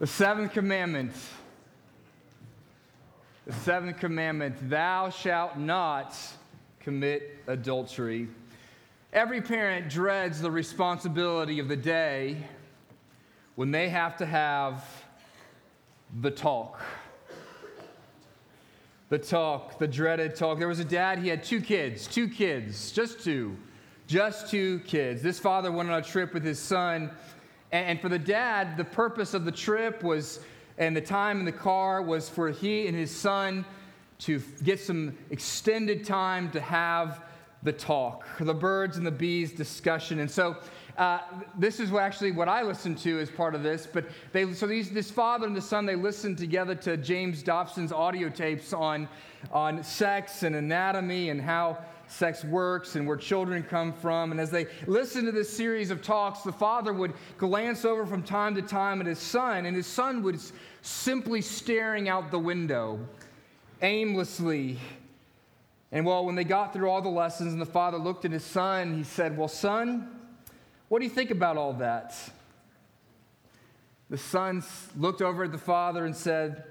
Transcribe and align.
The 0.00 0.08
seventh 0.08 0.52
commandment. 0.52 1.12
The 3.46 3.52
seventh 3.52 3.98
commandment 3.98 4.68
Thou 4.68 5.10
shalt 5.10 5.56
not 5.56 6.18
commit 6.80 7.38
adultery. 7.46 8.26
Every 9.12 9.40
parent 9.40 9.88
dreads 9.88 10.40
the 10.40 10.50
responsibility 10.50 11.60
of 11.60 11.68
the 11.68 11.76
day 11.76 12.38
when 13.54 13.70
they 13.70 13.88
have 13.88 14.16
to 14.16 14.26
have 14.26 14.84
the 16.22 16.32
talk. 16.32 16.82
The 19.10 19.18
talk, 19.18 19.78
the 19.78 19.86
dreaded 19.86 20.34
talk. 20.34 20.58
There 20.58 20.66
was 20.66 20.80
a 20.80 20.84
dad, 20.84 21.20
he 21.20 21.28
had 21.28 21.44
two 21.44 21.60
kids, 21.60 22.08
two 22.08 22.26
kids, 22.26 22.90
just 22.90 23.22
two, 23.22 23.56
just 24.08 24.50
two 24.50 24.80
kids. 24.80 25.22
This 25.22 25.38
father 25.38 25.70
went 25.70 25.88
on 25.88 26.00
a 26.00 26.02
trip 26.02 26.34
with 26.34 26.42
his 26.42 26.58
son 26.58 27.12
and, 27.74 28.00
for 28.00 28.08
the 28.08 28.18
dad, 28.18 28.76
the 28.76 28.84
purpose 28.84 29.34
of 29.34 29.44
the 29.44 29.52
trip 29.52 30.04
was, 30.04 30.38
and 30.78 30.96
the 30.96 31.00
time 31.00 31.40
in 31.40 31.44
the 31.44 31.52
car 31.52 32.02
was 32.02 32.28
for 32.28 32.50
he 32.50 32.86
and 32.86 32.96
his 32.96 33.10
son 33.10 33.64
to 34.20 34.40
get 34.62 34.78
some 34.78 35.18
extended 35.30 36.04
time 36.04 36.50
to 36.52 36.60
have 36.60 37.24
the 37.64 37.72
talk, 37.72 38.26
the 38.38 38.54
birds 38.54 38.96
and 38.96 39.04
the 39.04 39.10
bees 39.10 39.50
discussion. 39.52 40.20
And 40.20 40.30
so 40.30 40.56
uh, 40.96 41.18
this 41.58 41.80
is 41.80 41.90
what 41.90 42.04
actually 42.04 42.30
what 42.30 42.48
I 42.48 42.62
listened 42.62 42.98
to 42.98 43.18
as 43.18 43.28
part 43.28 43.56
of 43.56 43.64
this. 43.64 43.88
But 43.92 44.04
they, 44.30 44.52
so 44.52 44.66
these, 44.68 44.90
this 44.90 45.10
father 45.10 45.46
and 45.46 45.56
the 45.56 45.62
son, 45.62 45.84
they 45.84 45.96
listened 45.96 46.38
together 46.38 46.76
to 46.76 46.96
James 46.96 47.42
Dobson's 47.42 47.90
audio 47.90 48.28
tapes 48.28 48.72
on, 48.72 49.08
on 49.50 49.82
sex 49.82 50.44
and 50.44 50.54
anatomy 50.54 51.30
and 51.30 51.40
how 51.40 51.78
sex 52.14 52.44
works 52.44 52.94
and 52.94 53.06
where 53.06 53.16
children 53.16 53.62
come 53.62 53.92
from. 53.92 54.30
And 54.30 54.40
as 54.40 54.50
they 54.50 54.66
listened 54.86 55.26
to 55.26 55.32
this 55.32 55.54
series 55.54 55.90
of 55.90 56.00
talks, 56.00 56.42
the 56.42 56.52
father 56.52 56.92
would 56.92 57.12
glance 57.38 57.84
over 57.84 58.06
from 58.06 58.22
time 58.22 58.54
to 58.54 58.62
time 58.62 59.00
at 59.00 59.06
his 59.06 59.18
son, 59.18 59.66
and 59.66 59.76
his 59.76 59.86
son 59.86 60.22
was 60.22 60.52
simply 60.82 61.40
staring 61.40 62.08
out 62.08 62.30
the 62.30 62.38
window 62.38 63.00
aimlessly. 63.82 64.78
And 65.90 66.06
well, 66.06 66.24
when 66.24 66.36
they 66.36 66.44
got 66.44 66.72
through 66.72 66.88
all 66.88 67.02
the 67.02 67.08
lessons 67.08 67.52
and 67.52 67.60
the 67.60 67.66
father 67.66 67.98
looked 67.98 68.24
at 68.24 68.30
his 68.30 68.44
son, 68.44 68.96
he 68.96 69.04
said, 69.04 69.36
Well, 69.36 69.48
son, 69.48 70.08
what 70.88 71.00
do 71.00 71.04
you 71.04 71.10
think 71.10 71.30
about 71.30 71.56
all 71.56 71.72
that? 71.74 72.16
The 74.08 74.18
son 74.18 74.62
looked 74.96 75.22
over 75.22 75.44
at 75.44 75.52
the 75.52 75.58
father 75.58 76.04
and 76.04 76.14
said, 76.14 76.64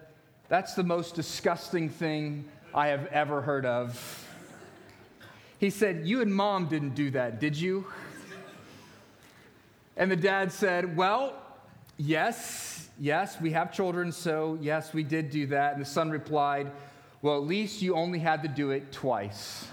That's 0.47 0.73
the 0.73 0.83
most 0.83 1.15
disgusting 1.15 1.89
thing 1.89 2.45
I 2.73 2.87
have 2.87 3.07
ever 3.07 3.41
heard 3.41 3.65
of. 3.65 4.22
He 5.63 5.69
said, 5.69 6.05
You 6.05 6.21
and 6.21 6.35
mom 6.35 6.67
didn't 6.67 6.93
do 6.93 7.09
that, 7.11 7.39
did 7.39 7.55
you? 7.55 7.87
And 9.95 10.11
the 10.11 10.15
dad 10.17 10.51
said, 10.51 10.97
Well, 10.97 11.41
yes, 11.95 12.89
yes, 12.99 13.39
we 13.39 13.51
have 13.51 13.71
children, 13.71 14.11
so 14.11 14.57
yes, 14.59 14.93
we 14.93 15.03
did 15.03 15.29
do 15.29 15.47
that. 15.47 15.75
And 15.75 15.81
the 15.81 15.85
son 15.85 16.11
replied, 16.11 16.69
Well, 17.21 17.37
at 17.37 17.43
least 17.43 17.81
you 17.81 17.95
only 17.95 18.19
had 18.19 18.41
to 18.41 18.49
do 18.49 18.71
it 18.71 18.91
twice. 18.91 19.65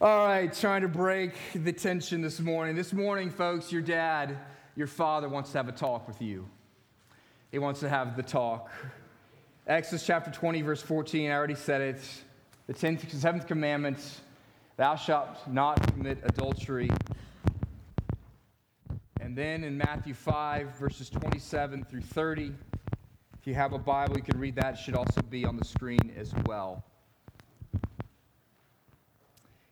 All 0.00 0.24
right, 0.28 0.52
trying 0.54 0.82
to 0.82 0.88
break 0.88 1.32
the 1.52 1.72
tension 1.72 2.20
this 2.20 2.38
morning. 2.38 2.76
This 2.76 2.92
morning, 2.92 3.30
folks, 3.30 3.72
your 3.72 3.82
dad, 3.82 4.38
your 4.76 4.86
father 4.86 5.28
wants 5.28 5.50
to 5.50 5.58
have 5.58 5.66
a 5.66 5.72
talk 5.72 6.06
with 6.06 6.22
you. 6.22 6.46
He 7.50 7.58
wants 7.58 7.80
to 7.80 7.88
have 7.88 8.16
the 8.16 8.22
talk. 8.22 8.70
Exodus 9.66 10.06
chapter 10.06 10.30
20, 10.30 10.62
verse 10.62 10.80
14, 10.80 11.32
I 11.32 11.34
already 11.34 11.56
said 11.56 11.80
it 11.80 12.00
the 12.70 12.74
tenth, 12.74 13.12
seventh 13.12 13.48
commandment 13.48 14.20
thou 14.76 14.94
shalt 14.94 15.48
not 15.48 15.92
commit 15.92 16.18
adultery. 16.22 16.88
And 19.20 19.36
then 19.36 19.64
in 19.64 19.76
Matthew 19.76 20.14
5, 20.14 20.76
verses 20.76 21.10
27 21.10 21.82
through 21.82 22.02
30, 22.02 22.52
if 23.40 23.46
you 23.48 23.54
have 23.54 23.72
a 23.72 23.78
Bible, 23.78 24.16
you 24.16 24.22
can 24.22 24.38
read 24.38 24.54
that. 24.54 24.74
It 24.74 24.78
should 24.78 24.94
also 24.94 25.20
be 25.20 25.44
on 25.44 25.56
the 25.56 25.64
screen 25.64 26.12
as 26.16 26.32
well. 26.46 26.84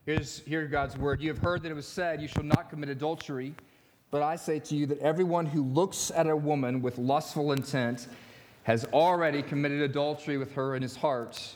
Here's, 0.05 0.39
here's 0.39 0.69
God's 0.69 0.97
word. 0.97 1.21
You 1.21 1.29
have 1.29 1.37
heard 1.37 1.63
that 1.63 1.71
it 1.71 1.75
was 1.75 1.87
said, 1.87 2.21
You 2.21 2.27
shall 2.27 2.43
not 2.43 2.69
commit 2.69 2.89
adultery. 2.89 3.55
But 4.11 4.23
I 4.23 4.35
say 4.35 4.59
to 4.59 4.75
you 4.75 4.85
that 4.87 4.99
everyone 4.99 5.45
who 5.45 5.63
looks 5.63 6.11
at 6.13 6.27
a 6.27 6.35
woman 6.35 6.81
with 6.81 6.97
lustful 6.97 7.53
intent 7.53 8.09
has 8.63 8.83
already 8.91 9.41
committed 9.41 9.83
adultery 9.83 10.37
with 10.37 10.51
her 10.55 10.75
in 10.75 10.81
his 10.81 10.97
heart. 10.97 11.55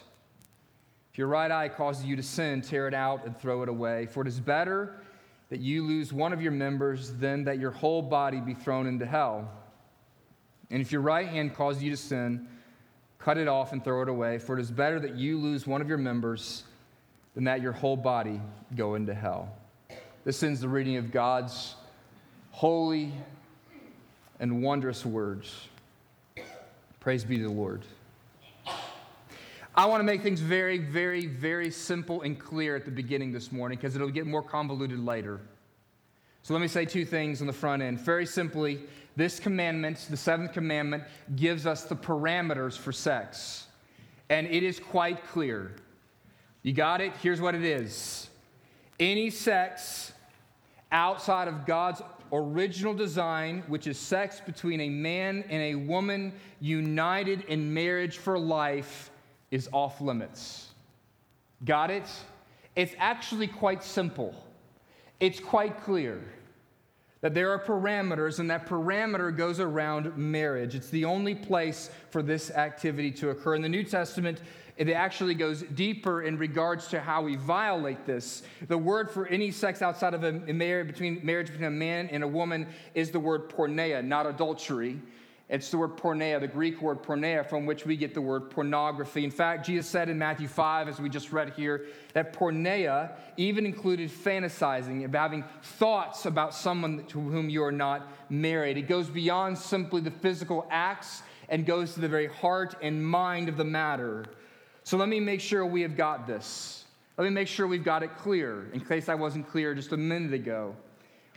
If 1.13 1.19
your 1.19 1.27
right 1.27 1.51
eye 1.51 1.69
causes 1.69 2.05
you 2.05 2.15
to 2.15 2.23
sin, 2.23 2.61
tear 2.61 2.87
it 2.87 2.95
out 2.95 3.23
and 3.23 3.37
throw 3.37 3.61
it 3.61 3.69
away. 3.69 4.07
For 4.07 4.23
it 4.23 4.27
is 4.27 4.39
better 4.39 4.95
that 5.51 5.59
you 5.59 5.85
lose 5.85 6.11
one 6.11 6.33
of 6.33 6.41
your 6.41 6.51
members 6.51 7.13
than 7.13 7.43
that 7.43 7.59
your 7.59 7.69
whole 7.69 8.01
body 8.01 8.39
be 8.39 8.55
thrown 8.55 8.87
into 8.87 9.05
hell. 9.05 9.47
And 10.71 10.81
if 10.81 10.91
your 10.91 11.01
right 11.01 11.27
hand 11.27 11.53
causes 11.53 11.83
you 11.83 11.91
to 11.91 11.97
sin, 11.97 12.47
cut 13.19 13.37
it 13.37 13.47
off 13.47 13.73
and 13.73 13.83
throw 13.83 14.01
it 14.01 14.09
away. 14.09 14.39
For 14.39 14.57
it 14.57 14.61
is 14.61 14.71
better 14.71 14.99
that 15.01 15.13
you 15.15 15.37
lose 15.37 15.67
one 15.67 15.81
of 15.81 15.87
your 15.87 15.99
members 15.99 16.63
than 17.35 17.43
that 17.43 17.61
your 17.61 17.73
whole 17.73 17.95
body 17.95 18.41
go 18.75 18.95
into 18.95 19.13
hell. 19.13 19.55
This 20.25 20.41
ends 20.41 20.61
the 20.61 20.67
reading 20.67 20.97
of 20.97 21.11
God's 21.11 21.75
holy 22.49 23.13
and 24.39 24.63
wondrous 24.63 25.05
words. 25.05 25.67
Praise 26.99 27.23
be 27.23 27.37
to 27.37 27.43
the 27.43 27.51
Lord. 27.51 27.83
I 29.75 29.87
want 29.87 30.01
to 30.01 30.03
make 30.03 30.21
things 30.21 30.39
very, 30.39 30.77
very, 30.77 31.25
very 31.25 31.71
simple 31.71 32.21
and 32.21 32.37
clear 32.37 32.75
at 32.75 32.85
the 32.85 32.91
beginning 32.91 33.31
this 33.31 33.51
morning 33.51 33.79
because 33.79 33.95
it'll 33.95 34.09
get 34.09 34.27
more 34.27 34.43
convoluted 34.43 34.99
later. 34.99 35.41
So 36.43 36.53
let 36.53 36.61
me 36.61 36.67
say 36.67 36.85
two 36.85 37.05
things 37.05 37.41
on 37.41 37.47
the 37.47 37.53
front 37.53 37.81
end. 37.81 37.99
Very 37.99 38.27
simply, 38.27 38.81
this 39.15 39.39
commandment, 39.39 40.05
the 40.11 40.17
seventh 40.17 40.53
commandment, 40.53 41.03
gives 41.35 41.65
us 41.65 41.85
the 41.85 41.95
parameters 41.95 42.77
for 42.77 42.91
sex. 42.91 43.65
And 44.29 44.45
it 44.45 44.61
is 44.61 44.79
quite 44.79 45.25
clear. 45.27 45.75
You 46.61 46.73
got 46.73 47.01
it? 47.01 47.13
Here's 47.21 47.41
what 47.41 47.55
it 47.55 47.63
is 47.63 48.29
any 48.99 49.31
sex 49.31 50.13
outside 50.91 51.47
of 51.47 51.65
God's 51.65 52.03
original 52.31 52.93
design, 52.93 53.63
which 53.67 53.87
is 53.87 53.97
sex 53.97 54.39
between 54.39 54.81
a 54.81 54.89
man 54.89 55.43
and 55.49 55.61
a 55.63 55.75
woman 55.75 56.31
united 56.59 57.41
in 57.45 57.73
marriage 57.73 58.17
for 58.17 58.37
life 58.37 59.09
is 59.53 59.69
off 59.71 60.01
limits. 60.01 60.69
Got 61.63 61.91
it? 61.91 62.09
It's 62.75 62.95
actually 62.97 63.45
quite 63.45 63.83
simple. 63.83 64.33
It's 65.19 65.39
quite 65.39 65.79
clear 65.83 66.19
that 67.21 67.35
there 67.35 67.51
are 67.51 67.59
parameters, 67.59 68.39
and 68.39 68.49
that 68.49 68.65
parameter 68.65 69.35
goes 69.35 69.59
around 69.59 70.17
marriage. 70.17 70.73
It's 70.73 70.89
the 70.89 71.05
only 71.05 71.35
place 71.35 71.91
for 72.09 72.23
this 72.23 72.49
activity 72.49 73.11
to 73.11 73.29
occur. 73.29 73.53
In 73.53 73.61
the 73.61 73.69
New 73.69 73.83
Testament, 73.83 74.41
it 74.75 74.89
actually 74.89 75.35
goes 75.35 75.61
deeper 75.61 76.23
in 76.23 76.35
regards 76.39 76.87
to 76.87 76.99
how 76.99 77.21
we 77.21 77.35
violate 77.35 78.07
this. 78.07 78.41
The 78.67 78.77
word 78.77 79.11
for 79.11 79.27
any 79.27 79.51
sex 79.51 79.83
outside 79.83 80.15
of 80.15 80.23
a 80.23 80.31
marriage 80.31 80.87
between 80.87 81.23
marriage 81.23 81.47
between 81.47 81.67
a 81.67 81.71
man 81.71 82.09
and 82.09 82.23
a 82.23 82.27
woman 82.27 82.65
is 82.95 83.11
the 83.11 83.19
word 83.19 83.51
porneia, 83.51 84.03
not 84.03 84.25
adultery. 84.25 84.99
It's 85.49 85.69
the 85.69 85.77
word 85.77 85.97
porneia, 85.97 86.39
the 86.39 86.47
Greek 86.47 86.81
word 86.81 87.03
porneia, 87.03 87.45
from 87.45 87.65
which 87.65 87.85
we 87.85 87.97
get 87.97 88.13
the 88.13 88.21
word 88.21 88.49
pornography. 88.49 89.23
In 89.23 89.29
fact, 89.29 89.65
Jesus 89.65 89.87
said 89.87 90.09
in 90.09 90.17
Matthew 90.17 90.47
5, 90.47 90.87
as 90.87 90.99
we 90.99 91.09
just 91.09 91.31
read 91.31 91.53
here, 91.53 91.85
that 92.13 92.33
porneia 92.33 93.11
even 93.35 93.65
included 93.65 94.09
fantasizing, 94.09 95.03
about 95.03 95.23
having 95.23 95.43
thoughts 95.61 96.25
about 96.25 96.55
someone 96.55 97.05
to 97.07 97.19
whom 97.19 97.49
you 97.49 97.63
are 97.63 97.73
not 97.73 98.07
married. 98.29 98.77
It 98.77 98.87
goes 98.87 99.09
beyond 99.09 99.57
simply 99.57 100.01
the 100.01 100.11
physical 100.11 100.65
acts 100.71 101.21
and 101.49 101.65
goes 101.65 101.93
to 101.95 101.99
the 101.99 102.07
very 102.07 102.27
heart 102.27 102.75
and 102.81 103.05
mind 103.05 103.49
of 103.49 103.57
the 103.57 103.65
matter. 103.65 104.25
So 104.85 104.97
let 104.97 105.09
me 105.09 105.19
make 105.19 105.41
sure 105.41 105.65
we 105.65 105.81
have 105.81 105.97
got 105.97 106.25
this. 106.25 106.85
Let 107.17 107.25
me 107.25 107.29
make 107.29 107.47
sure 107.49 107.67
we've 107.67 107.83
got 107.83 108.01
it 108.01 108.17
clear, 108.17 108.69
in 108.73 108.79
case 108.79 109.07
I 109.07 109.15
wasn't 109.15 109.47
clear 109.49 109.75
just 109.75 109.91
a 109.91 109.97
minute 109.97 110.33
ago. 110.33 110.75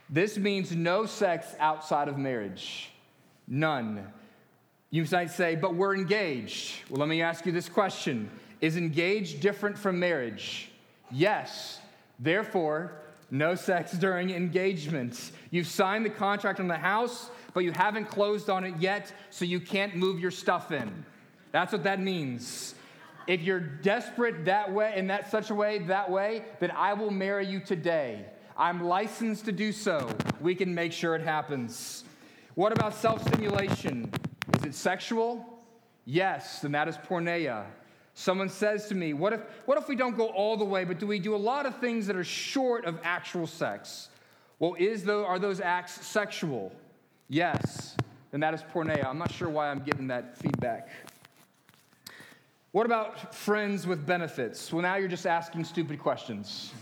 This 0.08 0.38
means 0.38 0.74
no 0.74 1.06
sex 1.06 1.54
outside 1.58 2.08
of 2.08 2.16
marriage. 2.16 2.92
None. 3.48 4.06
You 4.90 5.04
might 5.12 5.30
say, 5.30 5.56
but 5.56 5.74
we're 5.74 5.94
engaged. 5.94 6.76
Well, 6.90 7.00
let 7.00 7.08
me 7.08 7.22
ask 7.22 7.44
you 7.46 7.52
this 7.52 7.68
question 7.68 8.30
Is 8.60 8.76
engaged 8.76 9.40
different 9.40 9.76
from 9.76 9.98
marriage? 9.98 10.70
Yes. 11.10 11.80
Therefore, 12.18 12.92
no 13.30 13.54
sex 13.54 13.92
during 13.92 14.30
engagement. 14.30 15.32
You've 15.50 15.66
signed 15.66 16.04
the 16.04 16.10
contract 16.10 16.60
on 16.60 16.68
the 16.68 16.76
house, 16.76 17.30
but 17.52 17.64
you 17.64 17.72
haven't 17.72 18.06
closed 18.06 18.48
on 18.48 18.64
it 18.64 18.74
yet, 18.78 19.12
so 19.30 19.44
you 19.44 19.60
can't 19.60 19.96
move 19.96 20.20
your 20.20 20.30
stuff 20.30 20.72
in. 20.72 21.04
That's 21.52 21.72
what 21.72 21.84
that 21.84 22.00
means. 22.00 22.74
If 23.26 23.42
you're 23.42 23.60
desperate 23.60 24.44
that 24.44 24.72
way, 24.72 24.94
in 24.96 25.08
that 25.08 25.30
such 25.30 25.50
a 25.50 25.54
way, 25.54 25.78
that 25.80 26.10
way, 26.10 26.44
then 26.60 26.70
I 26.70 26.94
will 26.94 27.10
marry 27.10 27.46
you 27.46 27.60
today. 27.60 28.24
I'm 28.56 28.84
licensed 28.84 29.44
to 29.46 29.52
do 29.52 29.72
so. 29.72 30.08
We 30.40 30.54
can 30.54 30.74
make 30.74 30.92
sure 30.92 31.14
it 31.14 31.22
happens. 31.22 32.04
What 32.56 32.72
about 32.72 32.94
self 32.94 33.22
stimulation? 33.28 34.10
Is 34.56 34.64
it 34.64 34.74
sexual? 34.74 35.44
Yes, 36.06 36.64
and 36.64 36.74
that 36.74 36.88
is 36.88 36.96
porneia. 36.96 37.66
Someone 38.14 38.48
says 38.48 38.86
to 38.88 38.94
me, 38.94 39.12
what 39.12 39.34
if, 39.34 39.40
what 39.66 39.76
if 39.76 39.88
we 39.88 39.94
don't 39.94 40.16
go 40.16 40.28
all 40.28 40.56
the 40.56 40.64
way, 40.64 40.84
but 40.84 40.98
do 40.98 41.06
we 41.06 41.18
do 41.18 41.34
a 41.34 41.36
lot 41.36 41.66
of 41.66 41.76
things 41.80 42.06
that 42.06 42.16
are 42.16 42.24
short 42.24 42.86
of 42.86 42.98
actual 43.04 43.46
sex? 43.46 44.08
Well, 44.58 44.74
is 44.78 45.04
those, 45.04 45.26
are 45.26 45.38
those 45.38 45.60
acts 45.60 46.06
sexual? 46.06 46.72
Yes, 47.28 47.94
then 48.30 48.40
that 48.40 48.54
is 48.54 48.62
porneia. 48.62 49.04
I'm 49.04 49.18
not 49.18 49.30
sure 49.30 49.50
why 49.50 49.70
I'm 49.70 49.80
getting 49.80 50.06
that 50.06 50.38
feedback. 50.38 50.88
What 52.72 52.86
about 52.86 53.34
friends 53.34 53.86
with 53.86 54.06
benefits? 54.06 54.72
Well, 54.72 54.80
now 54.80 54.96
you're 54.96 55.08
just 55.08 55.26
asking 55.26 55.64
stupid 55.64 55.98
questions. 55.98 56.72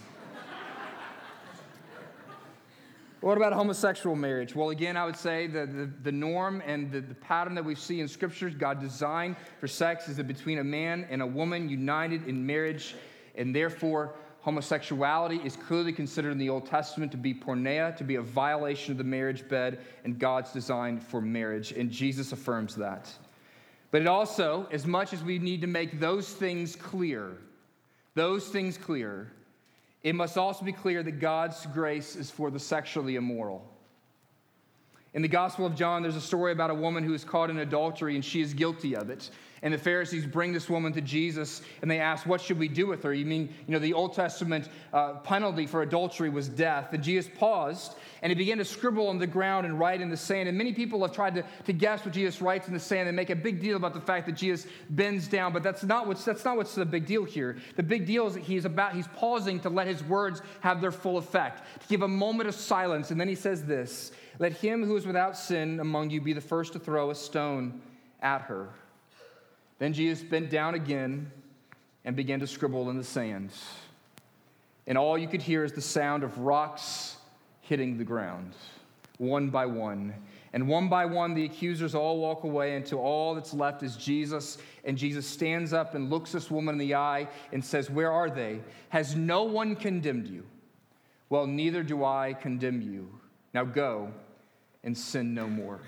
What 3.24 3.38
about 3.38 3.54
homosexual 3.54 4.14
marriage? 4.16 4.54
Well, 4.54 4.68
again, 4.68 4.98
I 4.98 5.06
would 5.06 5.16
say 5.16 5.46
the, 5.46 5.64
the, 5.64 5.90
the 6.02 6.12
norm 6.12 6.62
and 6.66 6.92
the, 6.92 7.00
the, 7.00 7.14
pattern 7.14 7.54
that 7.54 7.64
we 7.64 7.74
see 7.74 8.00
in 8.00 8.06
scriptures, 8.06 8.54
God 8.54 8.82
designed 8.82 9.36
for 9.60 9.66
sex 9.66 10.10
is 10.10 10.18
that 10.18 10.28
between 10.28 10.58
a 10.58 10.64
man 10.64 11.06
and 11.08 11.22
a 11.22 11.26
woman 11.26 11.70
united 11.70 12.28
in 12.28 12.44
marriage, 12.44 12.94
and 13.34 13.56
therefore 13.56 14.12
homosexuality 14.42 15.36
is 15.42 15.56
clearly 15.56 15.90
considered 15.90 16.32
in 16.32 16.38
the 16.38 16.50
Old 16.50 16.66
Testament 16.66 17.10
to 17.12 17.16
be 17.16 17.32
porneia, 17.32 17.96
to 17.96 18.04
be 18.04 18.16
a 18.16 18.20
violation 18.20 18.92
of 18.92 18.98
the 18.98 19.04
marriage 19.04 19.48
bed 19.48 19.78
and 20.04 20.18
God's 20.18 20.52
design 20.52 21.00
for 21.00 21.22
marriage. 21.22 21.72
And 21.72 21.90
Jesus 21.90 22.32
affirms 22.32 22.74
that. 22.74 23.10
But 23.90 24.02
it 24.02 24.06
also, 24.06 24.68
as 24.70 24.84
much 24.84 25.14
as 25.14 25.24
we 25.24 25.38
need 25.38 25.62
to 25.62 25.66
make 25.66 25.98
those 25.98 26.28
things 26.28 26.76
clear, 26.76 27.38
those 28.14 28.48
things 28.48 28.76
clear, 28.76 29.32
it 30.04 30.14
must 30.14 30.36
also 30.36 30.64
be 30.64 30.72
clear 30.72 31.02
that 31.02 31.18
God's 31.18 31.66
grace 31.66 32.14
is 32.14 32.30
for 32.30 32.50
the 32.50 32.60
sexually 32.60 33.16
immoral. 33.16 33.66
In 35.14 35.22
the 35.22 35.28
Gospel 35.28 35.64
of 35.64 35.74
John, 35.74 36.02
there's 36.02 36.16
a 36.16 36.20
story 36.20 36.52
about 36.52 36.70
a 36.70 36.74
woman 36.74 37.02
who 37.02 37.14
is 37.14 37.24
caught 37.24 37.48
in 37.48 37.58
adultery 37.58 38.14
and 38.14 38.24
she 38.24 38.42
is 38.42 38.52
guilty 38.52 38.94
of 38.94 39.08
it. 39.08 39.30
And 39.64 39.72
the 39.72 39.78
Pharisees 39.78 40.26
bring 40.26 40.52
this 40.52 40.68
woman 40.68 40.92
to 40.92 41.00
Jesus 41.00 41.62
and 41.80 41.90
they 41.90 41.98
ask, 41.98 42.26
What 42.26 42.42
should 42.42 42.58
we 42.58 42.68
do 42.68 42.86
with 42.86 43.02
her? 43.02 43.14
You 43.14 43.24
mean, 43.24 43.48
you 43.66 43.72
know, 43.72 43.78
the 43.78 43.94
Old 43.94 44.14
Testament 44.14 44.68
uh, 44.92 45.14
penalty 45.14 45.66
for 45.66 45.80
adultery 45.80 46.28
was 46.28 46.50
death. 46.50 46.92
And 46.92 47.02
Jesus 47.02 47.32
paused 47.38 47.94
and 48.20 48.30
he 48.30 48.34
began 48.34 48.58
to 48.58 48.64
scribble 48.64 49.08
on 49.08 49.16
the 49.16 49.26
ground 49.26 49.64
and 49.64 49.78
write 49.78 50.02
in 50.02 50.10
the 50.10 50.18
sand. 50.18 50.50
And 50.50 50.58
many 50.58 50.74
people 50.74 51.00
have 51.00 51.12
tried 51.12 51.34
to, 51.36 51.44
to 51.64 51.72
guess 51.72 52.04
what 52.04 52.12
Jesus 52.12 52.42
writes 52.42 52.68
in 52.68 52.74
the 52.74 52.80
sand 52.80 53.08
and 53.08 53.16
make 53.16 53.30
a 53.30 53.36
big 53.36 53.58
deal 53.58 53.76
about 53.76 53.94
the 53.94 54.02
fact 54.02 54.26
that 54.26 54.36
Jesus 54.36 54.66
bends 54.90 55.26
down. 55.28 55.54
But 55.54 55.62
that's 55.62 55.82
not 55.82 56.06
what's, 56.06 56.26
that's 56.26 56.44
not 56.44 56.58
what's 56.58 56.74
the 56.74 56.84
big 56.84 57.06
deal 57.06 57.24
here. 57.24 57.56
The 57.76 57.82
big 57.82 58.04
deal 58.04 58.26
is 58.26 58.34
that 58.34 58.42
he's 58.42 58.66
about, 58.66 58.94
he's 58.94 59.08
pausing 59.08 59.60
to 59.60 59.70
let 59.70 59.86
his 59.86 60.04
words 60.04 60.42
have 60.60 60.82
their 60.82 60.92
full 60.92 61.16
effect, 61.16 61.62
to 61.80 61.88
give 61.88 62.02
a 62.02 62.08
moment 62.08 62.50
of 62.50 62.54
silence. 62.54 63.10
And 63.10 63.18
then 63.18 63.28
he 63.28 63.34
says 63.34 63.64
this 63.64 64.12
Let 64.38 64.52
him 64.52 64.84
who 64.84 64.94
is 64.96 65.06
without 65.06 65.38
sin 65.38 65.80
among 65.80 66.10
you 66.10 66.20
be 66.20 66.34
the 66.34 66.42
first 66.42 66.74
to 66.74 66.78
throw 66.78 67.08
a 67.08 67.14
stone 67.14 67.80
at 68.20 68.42
her. 68.42 68.68
Then 69.78 69.92
Jesus 69.92 70.22
bent 70.22 70.50
down 70.50 70.74
again 70.74 71.30
and 72.04 72.14
began 72.14 72.40
to 72.40 72.46
scribble 72.46 72.90
in 72.90 72.96
the 72.96 73.04
sand. 73.04 73.50
And 74.86 74.98
all 74.98 75.16
you 75.16 75.28
could 75.28 75.42
hear 75.42 75.64
is 75.64 75.72
the 75.72 75.80
sound 75.80 76.22
of 76.22 76.38
rocks 76.38 77.16
hitting 77.62 77.96
the 77.96 78.04
ground, 78.04 78.52
one 79.18 79.50
by 79.50 79.66
one. 79.66 80.14
And 80.52 80.68
one 80.68 80.88
by 80.88 81.04
one, 81.04 81.34
the 81.34 81.44
accusers 81.44 81.96
all 81.96 82.18
walk 82.18 82.44
away 82.44 82.76
until 82.76 83.00
all 83.00 83.34
that's 83.34 83.52
left 83.52 83.82
is 83.82 83.96
Jesus. 83.96 84.58
And 84.84 84.96
Jesus 84.96 85.26
stands 85.26 85.72
up 85.72 85.96
and 85.96 86.10
looks 86.10 86.30
this 86.30 86.48
woman 86.48 86.74
in 86.74 86.78
the 86.78 86.94
eye 86.94 87.26
and 87.52 87.64
says, 87.64 87.90
Where 87.90 88.12
are 88.12 88.30
they? 88.30 88.60
Has 88.90 89.16
no 89.16 89.42
one 89.42 89.74
condemned 89.74 90.28
you? 90.28 90.44
Well, 91.28 91.48
neither 91.48 91.82
do 91.82 92.04
I 92.04 92.36
condemn 92.40 92.82
you. 92.82 93.08
Now 93.52 93.64
go 93.64 94.12
and 94.84 94.96
sin 94.96 95.34
no 95.34 95.48
more. 95.48 95.80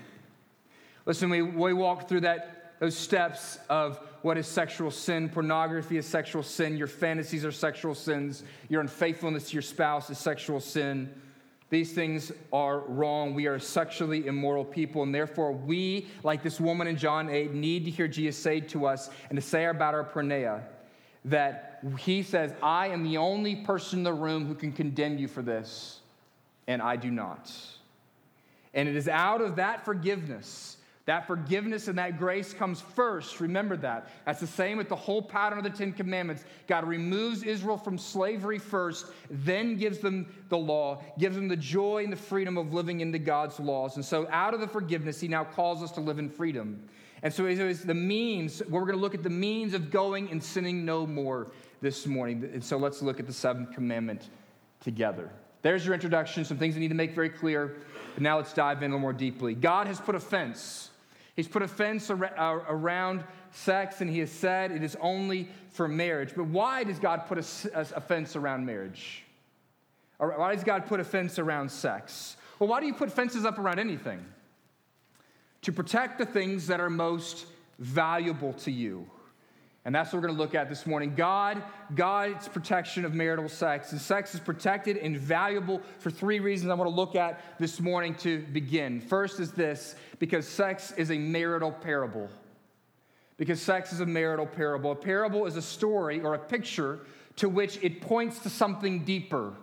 Listen, 1.05 1.29
we, 1.29 1.41
we 1.41 1.71
walk 1.71 2.09
through 2.09 2.21
that 2.21 2.56
those 2.79 2.95
steps 2.95 3.59
of 3.69 3.99
what 4.21 4.37
is 4.37 4.47
sexual 4.47 4.91
sin. 4.91 5.29
Pornography 5.29 5.97
is 5.97 6.05
sexual 6.05 6.43
sin. 6.43 6.77
Your 6.77 6.87
fantasies 6.87 7.43
are 7.45 7.51
sexual 7.51 7.95
sins. 7.95 8.43
Your 8.69 8.81
unfaithfulness 8.81 9.49
to 9.49 9.53
your 9.53 9.61
spouse 9.61 10.09
is 10.09 10.17
sexual 10.17 10.59
sin. 10.59 11.09
These 11.69 11.93
things 11.93 12.31
are 12.53 12.79
wrong. 12.79 13.33
We 13.33 13.47
are 13.47 13.59
sexually 13.59 14.25
immoral 14.27 14.63
people, 14.63 15.03
and 15.03 15.13
therefore 15.13 15.51
we, 15.51 16.07
like 16.23 16.41
this 16.41 16.61
woman 16.61 16.87
in 16.87 16.95
John 16.95 17.29
8, 17.29 17.53
need 17.53 17.85
to 17.85 17.91
hear 17.91 18.07
Jesus 18.07 18.41
say 18.41 18.61
to 18.61 18.85
us 18.85 19.09
and 19.29 19.37
to 19.37 19.41
say 19.41 19.65
about 19.65 19.93
our 19.93 20.05
porneia 20.05 20.63
that 21.25 21.81
he 21.99 22.23
says, 22.23 22.53
I 22.63 22.87
am 22.87 23.03
the 23.03 23.17
only 23.17 23.57
person 23.57 23.99
in 23.99 24.03
the 24.03 24.13
room 24.13 24.45
who 24.45 24.55
can 24.55 24.71
condemn 24.71 25.17
you 25.17 25.27
for 25.27 25.41
this, 25.41 25.99
and 26.67 26.81
I 26.81 26.95
do 26.95 27.11
not. 27.11 27.51
And 28.73 28.87
it 28.87 28.95
is 28.95 29.09
out 29.09 29.41
of 29.41 29.57
that 29.57 29.83
forgiveness 29.83 30.76
that 31.07 31.25
forgiveness 31.25 31.87
and 31.87 31.97
that 31.97 32.19
grace 32.19 32.53
comes 32.53 32.81
first. 32.81 33.39
Remember 33.39 33.77
that. 33.77 34.09
That's 34.25 34.41
the 34.41 34.45
same 34.45 34.77
with 34.77 34.89
the 34.89 34.95
whole 34.95 35.21
pattern 35.21 35.57
of 35.57 35.63
the 35.63 35.69
Ten 35.69 35.93
Commandments. 35.93 36.43
God 36.67 36.85
removes 36.85 37.43
Israel 37.43 37.77
from 37.77 37.97
slavery 37.97 38.59
first, 38.59 39.05
then 39.29 39.77
gives 39.77 39.99
them 39.99 40.27
the 40.49 40.57
law, 40.57 41.01
gives 41.17 41.37
them 41.37 41.47
the 41.47 41.55
joy 41.55 42.03
and 42.03 42.11
the 42.11 42.17
freedom 42.17 42.57
of 42.57 42.73
living 42.73 42.99
into 42.99 43.19
God's 43.19 43.57
laws. 43.57 43.95
And 43.95 44.03
so, 44.03 44.27
out 44.31 44.53
of 44.53 44.59
the 44.59 44.67
forgiveness, 44.67 45.21
He 45.21 45.29
now 45.29 45.45
calls 45.45 45.81
us 45.81 45.91
to 45.93 46.01
live 46.01 46.19
in 46.19 46.29
freedom. 46.29 46.83
And 47.23 47.33
so, 47.33 47.45
it's 47.45 47.83
the 47.83 47.93
means, 47.93 48.61
we're 48.69 48.81
going 48.81 48.95
to 48.95 49.01
look 49.01 49.15
at 49.15 49.23
the 49.23 49.29
means 49.29 49.73
of 49.73 49.89
going 49.89 50.29
and 50.29 50.43
sinning 50.43 50.83
no 50.83 51.07
more 51.07 51.51
this 51.79 52.05
morning. 52.05 52.49
And 52.53 52.63
so, 52.63 52.75
let's 52.75 53.01
look 53.01 53.21
at 53.21 53.25
the 53.25 53.33
seventh 53.33 53.71
commandment 53.73 54.29
together. 54.81 55.31
There's 55.61 55.85
your 55.85 55.93
introduction, 55.93 56.43
some 56.43 56.57
things 56.57 56.75
I 56.75 56.79
need 56.79 56.89
to 56.89 56.95
make 56.95 57.15
very 57.15 57.29
clear. 57.29 57.77
But 58.13 58.23
now 58.23 58.35
let's 58.35 58.51
dive 58.51 58.79
in 58.79 58.91
a 58.91 58.95
little 58.95 58.99
more 58.99 59.13
deeply. 59.13 59.53
God 59.55 59.87
has 59.87 60.01
put 60.01 60.13
a 60.13 60.19
fence 60.19 60.91
He's 61.37 61.47
put 61.47 61.61
a 61.61 61.67
fence 61.67 62.09
uh, 62.09 62.15
around 62.15 63.23
sex 63.51 64.01
and 64.01 64.09
he 64.09 64.17
has 64.19 64.31
said 64.31 64.71
it 64.71 64.83
is 64.83 64.97
only 64.99 65.47
for 65.69 65.87
marriage. 65.87 66.33
But 66.35 66.47
why 66.47 66.83
does 66.83 66.97
God 66.97 67.27
put 67.27 67.37
a, 67.37 67.79
a 67.95 68.01
fence 68.01 68.35
around 68.35 68.65
marriage? 68.65 69.23
Why 70.17 70.55
does 70.55 70.63
God 70.63 70.87
put 70.87 70.99
a 70.99 71.03
fence 71.03 71.37
around 71.37 71.71
sex? 71.71 72.37
Well, 72.57 72.67
why 72.67 72.79
do 72.79 72.87
you 72.87 72.93
put 72.95 73.11
fences 73.11 73.45
up 73.45 73.59
around 73.59 73.77
anything? 73.77 74.25
To 75.61 75.71
protect 75.71 76.17
the 76.17 76.25
things 76.25 76.65
that 76.67 76.79
are 76.79 76.89
most 76.89 77.45
valuable 77.77 78.53
to 78.53 78.71
you. 78.71 79.07
And 79.87 79.95
that's 79.95 80.11
what 80.11 80.21
we're 80.21 80.27
going 80.27 80.37
to 80.37 80.43
look 80.43 80.53
at 80.53 80.67
this 80.67 80.85
morning. 80.85 81.15
God, 81.15 81.63
God's 81.95 82.49
protection 82.49 83.05
of 83.05 83.13
marital 83.13 83.47
sex. 83.47 83.93
And 83.93 84.01
sex 84.01 84.35
is 84.35 84.41
protected 84.41 84.97
and 84.97 85.17
valuable 85.17 85.81
for 85.99 86.11
three 86.11 86.41
reasons 86.41 86.69
I 86.69 86.73
want 86.73 86.89
to 86.91 86.93
look 86.93 87.15
at 87.15 87.39
this 87.57 87.79
morning 87.79 88.13
to 88.15 88.39
begin. 88.51 88.99
First 88.99 89.39
is 89.39 89.53
this 89.53 89.95
because 90.19 90.45
sex 90.45 90.91
is 90.97 91.09
a 91.09 91.17
marital 91.17 91.71
parable. 91.71 92.27
Because 93.37 93.61
sex 93.61 93.93
is 93.93 94.01
a 94.01 94.05
marital 94.05 94.45
parable. 94.45 94.91
A 94.91 94.95
parable 94.95 95.45
is 95.45 95.55
a 95.55 95.61
story 95.61 96.19
or 96.19 96.33
a 96.33 96.39
picture 96.39 96.99
to 97.37 97.47
which 97.47 97.81
it 97.81 98.01
points 98.01 98.39
to 98.39 98.49
something 98.49 99.05
deeper. 99.05 99.53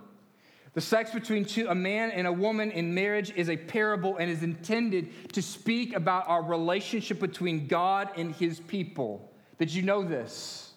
The 0.73 0.81
sex 0.81 1.11
between 1.11 1.45
two, 1.45 1.69
a 1.69 1.75
man 1.75 2.11
and 2.13 2.27
a 2.27 2.33
woman 2.33 2.71
in 2.71 2.95
marriage 2.95 3.31
is 3.37 3.51
a 3.51 3.59
parable 3.59 4.17
and 4.17 4.31
is 4.31 4.43
intended 4.43 5.35
to 5.35 5.43
speak 5.43 5.95
about 5.95 6.27
our 6.29 6.43
relationship 6.43 7.21
between 7.21 7.67
God 7.67 8.09
and 8.17 8.35
his 8.35 8.59
people. 8.59 9.31
Did 9.59 9.73
you 9.73 9.83
know 9.83 10.03
this? 10.03 10.73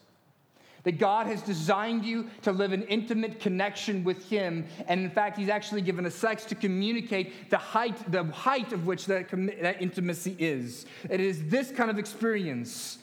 That 0.83 0.99
God 0.99 1.27
has 1.27 1.41
designed 1.41 2.05
you 2.05 2.29
to 2.43 2.51
live 2.51 2.71
an 2.71 2.83
intimate 2.83 3.39
connection 3.39 4.03
with 4.03 4.29
Him. 4.29 4.65
And 4.87 5.01
in 5.01 5.09
fact, 5.09 5.37
He's 5.37 5.49
actually 5.49 5.81
given 5.81 6.05
us 6.05 6.15
sex 6.15 6.45
to 6.45 6.55
communicate 6.55 7.49
the 7.49 7.57
height, 7.57 8.11
the 8.11 8.23
height 8.23 8.71
of 8.71 8.85
which 8.85 9.05
that, 9.07 9.29
that 9.29 9.81
intimacy 9.81 10.35
is. 10.39 10.85
It 11.09 11.19
is 11.19 11.49
this 11.49 11.71
kind 11.71 11.89
of 11.89 11.99
experience 11.99 12.99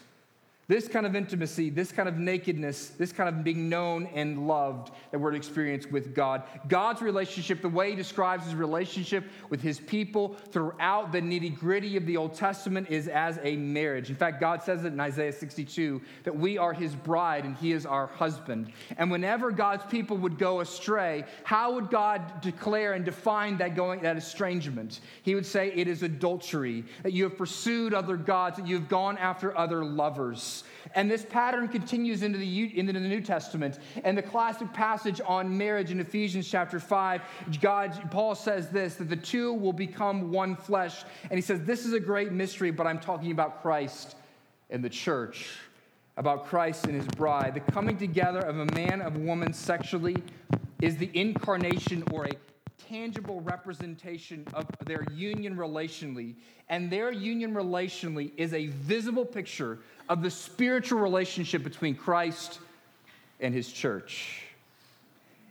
this 0.66 0.88
kind 0.88 1.04
of 1.04 1.14
intimacy, 1.14 1.70
this 1.70 1.92
kind 1.92 2.08
of 2.08 2.16
nakedness, 2.16 2.88
this 2.90 3.12
kind 3.12 3.28
of 3.28 3.44
being 3.44 3.68
known 3.68 4.06
and 4.14 4.46
loved 4.46 4.92
that 5.10 5.18
we're 5.18 5.32
to 5.32 5.36
experience 5.36 5.86
with 5.86 6.14
God. 6.14 6.42
God's 6.68 7.02
relationship, 7.02 7.60
the 7.60 7.68
way 7.68 7.90
he 7.90 7.96
describes 7.96 8.44
his 8.44 8.54
relationship 8.54 9.24
with 9.50 9.60
his 9.60 9.78
people 9.78 10.36
throughout 10.50 11.12
the 11.12 11.20
nitty 11.20 11.58
gritty 11.58 11.96
of 11.96 12.06
the 12.06 12.16
Old 12.16 12.34
Testament 12.34 12.88
is 12.88 13.08
as 13.08 13.38
a 13.42 13.56
marriage. 13.56 14.08
In 14.08 14.16
fact, 14.16 14.40
God 14.40 14.62
says 14.62 14.84
it 14.84 14.92
in 14.92 15.00
Isaiah 15.00 15.32
62 15.32 16.00
that 16.24 16.34
we 16.34 16.56
are 16.56 16.72
his 16.72 16.94
bride 16.94 17.44
and 17.44 17.56
he 17.56 17.72
is 17.72 17.84
our 17.84 18.06
husband. 18.06 18.72
And 18.96 19.10
whenever 19.10 19.50
God's 19.50 19.84
people 19.84 20.16
would 20.18 20.38
go 20.38 20.60
astray, 20.60 21.24
how 21.42 21.74
would 21.74 21.90
God 21.90 22.40
declare 22.40 22.94
and 22.94 23.04
define 23.04 23.58
that 23.58 23.76
going 23.76 24.00
that 24.00 24.16
estrangement? 24.16 25.00
He 25.22 25.34
would 25.34 25.46
say 25.46 25.72
it 25.74 25.88
is 25.88 26.02
adultery, 26.02 26.84
that 27.02 27.12
you 27.12 27.24
have 27.24 27.36
pursued 27.36 27.92
other 27.92 28.16
gods, 28.16 28.56
that 28.56 28.66
you 28.66 28.76
have 28.76 28.88
gone 28.88 29.18
after 29.18 29.56
other 29.56 29.84
lovers. 29.84 30.53
And 30.94 31.10
this 31.10 31.24
pattern 31.24 31.68
continues 31.68 32.22
into 32.22 32.38
the, 32.38 32.78
into 32.78 32.92
the 32.92 33.00
New 33.00 33.20
Testament. 33.20 33.78
And 34.04 34.16
the 34.16 34.22
classic 34.22 34.72
passage 34.72 35.20
on 35.26 35.56
marriage 35.56 35.90
in 35.90 36.00
Ephesians 36.00 36.48
chapter 36.48 36.80
5, 36.80 37.22
God, 37.60 38.10
Paul 38.10 38.34
says 38.34 38.68
this 38.68 38.96
that 38.96 39.08
the 39.08 39.16
two 39.16 39.52
will 39.52 39.72
become 39.72 40.30
one 40.30 40.56
flesh. 40.56 41.04
And 41.24 41.34
he 41.34 41.40
says, 41.40 41.62
This 41.62 41.84
is 41.86 41.92
a 41.92 42.00
great 42.00 42.32
mystery, 42.32 42.70
but 42.70 42.86
I'm 42.86 43.00
talking 43.00 43.30
about 43.30 43.62
Christ 43.62 44.16
and 44.70 44.82
the 44.82 44.90
church, 44.90 45.48
about 46.16 46.46
Christ 46.46 46.86
and 46.86 46.94
his 46.94 47.06
bride. 47.06 47.54
The 47.54 47.72
coming 47.72 47.96
together 47.96 48.40
of 48.40 48.58
a 48.58 48.66
man 48.74 49.00
a 49.02 49.10
woman 49.10 49.52
sexually 49.52 50.16
is 50.80 50.96
the 50.96 51.10
incarnation 51.14 52.04
or 52.12 52.26
a 52.26 52.32
tangible 52.88 53.40
representation 53.40 54.46
of 54.54 54.66
their 54.84 55.04
union 55.12 55.56
relationally. 55.56 56.34
And 56.68 56.90
their 56.90 57.12
union 57.12 57.54
relationally 57.54 58.30
is 58.36 58.54
a 58.54 58.66
visible 58.66 59.24
picture 59.24 59.78
of 60.08 60.22
the 60.22 60.30
spiritual 60.30 61.00
relationship 61.00 61.62
between 61.62 61.94
Christ 61.94 62.58
and 63.40 63.54
his 63.54 63.70
church. 63.70 64.42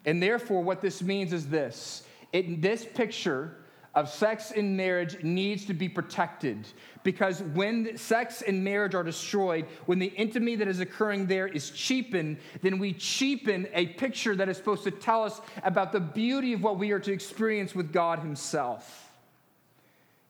And 0.06 0.22
therefore, 0.22 0.62
what 0.64 0.82
this 0.82 1.02
means 1.02 1.34
is 1.34 1.48
this 1.48 2.04
it, 2.32 2.62
this 2.62 2.84
picture 2.84 3.56
of 3.96 4.10
sex 4.10 4.52
and 4.52 4.76
marriage 4.76 5.24
needs 5.24 5.66
to 5.66 5.74
be 5.74 5.88
protected 5.88 6.68
because 7.04 7.42
when 7.42 7.96
sex 7.98 8.42
and 8.42 8.64
marriage 8.64 8.96
are 8.96 9.04
destroyed, 9.04 9.66
when 9.86 10.00
the 10.00 10.08
intimacy 10.08 10.56
that 10.56 10.68
is 10.68 10.80
occurring 10.80 11.28
there 11.28 11.48
is 11.48 11.70
cheapened, 11.70 12.38
then 12.62 12.80
we 12.80 12.94
cheapen 12.94 13.68
a 13.74 13.88
picture 13.88 14.36
that 14.36 14.50
is 14.50 14.58
supposed 14.58 14.84
to 14.84 14.92
tell 14.92 15.24
us 15.24 15.42
about 15.64 15.92
the 15.92 16.00
beauty 16.00 16.54
of 16.54 16.64
what 16.64 16.80
we 16.80 16.92
are 16.92 17.00
to 17.00 17.12
experience 17.12 17.76
with 17.76 17.92
God 17.92 18.20
Himself. 18.20 19.12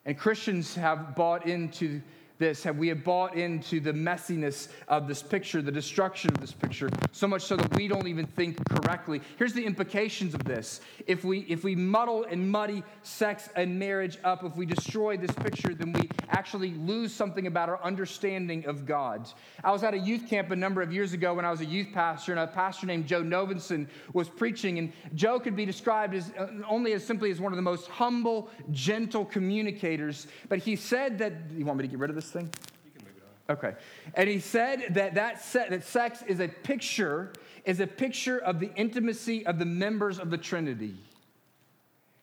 And 0.05 0.17
Christians 0.17 0.75
have 0.75 1.15
bought 1.15 1.47
into 1.47 2.01
this, 2.39 2.63
have 2.63 2.77
we 2.77 2.91
bought 2.93 3.35
into 3.35 3.79
the 3.79 3.93
messiness 3.93 4.67
of 4.87 5.07
this 5.07 5.21
picture, 5.21 5.61
the 5.61 5.71
destruction 5.71 6.31
of 6.31 6.39
this 6.39 6.51
picture, 6.51 6.89
so 7.11 7.27
much 7.27 7.43
so 7.43 7.55
that 7.55 7.75
we 7.75 7.87
don't 7.87 8.07
even 8.07 8.25
think 8.25 8.57
correctly. 8.69 9.21
Here's 9.37 9.53
the 9.53 9.63
implications 9.63 10.33
of 10.33 10.43
this. 10.43 10.81
If 11.07 11.23
we 11.23 11.39
if 11.41 11.63
we 11.63 11.75
muddle 11.75 12.25
and 12.25 12.49
muddy 12.49 12.83
sex 13.03 13.49
and 13.55 13.77
marriage 13.77 14.17
up, 14.23 14.43
if 14.43 14.55
we 14.55 14.65
destroy 14.65 15.17
this 15.17 15.31
picture, 15.31 15.73
then 15.73 15.93
we 15.93 16.09
actually 16.29 16.71
lose 16.71 17.13
something 17.13 17.47
about 17.47 17.69
our 17.69 17.81
understanding 17.83 18.65
of 18.65 18.85
God. 18.85 19.29
I 19.63 19.71
was 19.71 19.83
at 19.83 19.93
a 19.93 19.99
youth 19.99 20.27
camp 20.29 20.51
a 20.51 20.55
number 20.55 20.81
of 20.81 20.91
years 20.91 21.13
ago 21.13 21.33
when 21.33 21.45
I 21.45 21.51
was 21.51 21.61
a 21.61 21.65
youth 21.65 21.87
pastor, 21.93 22.31
and 22.31 22.39
a 22.39 22.47
pastor 22.47 22.87
named 22.87 23.07
Joe 23.07 23.21
Novenson 23.21 23.87
was 24.13 24.29
preaching, 24.29 24.79
and 24.79 24.91
Joe 25.15 25.39
could 25.39 25.55
be 25.55 25.65
described 25.65 26.13
as 26.15 26.31
uh, 26.37 26.47
only 26.67 26.93
as 26.93 27.05
simply 27.05 27.31
as 27.31 27.39
one 27.39 27.51
of 27.51 27.57
the 27.57 27.61
most 27.61 27.87
humble, 27.87 28.49
gentle 28.71 29.25
communicators. 29.25 30.27
But 30.49 30.59
he 30.59 30.75
said 30.75 31.17
that 31.19 31.33
you 31.55 31.65
want 31.65 31.77
me 31.79 31.83
to 31.83 31.87
get 31.87 31.99
rid 31.99 32.09
of 32.09 32.15
this 32.15 32.22
thing? 32.31 32.49
It 32.95 33.01
on. 33.49 33.55
Okay. 33.55 33.73
And 34.15 34.29
he 34.29 34.39
said 34.39 34.87
that 34.91 35.15
that, 35.15 35.41
se- 35.43 35.67
that 35.69 35.83
sex 35.83 36.23
is 36.27 36.39
a 36.39 36.47
picture, 36.47 37.33
is 37.65 37.79
a 37.79 37.87
picture 37.87 38.39
of 38.39 38.59
the 38.59 38.73
intimacy 38.75 39.45
of 39.45 39.59
the 39.59 39.65
members 39.65 40.19
of 40.19 40.29
the 40.29 40.37
Trinity. 40.37 40.95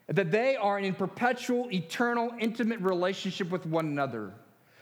That 0.08 0.30
they 0.30 0.56
are 0.56 0.78
in 0.78 0.94
perpetual, 0.94 1.70
eternal, 1.72 2.32
intimate 2.38 2.80
relationship 2.80 3.50
with 3.50 3.64
one 3.66 3.86
another. 3.86 4.32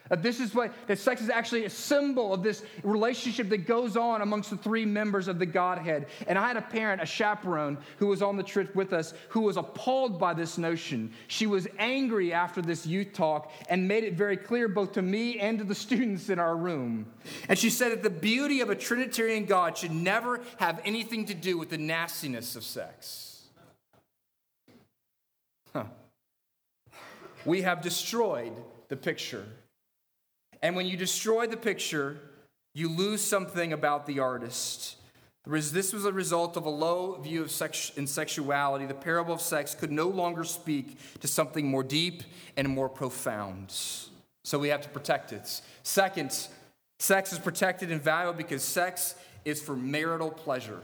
That 0.09 0.23
this 0.23 0.41
is 0.41 0.55
what, 0.55 0.73
that 0.87 0.99
sex 0.99 1.21
is 1.21 1.29
actually 1.29 1.65
a 1.65 1.71
symbol 1.71 2.33
of 2.33 2.43
this 2.43 2.63
relationship 2.83 3.49
that 3.51 3.67
goes 3.67 3.97
on 3.97 4.23
amongst 4.23 4.51
the 4.51 4.57
three 4.57 4.85
members 4.85 5.29
of 5.29 5.39
the 5.39 5.47
Godhead. 5.47 6.07
And 6.27 6.39
I 6.39 6.49
had 6.49 6.57
a 6.57 6.63
parent, 6.63 7.03
a 7.03 7.07
chaperone, 7.07 7.79
who 7.99 8.07
was 8.07 8.23
on 8.23 8.37
the 8.37 8.43
trip 8.43 8.75
with 8.75 8.93
us, 8.93 9.13
who 9.29 9.43
was 9.43 9.57
appalled 9.57 10.19
by 10.19 10.35
this 10.35 10.57
notion. 10.57 11.13
She 11.27 11.47
was 11.47 11.67
angry 11.79 12.33
after 12.33 12.63
this 12.63 12.87
youth 12.87 13.13
talk 13.13 13.53
and 13.69 13.87
made 13.87 14.05
it 14.05 14.15
very 14.15 14.37
clear 14.37 14.69
both 14.69 14.93
to 14.93 15.03
me 15.03 15.39
and 15.39 15.59
to 15.59 15.65
the 15.65 15.75
students 15.89 16.31
in 16.31 16.39
our 16.39 16.57
room. 16.57 17.07
And 17.49 17.59
she 17.59 17.71
said 17.71 17.93
that 17.93 18.03
the 18.03 18.11
beauty 18.11 18.61
of 18.61 18.71
a 18.71 18.75
Trinitarian 18.75 19.45
God 19.45 19.77
should 19.77 19.93
never 19.93 20.41
have 20.59 20.81
anything 20.85 21.27
to 21.27 21.35
do 21.35 21.59
with 21.59 21.71
the 21.71 21.79
nastiness 21.79 22.57
of 22.57 22.65
sex. 22.65 23.43
Huh. 25.73 25.85
We 27.45 27.63
have 27.63 27.83
destroyed 27.83 28.53
the 28.89 28.97
picture 28.97 29.45
and 30.63 30.77
when 30.77 30.87
you 30.87 30.97
destroy 30.97 31.47
the 31.47 31.57
picture, 31.57 32.19
you 32.75 32.89
lose 32.89 33.21
something 33.21 33.73
about 33.73 34.07
the 34.07 34.21
artist. 34.21 34.97
This 35.47 35.93
was 35.93 36.05
a 36.05 36.13
result 36.13 36.57
of 36.57 36.67
a 36.67 36.71
low 36.71 37.15
view 37.15 37.41
of 37.43 37.51
sex 37.51 37.93
and 37.97 38.09
sexuality. 38.09 38.85
The 38.85 38.95
parable 38.95 39.35
of 39.35 39.41
sex 39.41 39.75
could 39.75 39.91
no 39.91 40.09
longer 40.09 40.45
speak 40.45 40.99
to 41.21 41.29
something 41.29 41.67
more 41.67 41.83
deep 41.83 42.23
and 42.57 42.69
more 42.69 42.89
profound. 42.89 43.75
So 44.45 44.59
we 44.59 44.69
have 44.69 44.83
to 44.83 44.89
protect 44.91 45.33
it. 45.33 45.63
Second, 45.83 46.49
sex 46.99 47.33
is 47.33 47.39
protected 47.39 47.91
and 47.91 48.03
valuable 48.03 48.37
because 48.37 48.63
sex 48.63 49.15
is 49.45 49.63
for 49.63 49.75
marital 49.75 50.31
pleasure. 50.31 50.83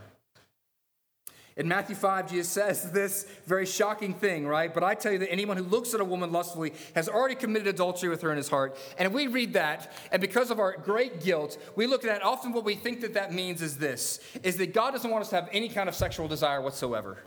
In 1.57 1.69
Matthew 1.69 1.95
5, 1.95 2.31
Jesus 2.31 2.49
says 2.49 2.91
this 2.91 3.27
very 3.47 3.65
shocking 3.65 4.13
thing, 4.13 4.45
right? 4.45 4.75
But 4.75 4.83
I 4.83 4.95
tell 4.95 5.13
you 5.13 5.19
that 5.19 5.31
anyone 5.31 5.57
who 5.57 5.63
looks 5.63 5.95
at 5.95 6.01
a 6.01 6.05
woman 6.05 6.33
lustfully 6.33 6.73
has 6.97 7.09
already 7.09 7.37
committed 7.37 7.69
adultery 7.69 8.09
with 8.09 8.23
her 8.23 8.33
in 8.33 8.37
his 8.37 8.49
heart. 8.49 8.77
And 8.99 9.07
if 9.07 9.13
we 9.13 9.29
read 9.29 9.53
that, 9.53 9.93
and 10.11 10.21
because 10.21 10.51
of 10.51 10.59
our 10.59 10.77
great 10.77 11.23
guilt, 11.23 11.59
we 11.77 11.87
look 11.87 12.05
at 12.05 12.09
that, 12.09 12.25
often 12.25 12.53
what 12.53 12.65
we 12.65 12.75
think 12.75 13.01
that 13.03 13.15
that 13.15 13.33
means 13.33 13.63
is 13.63 13.77
this, 13.77 14.19
is 14.43 14.57
that 14.57 14.75
God 14.75 14.91
doesn't 14.91 15.11
want 15.11 15.23
us 15.23 15.31
to 15.31 15.37
have 15.37 15.49
any 15.53 15.69
kind 15.69 15.89
of 15.89 15.95
sexual 15.95 16.27
desire 16.27 16.61
whatsoever. 16.61 17.19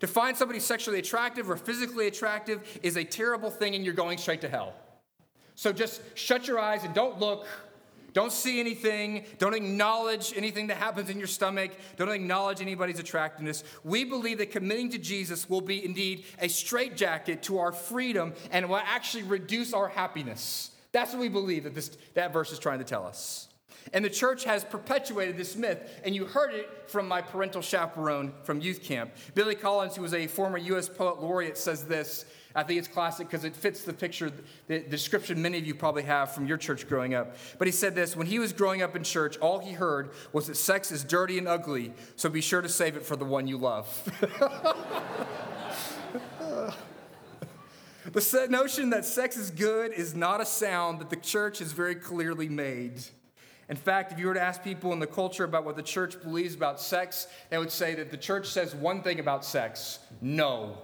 To 0.00 0.06
find 0.08 0.36
somebody 0.36 0.58
sexually 0.58 0.98
attractive 0.98 1.48
or 1.48 1.56
physically 1.56 2.08
attractive 2.08 2.80
is 2.82 2.96
a 2.96 3.04
terrible 3.04 3.50
thing 3.50 3.76
and 3.76 3.84
you're 3.84 3.94
going 3.94 4.18
straight 4.18 4.40
to 4.40 4.48
hell. 4.48 4.74
So 5.54 5.72
just 5.72 6.00
shut 6.16 6.48
your 6.48 6.58
eyes 6.58 6.84
and 6.84 6.94
don't 6.94 7.20
look 7.20 7.46
don't 8.12 8.32
see 8.32 8.60
anything. 8.60 9.24
Don't 9.38 9.54
acknowledge 9.54 10.32
anything 10.36 10.66
that 10.68 10.76
happens 10.76 11.10
in 11.10 11.18
your 11.18 11.28
stomach. 11.28 11.72
Don't 11.96 12.08
acknowledge 12.08 12.60
anybody's 12.60 12.98
attractiveness. 12.98 13.64
We 13.84 14.04
believe 14.04 14.38
that 14.38 14.50
committing 14.50 14.90
to 14.90 14.98
Jesus 14.98 15.48
will 15.48 15.60
be 15.60 15.84
indeed 15.84 16.24
a 16.40 16.48
straitjacket 16.48 17.42
to 17.44 17.58
our 17.58 17.72
freedom 17.72 18.34
and 18.50 18.68
will 18.68 18.76
actually 18.76 19.24
reduce 19.24 19.72
our 19.72 19.88
happiness. 19.88 20.70
That's 20.92 21.12
what 21.12 21.20
we 21.20 21.28
believe 21.28 21.64
that 21.64 21.74
this, 21.74 21.96
that 22.14 22.32
verse 22.32 22.52
is 22.52 22.58
trying 22.58 22.78
to 22.78 22.84
tell 22.84 23.06
us. 23.06 23.48
And 23.92 24.04
the 24.04 24.10
church 24.10 24.44
has 24.44 24.62
perpetuated 24.62 25.36
this 25.36 25.56
myth, 25.56 26.00
and 26.04 26.14
you 26.14 26.26
heard 26.26 26.52
it 26.52 26.68
from 26.90 27.08
my 27.08 27.22
parental 27.22 27.62
chaperone 27.62 28.32
from 28.44 28.60
youth 28.60 28.82
camp. 28.82 29.10
Billy 29.34 29.54
Collins, 29.54 29.96
who 29.96 30.02
was 30.02 30.14
a 30.14 30.26
former 30.26 30.58
U.S. 30.58 30.88
poet 30.88 31.20
laureate, 31.20 31.56
says 31.56 31.84
this 31.84 32.24
I 32.54 32.64
think 32.64 32.78
it's 32.78 32.88
classic 32.88 33.28
because 33.28 33.44
it 33.44 33.54
fits 33.54 33.82
the 33.82 33.92
picture, 33.92 34.32
the 34.66 34.80
description 34.80 35.40
many 35.40 35.58
of 35.58 35.66
you 35.66 35.74
probably 35.74 36.02
have 36.02 36.32
from 36.32 36.46
your 36.46 36.56
church 36.56 36.88
growing 36.88 37.14
up. 37.14 37.36
But 37.58 37.68
he 37.68 37.72
said 37.72 37.94
this 37.94 38.16
when 38.16 38.26
he 38.26 38.38
was 38.38 38.52
growing 38.52 38.82
up 38.82 38.96
in 38.96 39.04
church, 39.04 39.36
all 39.38 39.60
he 39.60 39.72
heard 39.72 40.10
was 40.32 40.48
that 40.48 40.56
sex 40.56 40.90
is 40.90 41.04
dirty 41.04 41.38
and 41.38 41.46
ugly, 41.46 41.92
so 42.16 42.28
be 42.28 42.40
sure 42.40 42.60
to 42.60 42.68
save 42.68 42.96
it 42.96 43.04
for 43.04 43.16
the 43.16 43.24
one 43.24 43.46
you 43.46 43.56
love. 43.56 43.88
the 48.12 48.46
notion 48.50 48.90
that 48.90 49.04
sex 49.04 49.36
is 49.36 49.50
good 49.50 49.92
is 49.92 50.14
not 50.14 50.40
a 50.40 50.46
sound 50.46 51.00
that 51.00 51.10
the 51.10 51.16
church 51.16 51.60
has 51.60 51.70
very 51.70 51.94
clearly 51.94 52.48
made. 52.48 53.00
In 53.68 53.76
fact, 53.76 54.10
if 54.10 54.18
you 54.18 54.26
were 54.26 54.34
to 54.34 54.40
ask 54.40 54.64
people 54.64 54.92
in 54.92 54.98
the 54.98 55.06
culture 55.06 55.44
about 55.44 55.64
what 55.64 55.76
the 55.76 55.82
church 55.82 56.20
believes 56.20 56.56
about 56.56 56.80
sex, 56.80 57.28
they 57.50 57.58
would 57.58 57.70
say 57.70 57.94
that 57.94 58.10
the 58.10 58.16
church 58.16 58.48
says 58.48 58.74
one 58.74 59.02
thing 59.02 59.20
about 59.20 59.44
sex 59.44 60.00
no. 60.20 60.78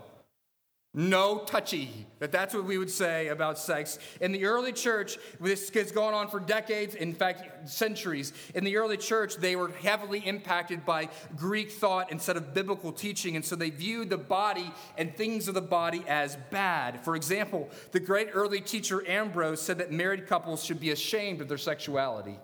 No 0.98 1.40
touchy. 1.40 2.06
That 2.20 2.32
that's 2.32 2.54
what 2.54 2.64
we 2.64 2.78
would 2.78 2.90
say 2.90 3.28
about 3.28 3.58
sex. 3.58 3.98
In 4.22 4.32
the 4.32 4.46
early 4.46 4.72
church, 4.72 5.18
this 5.38 5.68
has 5.68 5.92
gone 5.92 6.14
on 6.14 6.28
for 6.28 6.40
decades, 6.40 6.94
in 6.94 7.12
fact, 7.12 7.68
centuries. 7.68 8.32
In 8.54 8.64
the 8.64 8.78
early 8.78 8.96
church, 8.96 9.36
they 9.36 9.56
were 9.56 9.68
heavily 9.68 10.20
impacted 10.20 10.86
by 10.86 11.10
Greek 11.36 11.70
thought 11.70 12.10
instead 12.10 12.38
of 12.38 12.54
biblical 12.54 12.92
teaching, 12.92 13.36
and 13.36 13.44
so 13.44 13.54
they 13.54 13.68
viewed 13.68 14.08
the 14.08 14.16
body 14.16 14.72
and 14.96 15.14
things 15.14 15.48
of 15.48 15.54
the 15.54 15.60
body 15.60 16.02
as 16.08 16.38
bad. 16.50 17.04
For 17.04 17.14
example, 17.14 17.68
the 17.92 18.00
great 18.00 18.30
early 18.32 18.62
teacher 18.62 19.06
Ambrose 19.06 19.60
said 19.60 19.76
that 19.76 19.92
married 19.92 20.26
couples 20.26 20.64
should 20.64 20.80
be 20.80 20.92
ashamed 20.92 21.42
of 21.42 21.48
their 21.48 21.58
sexuality. 21.58 22.38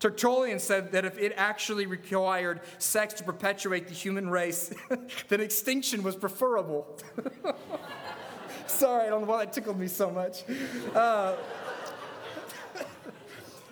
Tertullian 0.00 0.60
said 0.60 0.92
that 0.92 1.04
if 1.04 1.18
it 1.18 1.32
actually 1.36 1.86
required 1.86 2.60
sex 2.78 3.14
to 3.14 3.24
perpetuate 3.24 3.88
the 3.88 3.94
human 3.94 4.30
race, 4.30 4.72
then 5.28 5.40
extinction 5.40 6.02
was 6.02 6.14
preferable. 6.14 6.98
Sorry, 8.66 9.06
I 9.06 9.10
don't 9.10 9.22
know 9.22 9.26
why 9.26 9.44
that 9.44 9.52
tickled 9.52 9.78
me 9.78 9.88
so 9.88 10.10
much. 10.10 10.44
Uh, 10.94 11.36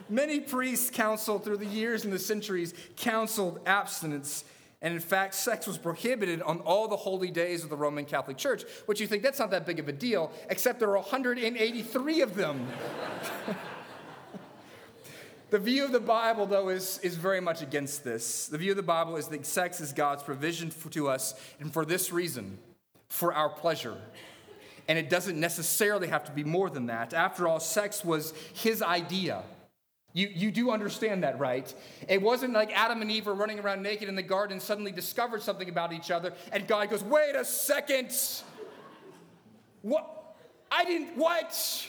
many 0.09 0.40
priests 0.40 0.90
counseled 0.90 1.45
through 1.45 1.59
the 1.59 1.66
years 1.66 2.04
and 2.04 2.12
the 2.12 2.18
centuries, 2.18 2.75
counseled 2.97 3.61
abstinence. 3.66 4.45
And 4.83 4.95
in 4.95 5.00
fact, 5.00 5.35
sex 5.35 5.66
was 5.66 5.78
prohibited 5.78 6.42
on 6.42 6.59
all 6.61 6.88
the 6.88 6.97
holy 6.97 7.30
days 7.30 7.62
of 7.64 7.71
the 7.71 7.76
Roman 7.76 8.04
Catholic 8.04 8.37
Church, 8.37 8.64
which 8.87 9.00
you 9.00 9.06
think 9.06 9.23
that's 9.23 9.38
not 9.38 9.50
that 9.50 9.64
big 9.64 9.78
of 9.78 9.88
a 9.88 9.92
deal, 9.92 10.33
except 10.50 10.80
there 10.80 10.90
are 10.90 10.99
183 10.99 12.21
of 12.21 12.35
them. 12.35 12.66
The 15.48 15.58
view 15.60 15.84
of 15.84 15.92
the 15.92 16.00
Bible, 16.00 16.46
though, 16.46 16.70
is, 16.70 16.98
is 17.04 17.14
very 17.14 17.40
much 17.40 17.62
against 17.62 18.02
this. 18.02 18.48
The 18.48 18.58
view 18.58 18.72
of 18.72 18.76
the 18.76 18.82
Bible 18.82 19.16
is 19.16 19.28
that 19.28 19.46
sex 19.46 19.80
is 19.80 19.92
God's 19.92 20.24
provision 20.24 20.70
for, 20.70 20.90
to 20.90 21.08
us, 21.08 21.34
and 21.60 21.72
for 21.72 21.84
this 21.84 22.12
reason, 22.12 22.58
for 23.08 23.32
our 23.32 23.48
pleasure. 23.48 23.96
And 24.88 24.98
it 24.98 25.08
doesn't 25.08 25.38
necessarily 25.38 26.08
have 26.08 26.24
to 26.24 26.32
be 26.32 26.42
more 26.42 26.68
than 26.68 26.86
that. 26.86 27.14
After 27.14 27.46
all, 27.46 27.60
sex 27.60 28.04
was 28.04 28.34
his 28.54 28.82
idea. 28.82 29.44
You, 30.14 30.28
you 30.34 30.50
do 30.50 30.70
understand 30.70 31.22
that, 31.22 31.38
right? 31.38 31.72
It 32.08 32.20
wasn't 32.20 32.52
like 32.52 32.76
Adam 32.76 33.00
and 33.00 33.10
Eve 33.10 33.26
were 33.26 33.34
running 33.34 33.60
around 33.60 33.82
naked 33.82 34.08
in 34.08 34.16
the 34.16 34.22
garden 34.22 34.58
suddenly 34.58 34.90
discovered 34.90 35.42
something 35.42 35.68
about 35.68 35.92
each 35.92 36.10
other, 36.10 36.32
and 36.50 36.66
God 36.66 36.90
goes, 36.90 37.04
wait 37.04 37.36
a 37.36 37.44
second. 37.44 38.10
What? 39.82 40.34
I 40.72 40.84
didn't, 40.84 41.16
what? 41.16 41.86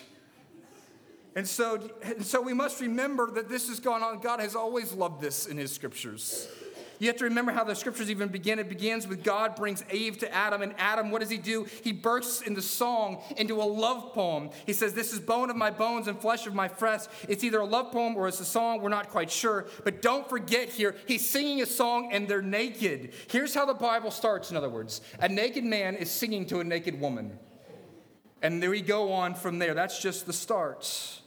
And 1.38 1.48
so, 1.48 1.80
and 2.02 2.26
so 2.26 2.42
we 2.42 2.56
must 2.56 2.82
remember 2.82 3.30
that 3.30 3.48
this 3.48 3.68
has 3.68 3.80
gone 3.80 4.02
on. 4.02 4.22
God 4.22 4.40
has 4.40 4.56
always 4.56 4.92
loved 4.92 5.22
this 5.22 5.46
in 5.46 5.56
his 5.56 5.72
scriptures. 5.72 6.48
You 6.98 7.06
have 7.10 7.18
to 7.18 7.26
remember 7.26 7.52
how 7.52 7.64
the 7.64 7.76
scriptures 7.76 8.10
even 8.10 8.30
begin. 8.30 8.58
It 8.58 8.68
begins 8.68 9.08
with 9.08 9.24
God 9.24 9.56
brings 9.56 9.84
Eve 9.94 10.18
to 10.18 10.34
Adam, 10.34 10.64
and 10.64 10.74
Adam, 10.80 11.12
what 11.12 11.22
does 11.22 11.30
he 11.30 11.38
do? 11.38 11.68
He 11.84 11.92
bursts 11.92 12.42
into 12.42 12.60
song, 12.64 13.22
into 13.38 13.62
a 13.62 13.64
love 13.64 14.16
poem. 14.16 14.50
He 14.66 14.74
says, 14.74 14.96
This 14.96 15.14
is 15.14 15.20
bone 15.20 15.52
of 15.52 15.56
my 15.56 15.70
bones 15.70 16.08
and 16.08 16.20
flesh 16.20 16.48
of 16.48 16.56
my 16.56 16.68
flesh. 16.68 17.02
It's 17.30 17.44
either 17.44 17.60
a 17.60 17.66
love 17.66 17.92
poem 17.92 18.16
or 18.16 18.28
it's 18.28 18.40
a 18.40 18.46
song, 18.46 18.82
we're 18.82 18.90
not 18.90 19.10
quite 19.10 19.30
sure. 19.30 19.68
But 19.84 20.02
don't 20.02 20.28
forget 20.28 20.70
here, 20.70 20.96
he's 21.06 21.30
singing 21.30 21.62
a 21.62 21.68
song 21.68 22.10
and 22.14 22.28
they're 22.28 22.42
naked. 22.42 23.14
Here's 23.30 23.54
how 23.54 23.68
the 23.68 23.76
Bible 23.76 24.10
starts, 24.10 24.50
in 24.50 24.58
other 24.58 24.70
words 24.70 25.02
a 25.20 25.30
naked 25.30 25.66
man 25.66 25.98
is 25.98 26.10
singing 26.10 26.48
to 26.48 26.62
a 26.62 26.64
naked 26.64 27.00
woman. 27.00 27.38
And 28.42 28.64
then 28.64 28.72
we 28.72 28.82
go 28.82 29.14
on 29.14 29.36
from 29.36 29.60
there. 29.60 29.76
That's 29.76 30.02
just 30.02 30.26
the 30.26 30.34
start. 30.34 31.22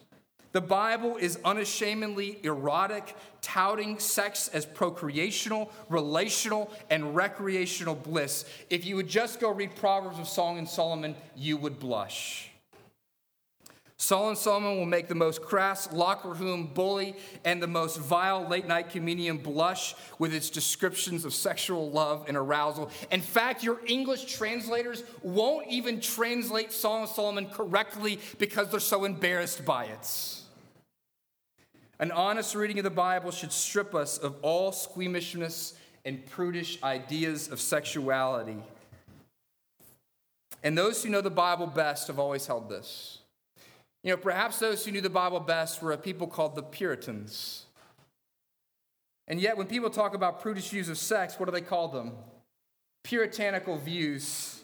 The 0.53 0.61
Bible 0.61 1.17
is 1.17 1.39
unashamedly 1.45 2.41
erotic, 2.43 3.15
touting 3.41 4.01
sex 4.01 4.49
as 4.49 4.67
procreational, 4.67 5.71
relational, 5.89 6.73
and 6.91 7.15
recreational 7.15 7.95
bliss. 7.95 8.45
If 8.69 8.85
you 8.85 8.97
would 8.97 9.09
just 9.09 9.39
go 9.39 9.53
read 9.53 9.77
Proverbs 9.77 10.19
of 10.19 10.27
Song 10.27 10.59
and 10.59 10.69
Solomon, 10.69 11.15
you 11.37 11.57
would 11.57 11.79
blush. 11.79 12.51
Song 13.97 14.31
and 14.31 14.39
Solomon 14.39 14.79
will 14.79 14.87
make 14.87 15.09
the 15.09 15.15
most 15.15 15.43
crass 15.43 15.93
locker 15.93 16.31
room 16.31 16.71
bully 16.73 17.15
and 17.45 17.63
the 17.63 17.67
most 17.67 17.99
vile 17.99 18.49
late 18.49 18.67
night 18.67 18.89
comedian 18.89 19.37
blush 19.37 19.95
with 20.19 20.33
its 20.33 20.49
descriptions 20.49 21.27
of 21.27 21.35
sexual 21.35 21.91
love 21.91 22.25
and 22.27 22.35
arousal. 22.35 22.91
In 23.13 23.21
fact, 23.21 23.63
your 23.63 23.79
English 23.87 24.25
translators 24.25 25.05
won't 25.23 25.69
even 25.69 26.01
translate 26.01 26.73
Song 26.73 27.03
and 27.03 27.11
Solomon 27.11 27.47
correctly 27.51 28.19
because 28.39 28.71
they're 28.71 28.81
so 28.81 29.05
embarrassed 29.05 29.67
by 29.67 29.85
it. 29.85 30.40
An 32.01 32.11
honest 32.13 32.55
reading 32.55 32.79
of 32.79 32.85
the 32.85 32.91
Bible 32.91 33.31
should 33.31 33.53
strip 33.53 33.95
us 33.95 34.17
of 34.17 34.37
all 34.41 34.73
squeamishness 34.73 35.75
and 36.07 36.25
prudish 36.25 36.83
ideas 36.83 37.49
of 37.49 37.61
sexuality. 37.61 38.57
And 40.63 40.77
those 40.77 41.05
who 41.05 41.11
know 41.11 41.21
the 41.21 41.29
Bible 41.29 41.67
best 41.67 42.07
have 42.07 42.19
always 42.19 42.47
held 42.47 42.71
this. 42.71 43.19
You 44.03 44.13
know, 44.13 44.17
perhaps 44.17 44.59
those 44.59 44.83
who 44.83 44.93
knew 44.93 45.03
the 45.03 45.11
Bible 45.11 45.41
best 45.41 45.83
were 45.83 45.93
a 45.93 45.99
people 45.99 46.27
called 46.27 46.55
the 46.55 46.63
Puritans. 46.63 47.67
And 49.29 49.39
yet, 49.39 49.59
when 49.59 49.67
people 49.67 49.91
talk 49.91 50.15
about 50.15 50.41
prudish 50.41 50.71
views 50.71 50.89
of 50.89 50.97
sex, 50.97 51.39
what 51.39 51.47
do 51.47 51.53
they 51.53 51.61
call 51.61 51.89
them? 51.89 52.13
Puritanical 53.05 53.77
views. 53.77 54.60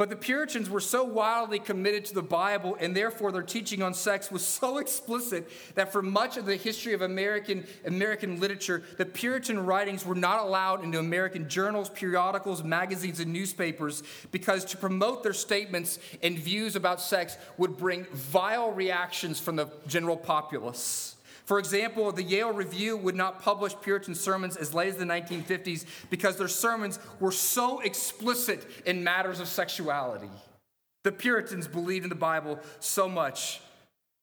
But 0.00 0.08
the 0.08 0.16
Puritans 0.16 0.70
were 0.70 0.80
so 0.80 1.04
wildly 1.04 1.58
committed 1.58 2.06
to 2.06 2.14
the 2.14 2.22
Bible, 2.22 2.74
and 2.80 2.96
therefore 2.96 3.32
their 3.32 3.42
teaching 3.42 3.82
on 3.82 3.92
sex 3.92 4.30
was 4.30 4.42
so 4.42 4.78
explicit 4.84 5.50
that 5.74 5.92
for 5.92 6.00
much 6.00 6.38
of 6.38 6.46
the 6.46 6.56
history 6.56 6.94
of 6.94 7.02
American, 7.02 7.66
American 7.84 8.40
literature, 8.40 8.82
the 8.96 9.04
Puritan 9.04 9.66
writings 9.66 10.06
were 10.06 10.14
not 10.14 10.40
allowed 10.42 10.82
into 10.82 10.98
American 10.98 11.50
journals, 11.50 11.90
periodicals, 11.90 12.64
magazines, 12.64 13.20
and 13.20 13.30
newspapers 13.30 14.02
because 14.32 14.64
to 14.64 14.78
promote 14.78 15.22
their 15.22 15.34
statements 15.34 15.98
and 16.22 16.38
views 16.38 16.76
about 16.76 17.02
sex 17.02 17.36
would 17.58 17.76
bring 17.76 18.04
vile 18.04 18.72
reactions 18.72 19.38
from 19.38 19.56
the 19.56 19.68
general 19.86 20.16
populace. 20.16 21.16
For 21.50 21.58
example, 21.58 22.12
the 22.12 22.22
Yale 22.22 22.52
Review 22.52 22.96
would 22.96 23.16
not 23.16 23.42
publish 23.42 23.74
Puritan 23.82 24.14
sermons 24.14 24.56
as 24.56 24.72
late 24.72 24.86
as 24.86 24.94
the 24.94 25.04
1950s 25.04 25.84
because 26.08 26.36
their 26.36 26.46
sermons 26.46 27.00
were 27.18 27.32
so 27.32 27.80
explicit 27.80 28.64
in 28.86 29.02
matters 29.02 29.40
of 29.40 29.48
sexuality. 29.48 30.30
The 31.02 31.10
Puritans 31.10 31.66
believed 31.66 32.04
in 32.04 32.08
the 32.08 32.14
Bible 32.14 32.60
so 32.78 33.08
much 33.08 33.60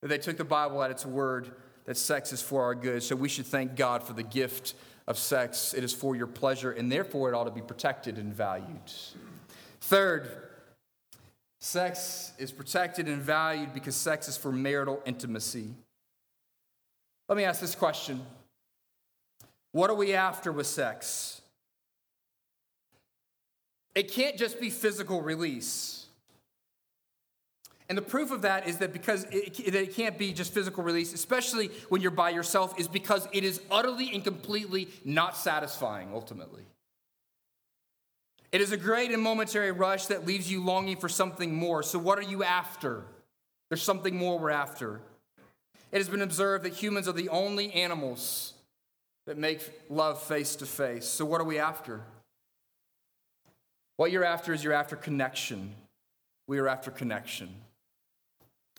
that 0.02 0.08
they 0.08 0.20
took 0.20 0.38
the 0.38 0.46
Bible 0.46 0.82
at 0.82 0.90
its 0.90 1.06
word 1.06 1.52
that 1.84 1.98
sex 1.98 2.32
is 2.32 2.42
for 2.42 2.64
our 2.64 2.74
good. 2.74 3.04
So 3.04 3.14
we 3.18 3.28
should 3.28 3.46
thank 3.46 3.76
God 3.76 4.04
for 4.04 4.14
the 4.14 4.24
gift 4.24 4.76
of 5.06 5.18
sex. 5.18 5.74
It 5.74 5.84
is 5.84 5.92
for 5.92 6.16
your 6.16 6.28
pleasure, 6.28 6.72
and 6.72 6.90
therefore 6.90 7.28
it 7.28 7.36
ought 7.36 7.44
to 7.44 7.52
be 7.52 7.60
protected 7.60 8.18
and 8.18 8.34
valued. 8.34 8.90
Third, 9.82 10.30
sex 11.60 12.32
is 12.38 12.54
protected 12.54 13.10
and 13.10 13.22
valued 13.22 13.74
because 13.74 13.98
sex 13.98 14.30
is 14.30 14.38
for 14.38 14.54
marital 14.54 15.02
intimacy. 15.06 15.74
Let 17.28 17.38
me 17.38 17.44
ask 17.44 17.60
this 17.60 17.76
question 17.76 18.22
What 19.72 19.90
are 19.90 19.96
we 19.96 20.14
after 20.14 20.52
with 20.52 20.68
sex? 20.68 21.42
It 23.96 24.12
can't 24.12 24.38
just 24.38 24.60
be 24.60 24.70
physical 24.70 25.22
release. 25.22 26.06
And 27.90 27.98
the 27.98 28.04
proof 28.04 28.32
of 28.32 28.42
that 28.42 28.68
is 28.68 28.78
that 28.78 28.92
because 28.92 29.24
it, 29.32 29.60
it, 29.60 29.96
can't 29.96 30.18
be 30.18 30.34
just 30.34 30.54
physical 30.54 30.84
release, 30.84 31.14
especially 31.14 31.72
when 31.88 32.02
you're 32.02 32.12
by 32.12 32.32
yourself, 32.32 32.78
is 32.78 32.88
because 32.88 33.28
it 33.32 33.46
is 33.46 33.62
utterly 33.72 34.14
and 34.14 34.24
completely 34.24 34.90
not 35.06 35.38
satisfying 35.38 36.10
ultimately. 36.14 36.64
It 38.52 38.60
is 38.60 38.74
a 38.74 38.78
great 38.78 39.12
and 39.12 39.22
momentary 39.22 39.72
rush 39.72 40.08
that 40.08 40.28
leaves 40.28 40.52
you 40.52 40.64
longing 40.64 40.98
for 40.98 41.10
something 41.10 41.56
more. 41.56 41.82
So, 41.82 41.98
what 41.98 42.20
are 42.20 42.24
you 42.24 42.44
after? 42.44 43.06
There's 43.70 43.84
something 43.84 44.16
more 44.16 44.38
we're 44.38 44.50
after. 44.50 45.02
It 45.92 45.98
has 45.98 46.10
been 46.10 46.22
observed 46.22 46.66
that 46.66 46.74
humans 46.74 47.08
are 47.08 47.14
the 47.14 47.30
only 47.30 47.72
animals 47.74 48.54
that 49.26 49.38
make 49.38 49.60
love 49.90 50.22
face 50.22 50.56
to 50.58 50.66
face. 50.66 51.06
So, 51.06 51.26
what 51.26 51.42
are 51.42 51.46
we 51.46 51.60
after? 51.60 52.02
What 53.98 54.12
you're 54.12 54.24
after 54.24 54.54
is 54.54 54.64
you're 54.64 54.74
after 54.74 54.96
connection. 54.96 55.74
We 56.48 56.60
are 56.60 56.68
after 56.68 56.92
connection. 56.92 57.50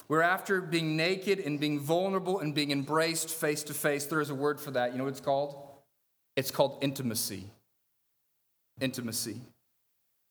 We're 0.09 0.23
after 0.23 0.63
being 0.63 0.97
naked 0.97 1.39
and 1.41 1.61
being 1.61 1.79
vulnerable 1.79 2.41
and 2.41 2.55
being 2.55 2.71
embraced 2.71 3.29
face 3.29 3.63
to 3.65 3.75
face. 3.75 4.07
There 4.07 4.23
is 4.23 4.31
a 4.31 4.35
word 4.35 4.59
for 4.59 4.71
that. 4.71 4.93
You 4.93 4.99
know 4.99 5.05
what 5.05 5.11
it's 5.11 5.21
called? 5.21 5.57
It's 6.35 6.51
called 6.51 6.79
intimacy. 6.81 7.45
Intimacy. 8.81 9.41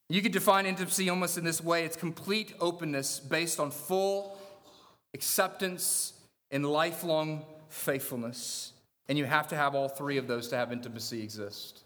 You 0.10 0.22
could 0.22 0.32
define 0.32 0.66
intimacy 0.66 1.10
almost 1.10 1.38
in 1.38 1.44
this 1.44 1.62
way 1.62 1.84
it's 1.84 1.98
complete 1.98 2.54
openness 2.60 3.20
based 3.20 3.60
on 3.60 3.72
full 3.72 4.38
acceptance 5.14 6.14
and 6.52 6.66
lifelong 6.66 7.46
faithfulness. 7.70 8.74
And 9.10 9.18
you 9.18 9.26
have 9.26 9.48
to 9.50 9.56
have 9.56 9.74
all 9.76 9.88
three 9.88 10.18
of 10.18 10.28
those 10.28 10.50
to 10.50 10.58
have 10.58 10.72
intimacy 10.72 11.24
exist 11.24 11.84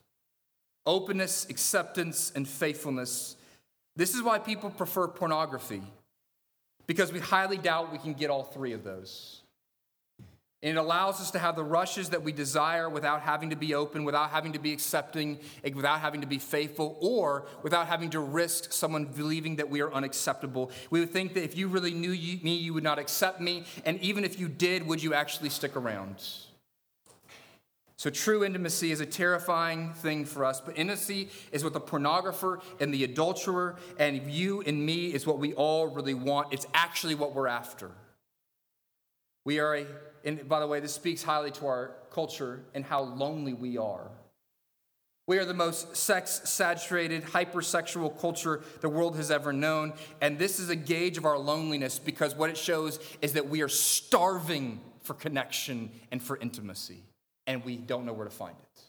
openness, 0.85 1.45
acceptance, 1.49 2.31
and 2.35 2.47
faithfulness. 2.47 3.35
This 3.95 4.15
is 4.15 4.23
why 4.23 4.39
people 4.39 4.71
prefer 4.71 5.07
pornography, 5.07 5.83
because 6.87 7.13
we 7.13 7.19
highly 7.19 7.57
doubt 7.57 7.91
we 7.91 7.99
can 7.99 8.13
get 8.13 8.29
all 8.29 8.43
three 8.43 8.73
of 8.73 8.83
those. 8.83 9.40
And 10.63 10.77
it 10.77 10.79
allows 10.79 11.19
us 11.19 11.31
to 11.31 11.39
have 11.39 11.55
the 11.55 11.63
rushes 11.63 12.09
that 12.09 12.21
we 12.21 12.31
desire 12.31 12.87
without 12.87 13.21
having 13.21 13.49
to 13.49 13.55
be 13.55 13.73
open, 13.73 14.03
without 14.03 14.29
having 14.29 14.53
to 14.53 14.59
be 14.59 14.71
accepting, 14.71 15.39
without 15.73 16.01
having 16.01 16.21
to 16.21 16.27
be 16.27 16.37
faithful, 16.37 16.97
or 17.01 17.47
without 17.63 17.87
having 17.87 18.11
to 18.11 18.19
risk 18.19 18.71
someone 18.71 19.05
believing 19.05 19.55
that 19.55 19.71
we 19.71 19.81
are 19.81 19.91
unacceptable. 19.91 20.69
We 20.91 20.99
would 20.99 21.09
think 21.09 21.33
that 21.33 21.43
if 21.43 21.57
you 21.57 21.67
really 21.67 21.95
knew 21.95 22.11
me, 22.11 22.55
you 22.55 22.75
would 22.75 22.83
not 22.83 22.99
accept 22.99 23.41
me. 23.41 23.65
And 23.85 23.99
even 24.01 24.23
if 24.23 24.39
you 24.39 24.47
did, 24.47 24.85
would 24.85 25.01
you 25.01 25.15
actually 25.15 25.49
stick 25.49 25.75
around? 25.75 26.23
So, 27.97 28.09
true 28.11 28.43
intimacy 28.43 28.91
is 28.91 28.99
a 28.99 29.05
terrifying 29.05 29.93
thing 29.93 30.25
for 30.25 30.43
us, 30.43 30.59
but 30.59 30.75
intimacy 30.77 31.29
is 31.51 31.63
what 31.63 31.73
the 31.73 31.81
pornographer 31.81 32.59
and 32.79 32.91
the 32.91 33.03
adulterer 33.03 33.77
and 33.99 34.31
you 34.31 34.61
and 34.61 34.83
me 34.83 35.13
is 35.13 35.27
what 35.27 35.37
we 35.37 35.53
all 35.53 35.87
really 35.87 36.15
want. 36.15 36.51
It's 36.51 36.65
actually 36.73 37.15
what 37.15 37.35
we're 37.35 37.47
after. 37.47 37.91
We 39.45 39.59
are 39.59 39.75
a 39.75 39.85
and 40.23 40.47
by 40.47 40.59
the 40.59 40.67
way, 40.67 40.79
this 40.79 40.93
speaks 40.93 41.23
highly 41.23 41.51
to 41.51 41.67
our 41.67 41.91
culture 42.11 42.61
and 42.73 42.85
how 42.85 43.01
lonely 43.01 43.53
we 43.53 43.77
are. 43.77 44.09
We 45.27 45.37
are 45.37 45.45
the 45.45 45.53
most 45.53 45.95
sex 45.95 46.41
saturated, 46.45 47.23
hypersexual 47.23 48.19
culture 48.19 48.61
the 48.81 48.89
world 48.89 49.15
has 49.15 49.31
ever 49.31 49.53
known. 49.53 49.93
And 50.19 50.37
this 50.37 50.59
is 50.59 50.69
a 50.69 50.75
gauge 50.75 51.17
of 51.17 51.25
our 51.25 51.37
loneliness 51.37 51.99
because 51.99 52.35
what 52.35 52.49
it 52.49 52.57
shows 52.57 52.99
is 53.21 53.33
that 53.33 53.47
we 53.47 53.61
are 53.61 53.69
starving 53.69 54.81
for 55.03 55.13
connection 55.13 55.91
and 56.11 56.21
for 56.21 56.37
intimacy, 56.37 57.03
and 57.47 57.63
we 57.63 57.77
don't 57.77 58.05
know 58.05 58.13
where 58.13 58.25
to 58.25 58.33
find 58.33 58.55
it. 58.59 58.81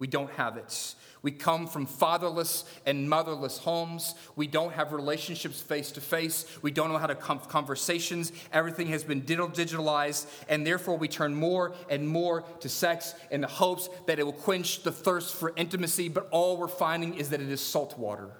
We 0.00 0.08
don't 0.08 0.30
have 0.32 0.56
it. 0.56 0.96
We 1.22 1.30
come 1.30 1.66
from 1.66 1.84
fatherless 1.86 2.64
and 2.86 3.08
motherless 3.08 3.58
homes. 3.58 4.14
We 4.36 4.46
don't 4.46 4.72
have 4.72 4.92
relationships 4.92 5.60
face 5.60 5.92
to 5.92 6.00
face. 6.00 6.46
We 6.62 6.70
don't 6.70 6.90
know 6.90 6.98
how 6.98 7.06
to 7.06 7.14
have 7.14 7.48
conversations. 7.48 8.32
Everything 8.52 8.88
has 8.88 9.04
been 9.04 9.22
digitalized, 9.22 10.26
and 10.48 10.66
therefore 10.66 10.96
we 10.96 11.08
turn 11.08 11.34
more 11.34 11.74
and 11.90 12.08
more 12.08 12.42
to 12.60 12.68
sex 12.68 13.14
in 13.30 13.42
the 13.42 13.46
hopes 13.46 13.90
that 14.06 14.18
it 14.18 14.24
will 14.24 14.32
quench 14.32 14.82
the 14.82 14.92
thirst 14.92 15.34
for 15.34 15.52
intimacy, 15.56 16.08
but 16.08 16.26
all 16.30 16.56
we're 16.56 16.68
finding 16.68 17.14
is 17.14 17.30
that 17.30 17.40
it 17.40 17.50
is 17.50 17.60
salt 17.60 17.98
water 17.98 18.30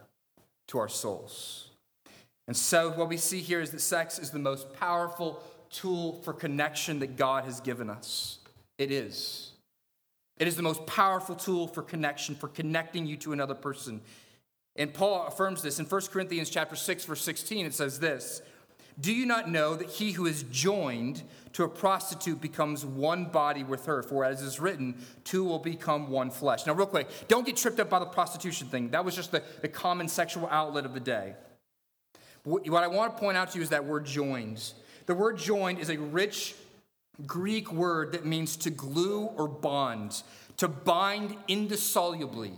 to 0.68 0.78
our 0.78 0.88
souls. 0.88 1.68
And 2.48 2.56
so, 2.56 2.90
what 2.90 3.08
we 3.08 3.16
see 3.16 3.40
here 3.40 3.60
is 3.60 3.70
that 3.70 3.80
sex 3.80 4.18
is 4.18 4.30
the 4.30 4.38
most 4.38 4.72
powerful 4.72 5.42
tool 5.70 6.20
for 6.22 6.32
connection 6.32 6.98
that 7.00 7.16
God 7.16 7.44
has 7.44 7.60
given 7.60 7.88
us. 7.88 8.38
It 8.78 8.90
is. 8.90 9.49
It 10.40 10.48
is 10.48 10.56
the 10.56 10.62
most 10.62 10.86
powerful 10.86 11.36
tool 11.36 11.68
for 11.68 11.82
connection, 11.82 12.34
for 12.34 12.48
connecting 12.48 13.06
you 13.06 13.18
to 13.18 13.34
another 13.34 13.54
person. 13.54 14.00
And 14.74 14.92
Paul 14.92 15.26
affirms 15.26 15.60
this 15.60 15.78
in 15.78 15.84
1 15.84 16.00
Corinthians 16.10 16.48
chapter 16.48 16.74
6 16.74 17.04
verse 17.04 17.20
16 17.20 17.66
it 17.66 17.74
says 17.74 18.00
this, 18.00 18.40
"Do 18.98 19.12
you 19.12 19.26
not 19.26 19.50
know 19.50 19.76
that 19.76 19.88
he 19.90 20.12
who 20.12 20.24
is 20.24 20.44
joined 20.44 21.22
to 21.52 21.64
a 21.64 21.68
prostitute 21.68 22.40
becomes 22.40 22.86
one 22.86 23.26
body 23.26 23.64
with 23.64 23.84
her, 23.84 24.02
for 24.02 24.24
as 24.24 24.40
is 24.40 24.58
written, 24.58 25.04
two 25.24 25.44
will 25.44 25.58
become 25.58 26.08
one 26.08 26.30
flesh." 26.30 26.64
Now 26.64 26.72
real 26.72 26.86
quick, 26.86 27.08
don't 27.28 27.44
get 27.44 27.58
tripped 27.58 27.78
up 27.78 27.90
by 27.90 27.98
the 27.98 28.06
prostitution 28.06 28.68
thing. 28.68 28.88
That 28.90 29.04
was 29.04 29.14
just 29.14 29.32
the, 29.32 29.42
the 29.60 29.68
common 29.68 30.08
sexual 30.08 30.48
outlet 30.50 30.86
of 30.86 30.94
the 30.94 31.00
day. 31.00 31.34
What 32.44 32.82
I 32.82 32.86
want 32.86 33.14
to 33.14 33.20
point 33.20 33.36
out 33.36 33.50
to 33.50 33.58
you 33.58 33.62
is 33.62 33.68
that 33.68 33.84
word 33.84 34.06
joined. 34.06 34.72
The 35.04 35.14
word 35.14 35.36
joined 35.36 35.78
is 35.78 35.90
a 35.90 35.98
rich 35.98 36.54
Greek 37.26 37.72
word 37.72 38.12
that 38.12 38.24
means 38.24 38.56
to 38.58 38.70
glue 38.70 39.24
or 39.36 39.48
bond, 39.48 40.22
to 40.56 40.68
bind 40.68 41.36
indissolubly. 41.48 42.52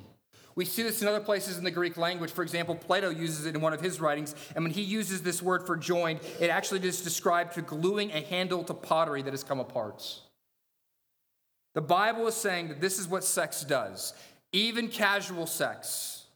We 0.55 0.65
see 0.65 0.83
this 0.83 1.01
in 1.01 1.09
other 1.09 1.21
places 1.21 1.57
in 1.57 1.65
the 1.65 1.71
Greek 1.71 1.97
language. 1.97 2.31
For 2.31 2.43
example, 2.43 2.75
Plato 2.75 3.09
uses 3.09 3.47
it 3.47 3.55
in 3.55 3.61
one 3.61 3.73
of 3.73 3.81
his 3.81 4.01
writings, 4.01 4.35
and 4.55 4.65
when 4.65 4.73
he 4.73 4.83
uses 4.83 5.23
this 5.23 5.43
word 5.43 5.67
for 5.67 5.77
joined, 5.77 6.21
it 6.41 6.51
actually 6.51 6.81
just 6.81 7.05
describes 7.05 7.55
to 7.55 7.63
gluing 7.63 8.11
a 8.11 8.21
handle 8.21 8.63
to 8.65 8.75
pottery 8.75 9.23
that 9.23 9.33
has 9.33 9.43
come 9.43 9.61
apart. 9.61 10.05
The 11.75 11.81
Bible 11.81 12.27
is 12.29 12.35
saying 12.35 12.69
that 12.69 12.81
this 12.81 12.99
is 12.99 13.09
what 13.09 13.25
sex 13.25 13.65
does, 13.65 14.13
even 14.53 14.89
casual 14.89 15.47
sex. 15.47 16.27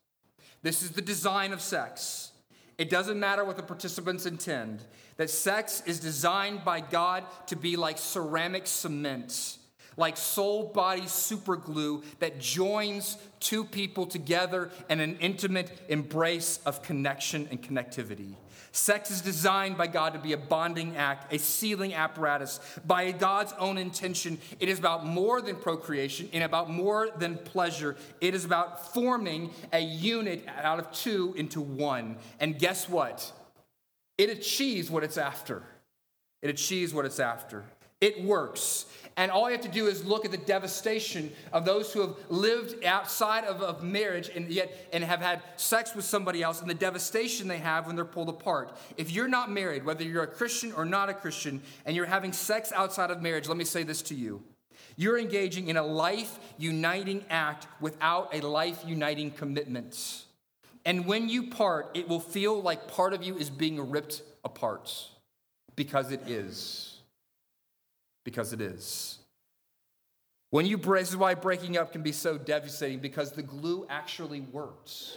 This 0.62 0.82
is 0.82 0.90
the 0.90 1.02
design 1.02 1.52
of 1.52 1.60
sex. 1.60 2.32
It 2.78 2.90
doesn't 2.90 3.18
matter 3.18 3.44
what 3.44 3.56
the 3.56 3.62
participants 3.62 4.26
intend, 4.26 4.82
that 5.16 5.30
sex 5.30 5.82
is 5.86 5.98
designed 5.98 6.64
by 6.64 6.80
God 6.80 7.24
to 7.46 7.56
be 7.56 7.76
like 7.76 7.98
ceramic 7.98 8.66
cement 8.66 9.58
like 9.96 10.16
soul 10.16 10.64
body 10.74 11.02
superglue 11.02 12.02
that 12.18 12.38
joins 12.38 13.16
two 13.40 13.64
people 13.64 14.06
together 14.06 14.70
in 14.90 15.00
an 15.00 15.16
intimate 15.20 15.80
embrace 15.88 16.60
of 16.66 16.82
connection 16.82 17.48
and 17.50 17.62
connectivity. 17.62 18.34
Sex 18.76 19.10
is 19.10 19.22
designed 19.22 19.78
by 19.78 19.86
God 19.86 20.12
to 20.12 20.18
be 20.18 20.34
a 20.34 20.36
bonding 20.36 20.98
act, 20.98 21.32
a 21.32 21.38
sealing 21.38 21.94
apparatus. 21.94 22.60
By 22.86 23.10
God's 23.10 23.54
own 23.58 23.78
intention, 23.78 24.38
it 24.60 24.68
is 24.68 24.78
about 24.78 25.06
more 25.06 25.40
than 25.40 25.56
procreation 25.56 26.28
and 26.34 26.44
about 26.44 26.68
more 26.68 27.08
than 27.16 27.38
pleasure. 27.38 27.96
It 28.20 28.34
is 28.34 28.44
about 28.44 28.92
forming 28.92 29.50
a 29.72 29.80
unit 29.80 30.46
out 30.62 30.78
of 30.78 30.92
two 30.92 31.32
into 31.38 31.62
one. 31.62 32.18
And 32.38 32.58
guess 32.58 32.86
what? 32.86 33.32
It 34.18 34.28
achieves 34.28 34.90
what 34.90 35.04
it's 35.04 35.16
after. 35.16 35.62
It 36.42 36.50
achieves 36.50 36.92
what 36.92 37.06
it's 37.06 37.18
after. 37.18 37.64
It 38.02 38.22
works. 38.24 38.84
And 39.18 39.30
all 39.30 39.46
you 39.46 39.56
have 39.56 39.64
to 39.64 39.68
do 39.68 39.86
is 39.86 40.04
look 40.04 40.26
at 40.26 40.30
the 40.30 40.36
devastation 40.36 41.32
of 41.50 41.64
those 41.64 41.90
who 41.90 42.02
have 42.02 42.16
lived 42.28 42.84
outside 42.84 43.44
of, 43.44 43.62
of 43.62 43.82
marriage 43.82 44.30
and 44.34 44.50
yet 44.50 44.88
and 44.92 45.02
have 45.02 45.20
had 45.20 45.42
sex 45.56 45.94
with 45.94 46.04
somebody 46.04 46.42
else 46.42 46.60
and 46.60 46.68
the 46.68 46.74
devastation 46.74 47.48
they 47.48 47.56
have 47.56 47.86
when 47.86 47.96
they're 47.96 48.04
pulled 48.04 48.28
apart. 48.28 48.76
If 48.98 49.10
you're 49.10 49.28
not 49.28 49.50
married, 49.50 49.86
whether 49.86 50.04
you're 50.04 50.24
a 50.24 50.26
Christian 50.26 50.72
or 50.72 50.84
not 50.84 51.08
a 51.08 51.14
Christian, 51.14 51.62
and 51.86 51.96
you're 51.96 52.04
having 52.04 52.34
sex 52.34 52.72
outside 52.72 53.10
of 53.10 53.22
marriage, 53.22 53.48
let 53.48 53.56
me 53.56 53.64
say 53.64 53.84
this 53.84 54.02
to 54.02 54.14
you. 54.14 54.42
You're 54.96 55.18
engaging 55.18 55.68
in 55.68 55.78
a 55.78 55.82
life 55.82 56.38
uniting 56.58 57.24
act 57.30 57.66
without 57.80 58.34
a 58.34 58.46
life 58.46 58.82
uniting 58.86 59.30
commitment. 59.30 60.24
And 60.84 61.06
when 61.06 61.30
you 61.30 61.48
part, 61.48 61.90
it 61.94 62.06
will 62.06 62.20
feel 62.20 62.60
like 62.60 62.86
part 62.88 63.14
of 63.14 63.22
you 63.22 63.36
is 63.36 63.48
being 63.48 63.90
ripped 63.90 64.22
apart 64.44 64.92
because 65.74 66.12
it 66.12 66.28
is 66.28 66.95
because 68.26 68.52
it 68.52 68.60
is. 68.60 69.18
When 70.50 70.66
you 70.66 70.76
break, 70.76 71.02
this 71.02 71.10
is 71.10 71.16
why 71.16 71.34
breaking 71.34 71.78
up 71.78 71.92
can 71.92 72.02
be 72.02 72.10
so 72.10 72.36
devastating 72.36 72.98
because 72.98 73.30
the 73.30 73.42
glue 73.42 73.86
actually 73.88 74.40
works. 74.40 75.16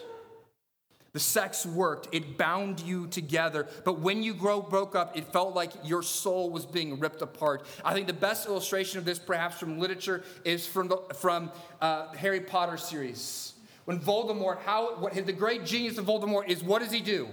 The 1.14 1.20
sex 1.20 1.66
worked, 1.66 2.14
it 2.14 2.38
bound 2.38 2.80
you 2.82 3.08
together. 3.08 3.68
But 3.84 4.00
when 4.00 4.22
you 4.22 4.36
grow, 4.36 4.62
broke 4.62 4.96
up, 4.96 5.18
it 5.18 5.34
felt 5.34 5.56
like 5.56 5.72
your 5.84 6.04
soul 6.04 6.52
was 6.52 6.68
being 6.68 7.00
ripped 7.00 7.24
apart. 7.24 7.66
I 7.84 7.96
think 7.96 8.06
the 8.06 8.14
best 8.14 8.48
illustration 8.48 9.00
of 9.00 9.06
this, 9.06 9.18
perhaps 9.18 9.58
from 9.58 9.80
literature, 9.80 10.24
is 10.46 10.68
from 10.68 10.88
the 10.88 10.98
from, 11.16 11.52
uh, 11.82 12.14
Harry 12.14 12.42
Potter 12.42 12.78
series. 12.78 13.54
When 13.86 14.00
Voldemort, 14.00 14.60
how 14.60 15.00
what, 15.00 15.16
the 15.16 15.34
great 15.34 15.66
genius 15.66 15.98
of 15.98 16.06
Voldemort 16.06 16.48
is, 16.48 16.64
what 16.64 16.84
does 16.84 16.92
he 16.92 17.02
do? 17.02 17.28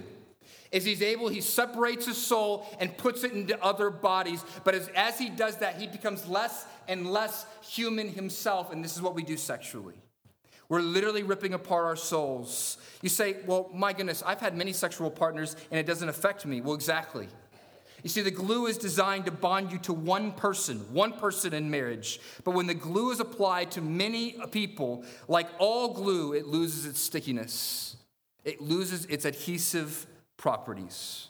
Is 0.71 0.83
he's 0.83 1.01
able, 1.01 1.29
he 1.29 1.41
separates 1.41 2.05
his 2.05 2.17
soul 2.17 2.67
and 2.79 2.95
puts 2.97 3.23
it 3.23 3.33
into 3.33 3.61
other 3.63 3.89
bodies. 3.89 4.43
But 4.63 4.75
as, 4.75 4.89
as 4.95 5.17
he 5.17 5.29
does 5.29 5.57
that, 5.57 5.79
he 5.79 5.87
becomes 5.87 6.27
less 6.27 6.65
and 6.87 7.11
less 7.11 7.45
human 7.61 8.09
himself. 8.09 8.71
And 8.71 8.83
this 8.83 8.95
is 8.95 9.01
what 9.01 9.15
we 9.15 9.23
do 9.23 9.37
sexually. 9.37 9.95
We're 10.69 10.81
literally 10.81 11.23
ripping 11.23 11.53
apart 11.53 11.85
our 11.85 11.95
souls. 11.95 12.77
You 13.01 13.09
say, 13.09 13.37
well, 13.45 13.69
my 13.73 13.93
goodness, 13.93 14.21
I've 14.25 14.41
had 14.41 14.57
many 14.57 14.73
sexual 14.73 15.09
partners 15.09 15.55
and 15.71 15.79
it 15.79 15.85
doesn't 15.85 16.09
affect 16.09 16.45
me. 16.45 16.59
Well, 16.59 16.73
exactly. 16.73 17.27
You 18.03 18.09
see, 18.09 18.21
the 18.21 18.31
glue 18.31 18.67
is 18.67 18.77
designed 18.77 19.25
to 19.25 19.31
bond 19.31 19.71
you 19.71 19.79
to 19.79 19.93
one 19.93 20.31
person, 20.31 20.79
one 20.93 21.13
person 21.13 21.53
in 21.53 21.71
marriage. 21.71 22.19
But 22.43 22.51
when 22.51 22.67
the 22.67 22.73
glue 22.73 23.11
is 23.11 23.19
applied 23.19 23.71
to 23.71 23.81
many 23.81 24.35
people, 24.51 25.03
like 25.27 25.47
all 25.57 25.93
glue, 25.93 26.33
it 26.33 26.45
loses 26.45 26.85
its 26.85 27.01
stickiness, 27.01 27.97
it 28.45 28.61
loses 28.61 29.05
its 29.05 29.25
adhesive 29.25 30.05
properties. 30.37 31.27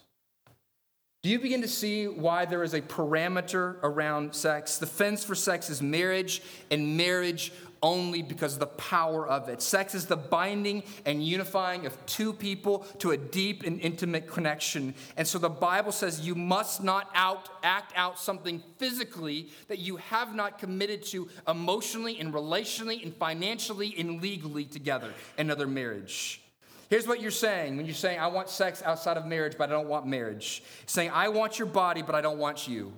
Do 1.23 1.29
you 1.29 1.39
begin 1.39 1.61
to 1.61 1.67
see 1.67 2.07
why 2.07 2.45
there 2.45 2.63
is 2.63 2.73
a 2.73 2.81
parameter 2.81 3.77
around 3.83 4.35
sex? 4.35 4.77
The 4.77 4.85
fence 4.85 5.23
for 5.23 5.35
sex 5.35 5.69
is 5.69 5.81
marriage, 5.81 6.41
and 6.69 6.95
marriage 6.95 7.51
only 7.81 8.21
because 8.21 8.53
of 8.53 8.59
the 8.59 8.67
power 8.67 9.27
of 9.27 9.49
it. 9.49 9.61
Sex 9.61 9.93
is 9.93 10.05
the 10.05 10.15
binding 10.15 10.83
and 11.05 11.25
unifying 11.25 11.85
of 11.85 12.05
two 12.05 12.33
people 12.33 12.79
to 12.99 13.11
a 13.11 13.17
deep 13.17 13.63
and 13.63 13.79
intimate 13.81 14.27
connection. 14.27 14.93
And 15.15 15.27
so 15.27 15.37
the 15.37 15.49
Bible 15.49 15.91
says 15.91 16.25
you 16.25 16.35
must 16.35 16.83
not 16.83 17.09
out, 17.13 17.49
act 17.63 17.93
out 17.95 18.19
something 18.19 18.63
physically 18.77 19.49
that 19.67 19.79
you 19.79 19.97
have 19.97 20.35
not 20.35 20.59
committed 20.59 21.03
to 21.07 21.29
emotionally 21.47 22.19
and 22.19 22.33
relationally 22.33 23.03
and 23.03 23.13
financially 23.15 23.95
and 23.97 24.21
legally 24.21 24.65
together. 24.65 25.13
Another 25.37 25.67
marriage. 25.67 26.41
Here's 26.89 27.07
what 27.07 27.21
you're 27.21 27.31
saying 27.31 27.77
when 27.77 27.85
you're 27.85 27.95
saying, 27.95 28.19
I 28.19 28.27
want 28.27 28.49
sex 28.49 28.81
outside 28.83 29.17
of 29.17 29.25
marriage, 29.25 29.55
but 29.57 29.69
I 29.69 29.73
don't 29.73 29.87
want 29.87 30.05
marriage. 30.05 30.63
saying, 30.85 31.11
I 31.13 31.29
want 31.29 31.59
your 31.59 31.67
body, 31.67 32.01
but 32.01 32.15
I 32.15 32.21
don't 32.21 32.37
want 32.37 32.67
you. 32.67 32.93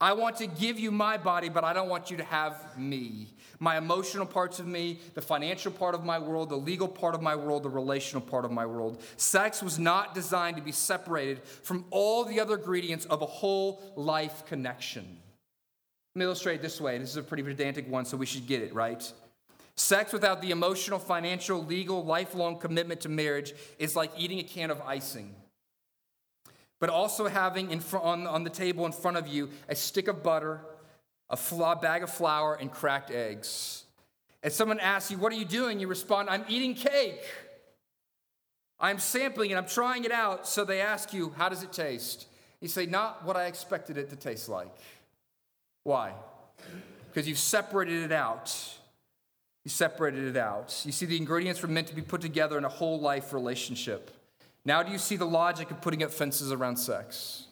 I 0.00 0.12
want 0.12 0.36
to 0.36 0.46
give 0.46 0.78
you 0.78 0.90
my 0.90 1.16
body, 1.16 1.48
but 1.48 1.64
I 1.64 1.72
don't 1.72 1.88
want 1.88 2.10
you 2.10 2.18
to 2.18 2.24
have 2.24 2.78
me. 2.78 3.28
My 3.58 3.78
emotional 3.78 4.26
parts 4.26 4.58
of 4.58 4.66
me, 4.66 5.00
the 5.14 5.22
financial 5.22 5.72
part 5.72 5.94
of 5.94 6.04
my 6.04 6.18
world, 6.18 6.50
the 6.50 6.56
legal 6.56 6.88
part 6.88 7.14
of 7.14 7.22
my 7.22 7.34
world, 7.34 7.62
the 7.62 7.70
relational 7.70 8.20
part 8.20 8.44
of 8.44 8.50
my 8.50 8.66
world. 8.66 9.02
Sex 9.16 9.62
was 9.62 9.78
not 9.78 10.14
designed 10.14 10.56
to 10.58 10.62
be 10.62 10.72
separated 10.72 11.42
from 11.44 11.86
all 11.90 12.24
the 12.24 12.38
other 12.38 12.56
ingredients 12.56 13.06
of 13.06 13.22
a 13.22 13.26
whole 13.26 13.80
life 13.96 14.44
connection. 14.46 15.18
Let 16.14 16.18
me 16.18 16.24
illustrate 16.26 16.60
this 16.60 16.78
way. 16.78 16.98
This 16.98 17.10
is 17.10 17.16
a 17.16 17.22
pretty 17.22 17.42
pedantic 17.42 17.88
one, 17.88 18.04
so 18.04 18.18
we 18.18 18.26
should 18.26 18.46
get 18.46 18.60
it, 18.62 18.74
right? 18.74 19.10
Sex 19.76 20.12
without 20.12 20.40
the 20.40 20.50
emotional, 20.50 20.98
financial, 20.98 21.62
legal, 21.62 22.04
lifelong 22.04 22.58
commitment 22.58 23.02
to 23.02 23.10
marriage 23.10 23.52
is 23.78 23.94
like 23.94 24.10
eating 24.16 24.38
a 24.38 24.42
can 24.42 24.70
of 24.70 24.80
icing. 24.82 25.34
But 26.78 26.88
also 26.88 27.26
having 27.26 27.70
in 27.70 27.80
front, 27.80 28.04
on, 28.04 28.26
on 28.26 28.44
the 28.44 28.50
table 28.50 28.86
in 28.86 28.92
front 28.92 29.16
of 29.16 29.28
you 29.28 29.50
a 29.68 29.74
stick 29.74 30.08
of 30.08 30.22
butter, 30.22 30.60
a 31.28 31.36
bag 31.76 32.02
of 32.02 32.10
flour, 32.10 32.54
and 32.54 32.70
cracked 32.70 33.10
eggs. 33.10 33.84
And 34.42 34.52
someone 34.52 34.80
asks 34.80 35.10
you, 35.10 35.18
What 35.18 35.32
are 35.32 35.36
you 35.36 35.44
doing? 35.44 35.78
You 35.80 35.88
respond, 35.88 36.30
I'm 36.30 36.44
eating 36.48 36.74
cake. 36.74 37.22
I'm 38.78 38.98
sampling 38.98 39.50
it, 39.50 39.56
I'm 39.56 39.66
trying 39.66 40.04
it 40.04 40.12
out. 40.12 40.46
So 40.46 40.64
they 40.64 40.80
ask 40.80 41.12
you, 41.12 41.34
How 41.36 41.48
does 41.48 41.62
it 41.62 41.72
taste? 41.72 42.28
You 42.60 42.68
say, 42.68 42.86
Not 42.86 43.24
what 43.24 43.36
I 43.36 43.46
expected 43.46 43.98
it 43.98 44.08
to 44.10 44.16
taste 44.16 44.48
like. 44.48 44.74
Why? 45.82 46.12
Because 47.08 47.28
you've 47.28 47.38
separated 47.38 48.04
it 48.04 48.12
out. 48.12 48.54
He 49.66 49.70
separated 49.70 50.28
it 50.28 50.36
out. 50.36 50.80
You 50.86 50.92
see, 50.92 51.06
the 51.06 51.16
ingredients 51.16 51.60
were 51.60 51.66
meant 51.66 51.88
to 51.88 51.94
be 51.96 52.00
put 52.00 52.20
together 52.20 52.56
in 52.56 52.64
a 52.64 52.68
whole 52.68 53.00
life 53.00 53.32
relationship. 53.32 54.12
Now, 54.64 54.84
do 54.84 54.92
you 54.92 54.98
see 54.98 55.16
the 55.16 55.26
logic 55.26 55.72
of 55.72 55.80
putting 55.80 56.04
up 56.04 56.12
fences 56.12 56.52
around 56.52 56.76
sex? 56.76 57.46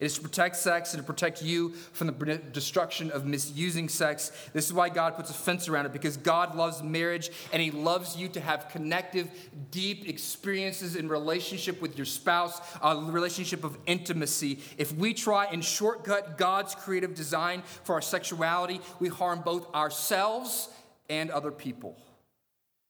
It 0.00 0.06
is 0.06 0.14
to 0.16 0.20
protect 0.20 0.56
sex 0.56 0.94
and 0.94 1.00
to 1.00 1.06
protect 1.06 1.40
you 1.40 1.70
from 1.92 2.08
the 2.08 2.38
destruction 2.52 3.12
of 3.12 3.26
misusing 3.26 3.88
sex. 3.88 4.32
This 4.52 4.66
is 4.66 4.72
why 4.72 4.88
God 4.88 5.14
puts 5.14 5.30
a 5.30 5.34
fence 5.34 5.68
around 5.68 5.86
it 5.86 5.92
because 5.92 6.16
God 6.16 6.56
loves 6.56 6.82
marriage 6.82 7.30
and 7.52 7.62
He 7.62 7.70
loves 7.70 8.16
you 8.16 8.26
to 8.30 8.40
have 8.40 8.68
connective, 8.68 9.30
deep 9.70 10.08
experiences 10.08 10.96
in 10.96 11.08
relationship 11.08 11.80
with 11.80 11.96
your 11.96 12.06
spouse, 12.06 12.60
a 12.82 12.96
relationship 12.96 13.62
of 13.62 13.78
intimacy. 13.86 14.58
If 14.78 14.92
we 14.96 15.14
try 15.14 15.46
and 15.46 15.64
shortcut 15.64 16.38
God's 16.38 16.74
creative 16.74 17.14
design 17.14 17.62
for 17.84 17.94
our 17.94 18.02
sexuality, 18.02 18.80
we 18.98 19.06
harm 19.06 19.42
both 19.42 19.72
ourselves 19.76 20.70
and 21.08 21.30
other 21.30 21.50
people. 21.50 21.96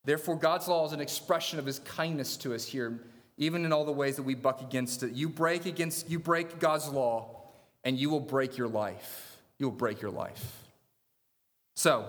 Therefore, 0.04 0.36
God's 0.36 0.68
law 0.68 0.86
is 0.86 0.92
an 0.92 1.00
expression 1.00 1.58
of 1.58 1.66
his 1.66 1.80
kindness 1.80 2.36
to 2.38 2.54
us 2.54 2.64
here, 2.64 2.98
even 3.36 3.64
in 3.64 3.72
all 3.72 3.84
the 3.84 3.92
ways 3.92 4.16
that 4.16 4.22
we 4.22 4.34
buck 4.34 4.62
against 4.62 5.02
it. 5.02 5.12
You 5.12 5.28
break 5.28 5.66
against 5.66 6.08
you 6.08 6.18
break 6.18 6.58
God's 6.58 6.88
law, 6.88 7.42
and 7.84 7.98
you 7.98 8.10
will 8.10 8.20
break 8.20 8.56
your 8.56 8.68
life. 8.68 9.38
You 9.58 9.66
will 9.66 9.76
break 9.76 10.00
your 10.00 10.10
life. 10.10 10.62
So, 11.76 12.06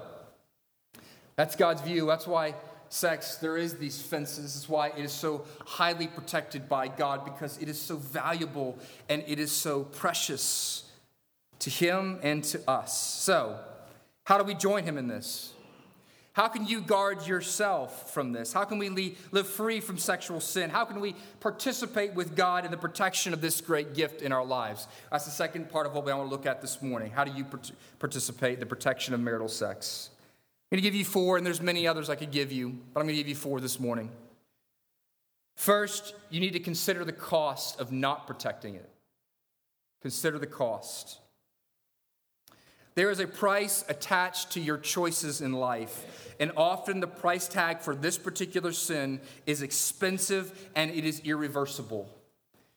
that's 1.36 1.56
God's 1.56 1.82
view. 1.82 2.06
That's 2.06 2.28
why 2.28 2.56
sex, 2.90 3.36
there 3.38 3.58
is 3.58 3.76
these 3.76 4.02
fences. 4.02 4.44
This 4.44 4.56
is 4.56 4.70
why 4.70 4.90
it 4.90 5.00
is 5.00 5.12
so 5.12 5.46
highly 5.66 6.08
protected 6.08 6.68
by 6.68 6.88
God, 6.88 7.26
because 7.26 7.58
it 7.60 7.70
is 7.70 7.80
so 7.80 7.98
valuable 7.98 8.78
and 9.08 9.24
it 9.28 9.40
is 9.40 9.52
so 9.52 9.84
precious 9.84 10.90
to 11.60 11.70
him 11.70 12.20
and 12.24 12.44
to 12.46 12.70
us. 12.70 12.98
So, 12.98 13.60
how 14.24 14.38
do 14.38 14.44
we 14.44 14.54
join 14.54 14.84
him 14.84 14.98
in 14.98 15.08
this? 15.08 15.54
How 16.40 16.48
can 16.48 16.66
you 16.66 16.80
guard 16.80 17.28
yourself 17.28 18.14
from 18.14 18.32
this? 18.32 18.54
How 18.54 18.64
can 18.64 18.78
we 18.78 19.18
live 19.32 19.46
free 19.46 19.82
from 19.82 19.98
sexual 19.98 20.40
sin? 20.40 20.70
How 20.70 20.86
can 20.86 21.02
we 21.02 21.14
participate 21.42 22.14
with 22.14 22.34
God 22.34 22.64
in 22.64 22.72
the 22.72 22.78
protection 22.78 23.34
of 23.34 23.42
this 23.42 23.60
great 23.60 23.94
gift 23.94 24.22
in 24.22 24.32
our 24.32 24.46
lives? 24.46 24.88
That's 25.12 25.26
the 25.26 25.32
second 25.32 25.70
part 25.70 25.86
of 25.86 25.94
what 25.94 26.06
we 26.06 26.14
want 26.14 26.30
to 26.30 26.32
look 26.32 26.46
at 26.46 26.62
this 26.62 26.82
morning. 26.82 27.12
How 27.12 27.26
do 27.26 27.34
you 27.34 27.46
participate 28.00 28.54
in 28.54 28.62
the 28.62 28.66
protection 28.66 29.14
of 29.14 29.20
marital 29.20 29.50
sex? 29.50 30.12
I'm 30.72 30.78
going 30.78 30.82
to 30.82 30.90
give 30.90 30.96
you 30.96 31.04
four, 31.04 31.36
and 31.36 31.46
there's 31.46 31.60
many 31.60 31.86
others 31.86 32.10
I 32.10 32.16
could 32.16 32.32
give 32.32 32.54
you, 32.54 32.70
but 32.94 33.02
I'm 33.02 33.06
going 33.06 33.18
to 33.18 33.22
give 33.22 33.28
you 33.28 33.36
four 33.36 33.60
this 33.60 33.78
morning. 33.78 34.10
First, 35.58 36.16
you 36.30 36.40
need 36.40 36.54
to 36.54 36.62
consider 36.62 37.04
the 37.04 37.12
cost 37.12 37.82
of 37.82 37.92
not 37.92 38.28
protecting 38.28 38.76
it. 38.76 38.90
Consider 40.02 40.40
the 40.40 40.48
cost. 40.48 41.20
There 42.96 43.12
is 43.12 43.20
a 43.20 43.28
price 43.28 43.86
attached 43.88 44.52
to 44.52 44.60
your 44.60 44.78
choices 44.78 45.42
in 45.42 45.54
life, 45.54 46.34
and 46.40 46.52
often 46.58 47.00
the 47.00 47.08
price 47.08 47.48
tag 47.48 47.82
for 47.82 47.96
this 47.96 48.18
particular 48.18 48.72
sin 48.72 49.22
is 49.46 49.62
expensive 49.62 50.70
and 50.76 50.92
it 50.92 51.06
is 51.06 51.22
irreversible. 51.22 52.10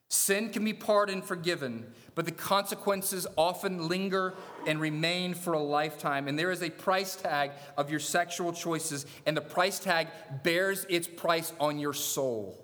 Sin 0.09 0.51
can 0.51 0.63
be 0.63 0.75
pardoned, 0.75 1.25
forgiven, 1.25 1.87
but 2.15 2.27
the 2.27 2.33
consequences 2.33 3.27
often 3.39 3.89
linger 3.89 4.35
and 4.67 4.79
remain 4.79 5.33
for 5.33 5.55
a 5.55 5.59
lifetime. 5.59 6.29
And 6.29 6.39
there 6.39 6.51
is 6.51 6.63
a 6.63 6.69
price 6.69 7.17
tag 7.17 7.53
of 7.79 7.91
your 7.91 7.99
sexual 7.99 8.53
choices, 8.53 9.07
and 9.25 9.35
the 9.35 9.41
price 9.41 9.79
tag 9.79 10.09
bears 10.43 10.85
its 10.91 11.09
price 11.09 11.55
on 11.59 11.79
your 11.79 11.95
soul. 11.95 12.62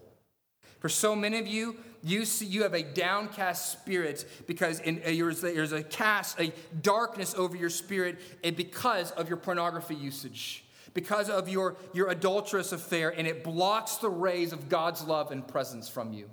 For 0.79 0.89
so 0.89 1.17
many 1.17 1.39
of 1.39 1.47
you, 1.47 1.77
you 2.03 2.25
see 2.25 2.47
you 2.47 2.63
have 2.63 2.75
a 2.75 2.83
downcast 2.83 3.73
spirit 3.73 4.25
because 4.47 4.81
in, 4.81 4.99
uh, 4.99 5.07
there's, 5.07 5.41
there's 5.41 5.73
a 5.73 5.83
cast, 5.83 6.39
a 6.41 6.53
darkness 6.81 7.35
over 7.37 7.57
your 7.57 7.71
spirit, 7.71 8.19
and 8.45 8.57
because 8.57 9.11
of 9.13 9.29
your 9.29 9.39
pornography 9.39 9.97
usage, 9.97 10.65
because 10.95 11.29
of 11.29 11.49
your, 11.49 11.77
your 11.93 12.11
adulterous 12.11 12.73
affair, 12.73 13.11
and 13.11 13.27
it 13.27 13.43
blocks 13.43 13.97
the 13.97 14.09
rays 14.09 14.53
of 14.53 14.69
God's 14.69 15.03
love 15.03 15.33
and 15.33 15.47
presence 15.47 15.89
from 15.89 16.13
you. 16.13 16.31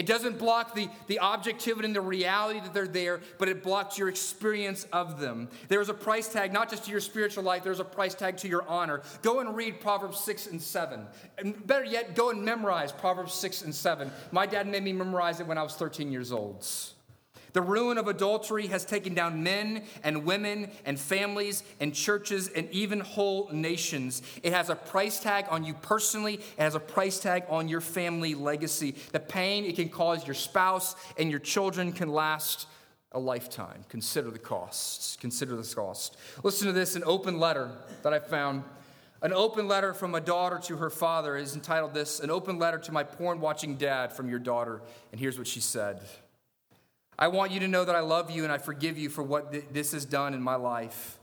It 0.00 0.06
doesn't 0.06 0.38
block 0.38 0.74
the, 0.74 0.88
the 1.08 1.18
objectivity 1.18 1.84
and 1.84 1.94
the 1.94 2.00
reality 2.00 2.58
that 2.60 2.72
they're 2.72 2.88
there, 2.88 3.20
but 3.36 3.50
it 3.50 3.62
blocks 3.62 3.98
your 3.98 4.08
experience 4.08 4.86
of 4.94 5.20
them. 5.20 5.50
There's 5.68 5.90
a 5.90 5.94
price 5.94 6.26
tag, 6.26 6.54
not 6.54 6.70
just 6.70 6.86
to 6.86 6.90
your 6.90 7.00
spiritual 7.00 7.44
life, 7.44 7.62
there's 7.62 7.80
a 7.80 7.84
price 7.84 8.14
tag 8.14 8.38
to 8.38 8.48
your 8.48 8.66
honor. 8.66 9.02
Go 9.20 9.40
and 9.40 9.54
read 9.54 9.78
Proverbs 9.78 10.18
6 10.20 10.46
and 10.46 10.62
7. 10.62 11.04
And 11.36 11.66
better 11.66 11.84
yet, 11.84 12.14
go 12.14 12.30
and 12.30 12.42
memorize 12.42 12.92
Proverbs 12.92 13.34
6 13.34 13.60
and 13.60 13.74
7. 13.74 14.10
My 14.32 14.46
dad 14.46 14.66
made 14.66 14.84
me 14.84 14.94
memorize 14.94 15.38
it 15.38 15.46
when 15.46 15.58
I 15.58 15.62
was 15.62 15.74
13 15.74 16.10
years 16.10 16.32
old. 16.32 16.66
The 17.52 17.62
ruin 17.62 17.98
of 17.98 18.08
adultery 18.08 18.66
has 18.68 18.84
taken 18.84 19.14
down 19.14 19.42
men 19.42 19.84
and 20.02 20.24
women 20.24 20.70
and 20.84 20.98
families 20.98 21.62
and 21.80 21.94
churches 21.94 22.48
and 22.48 22.70
even 22.70 23.00
whole 23.00 23.48
nations. 23.52 24.22
It 24.42 24.52
has 24.52 24.70
a 24.70 24.76
price 24.76 25.20
tag 25.20 25.46
on 25.50 25.64
you 25.64 25.74
personally, 25.74 26.34
it 26.34 26.58
has 26.58 26.74
a 26.74 26.80
price 26.80 27.18
tag 27.18 27.44
on 27.48 27.68
your 27.68 27.80
family 27.80 28.34
legacy. 28.34 28.94
The 29.12 29.20
pain 29.20 29.64
it 29.64 29.76
can 29.76 29.88
cause 29.88 30.26
your 30.26 30.34
spouse 30.34 30.96
and 31.18 31.30
your 31.30 31.40
children 31.40 31.92
can 31.92 32.08
last 32.08 32.66
a 33.12 33.18
lifetime. 33.18 33.84
Consider 33.88 34.30
the 34.30 34.38
costs. 34.38 35.16
Consider 35.20 35.56
the 35.56 35.74
cost. 35.74 36.16
Listen 36.44 36.68
to 36.68 36.72
this 36.72 36.94
an 36.94 37.02
open 37.04 37.40
letter 37.40 37.70
that 38.02 38.12
I 38.12 38.20
found. 38.20 38.62
An 39.22 39.32
open 39.34 39.68
letter 39.68 39.92
from 39.92 40.14
a 40.14 40.20
daughter 40.20 40.58
to 40.64 40.76
her 40.76 40.88
father 40.88 41.36
is 41.36 41.54
entitled 41.54 41.92
This 41.92 42.20
An 42.20 42.30
Open 42.30 42.58
Letter 42.58 42.78
to 42.78 42.92
My 42.92 43.02
Porn 43.02 43.38
Watching 43.40 43.76
Dad 43.76 44.14
from 44.14 44.30
Your 44.30 44.38
Daughter. 44.38 44.80
And 45.12 45.20
here's 45.20 45.36
what 45.36 45.46
she 45.46 45.60
said. 45.60 46.00
I 47.20 47.28
want 47.28 47.52
you 47.52 47.60
to 47.60 47.68
know 47.68 47.84
that 47.84 47.94
I 47.94 48.00
love 48.00 48.30
you 48.30 48.44
and 48.44 48.52
I 48.52 48.56
forgive 48.56 48.96
you 48.96 49.10
for 49.10 49.22
what 49.22 49.52
th- 49.52 49.66
this 49.70 49.92
has 49.92 50.06
done 50.06 50.32
in 50.32 50.40
my 50.40 50.54
life. 50.54 51.18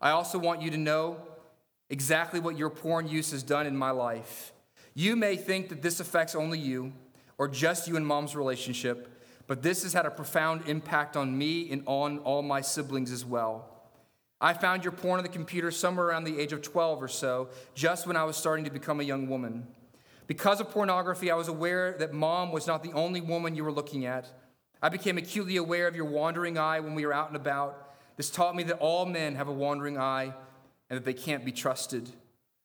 I 0.00 0.10
also 0.10 0.36
want 0.36 0.60
you 0.60 0.70
to 0.72 0.76
know 0.76 1.16
exactly 1.88 2.40
what 2.40 2.58
your 2.58 2.70
porn 2.70 3.08
use 3.08 3.30
has 3.30 3.44
done 3.44 3.64
in 3.64 3.76
my 3.76 3.92
life. 3.92 4.52
You 4.94 5.14
may 5.14 5.36
think 5.36 5.68
that 5.68 5.80
this 5.80 6.00
affects 6.00 6.34
only 6.34 6.58
you 6.58 6.92
or 7.38 7.46
just 7.46 7.86
you 7.86 7.96
and 7.96 8.04
mom's 8.04 8.34
relationship, 8.34 9.08
but 9.46 9.62
this 9.62 9.84
has 9.84 9.92
had 9.92 10.06
a 10.06 10.10
profound 10.10 10.66
impact 10.66 11.16
on 11.16 11.38
me 11.38 11.70
and 11.70 11.84
on 11.86 12.18
all 12.18 12.42
my 12.42 12.60
siblings 12.60 13.12
as 13.12 13.24
well. 13.24 13.78
I 14.40 14.54
found 14.54 14.82
your 14.82 14.92
porn 14.92 15.18
on 15.18 15.22
the 15.22 15.30
computer 15.30 15.70
somewhere 15.70 16.06
around 16.06 16.24
the 16.24 16.38
age 16.38 16.52
of 16.52 16.62
12 16.62 17.00
or 17.00 17.08
so, 17.08 17.48
just 17.76 18.08
when 18.08 18.16
I 18.16 18.24
was 18.24 18.36
starting 18.36 18.64
to 18.64 18.72
become 18.72 18.98
a 18.98 19.04
young 19.04 19.28
woman. 19.28 19.68
Because 20.26 20.60
of 20.60 20.70
pornography, 20.70 21.30
I 21.30 21.36
was 21.36 21.48
aware 21.48 21.96
that 22.00 22.12
mom 22.12 22.50
was 22.50 22.66
not 22.66 22.82
the 22.82 22.92
only 22.92 23.20
woman 23.20 23.54
you 23.54 23.64
were 23.64 23.72
looking 23.72 24.04
at. 24.04 24.30
I 24.82 24.88
became 24.88 25.18
acutely 25.18 25.56
aware 25.56 25.88
of 25.88 25.96
your 25.96 26.04
wandering 26.04 26.56
eye 26.58 26.80
when 26.80 26.94
we 26.94 27.04
were 27.04 27.12
out 27.12 27.28
and 27.28 27.36
about. 27.36 27.96
This 28.16 28.30
taught 28.30 28.54
me 28.54 28.62
that 28.64 28.78
all 28.78 29.06
men 29.06 29.34
have 29.34 29.48
a 29.48 29.52
wandering 29.52 29.98
eye 29.98 30.32
and 30.88 30.96
that 30.96 31.04
they 31.04 31.14
can't 31.14 31.44
be 31.44 31.52
trusted. 31.52 32.08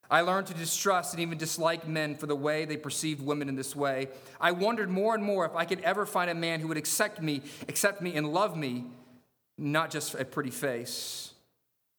I 0.09 0.21
learned 0.21 0.47
to 0.47 0.53
distrust 0.53 1.13
and 1.13 1.21
even 1.21 1.37
dislike 1.37 1.87
men 1.87 2.15
for 2.15 2.27
the 2.27 2.35
way 2.35 2.65
they 2.65 2.77
perceived 2.77 3.21
women 3.21 3.49
in 3.49 3.55
this 3.55 3.75
way. 3.75 4.09
I 4.39 4.51
wondered 4.51 4.89
more 4.89 5.15
and 5.15 5.23
more 5.23 5.45
if 5.45 5.55
I 5.55 5.65
could 5.65 5.81
ever 5.81 6.05
find 6.05 6.29
a 6.29 6.35
man 6.35 6.59
who 6.59 6.67
would 6.67 6.77
accept 6.77 7.21
me, 7.21 7.41
accept 7.67 8.01
me 8.01 8.13
and 8.15 8.31
love 8.31 8.55
me, 8.55 8.85
not 9.57 9.89
just 9.89 10.13
a 10.13 10.25
pretty 10.25 10.51
face. 10.51 11.33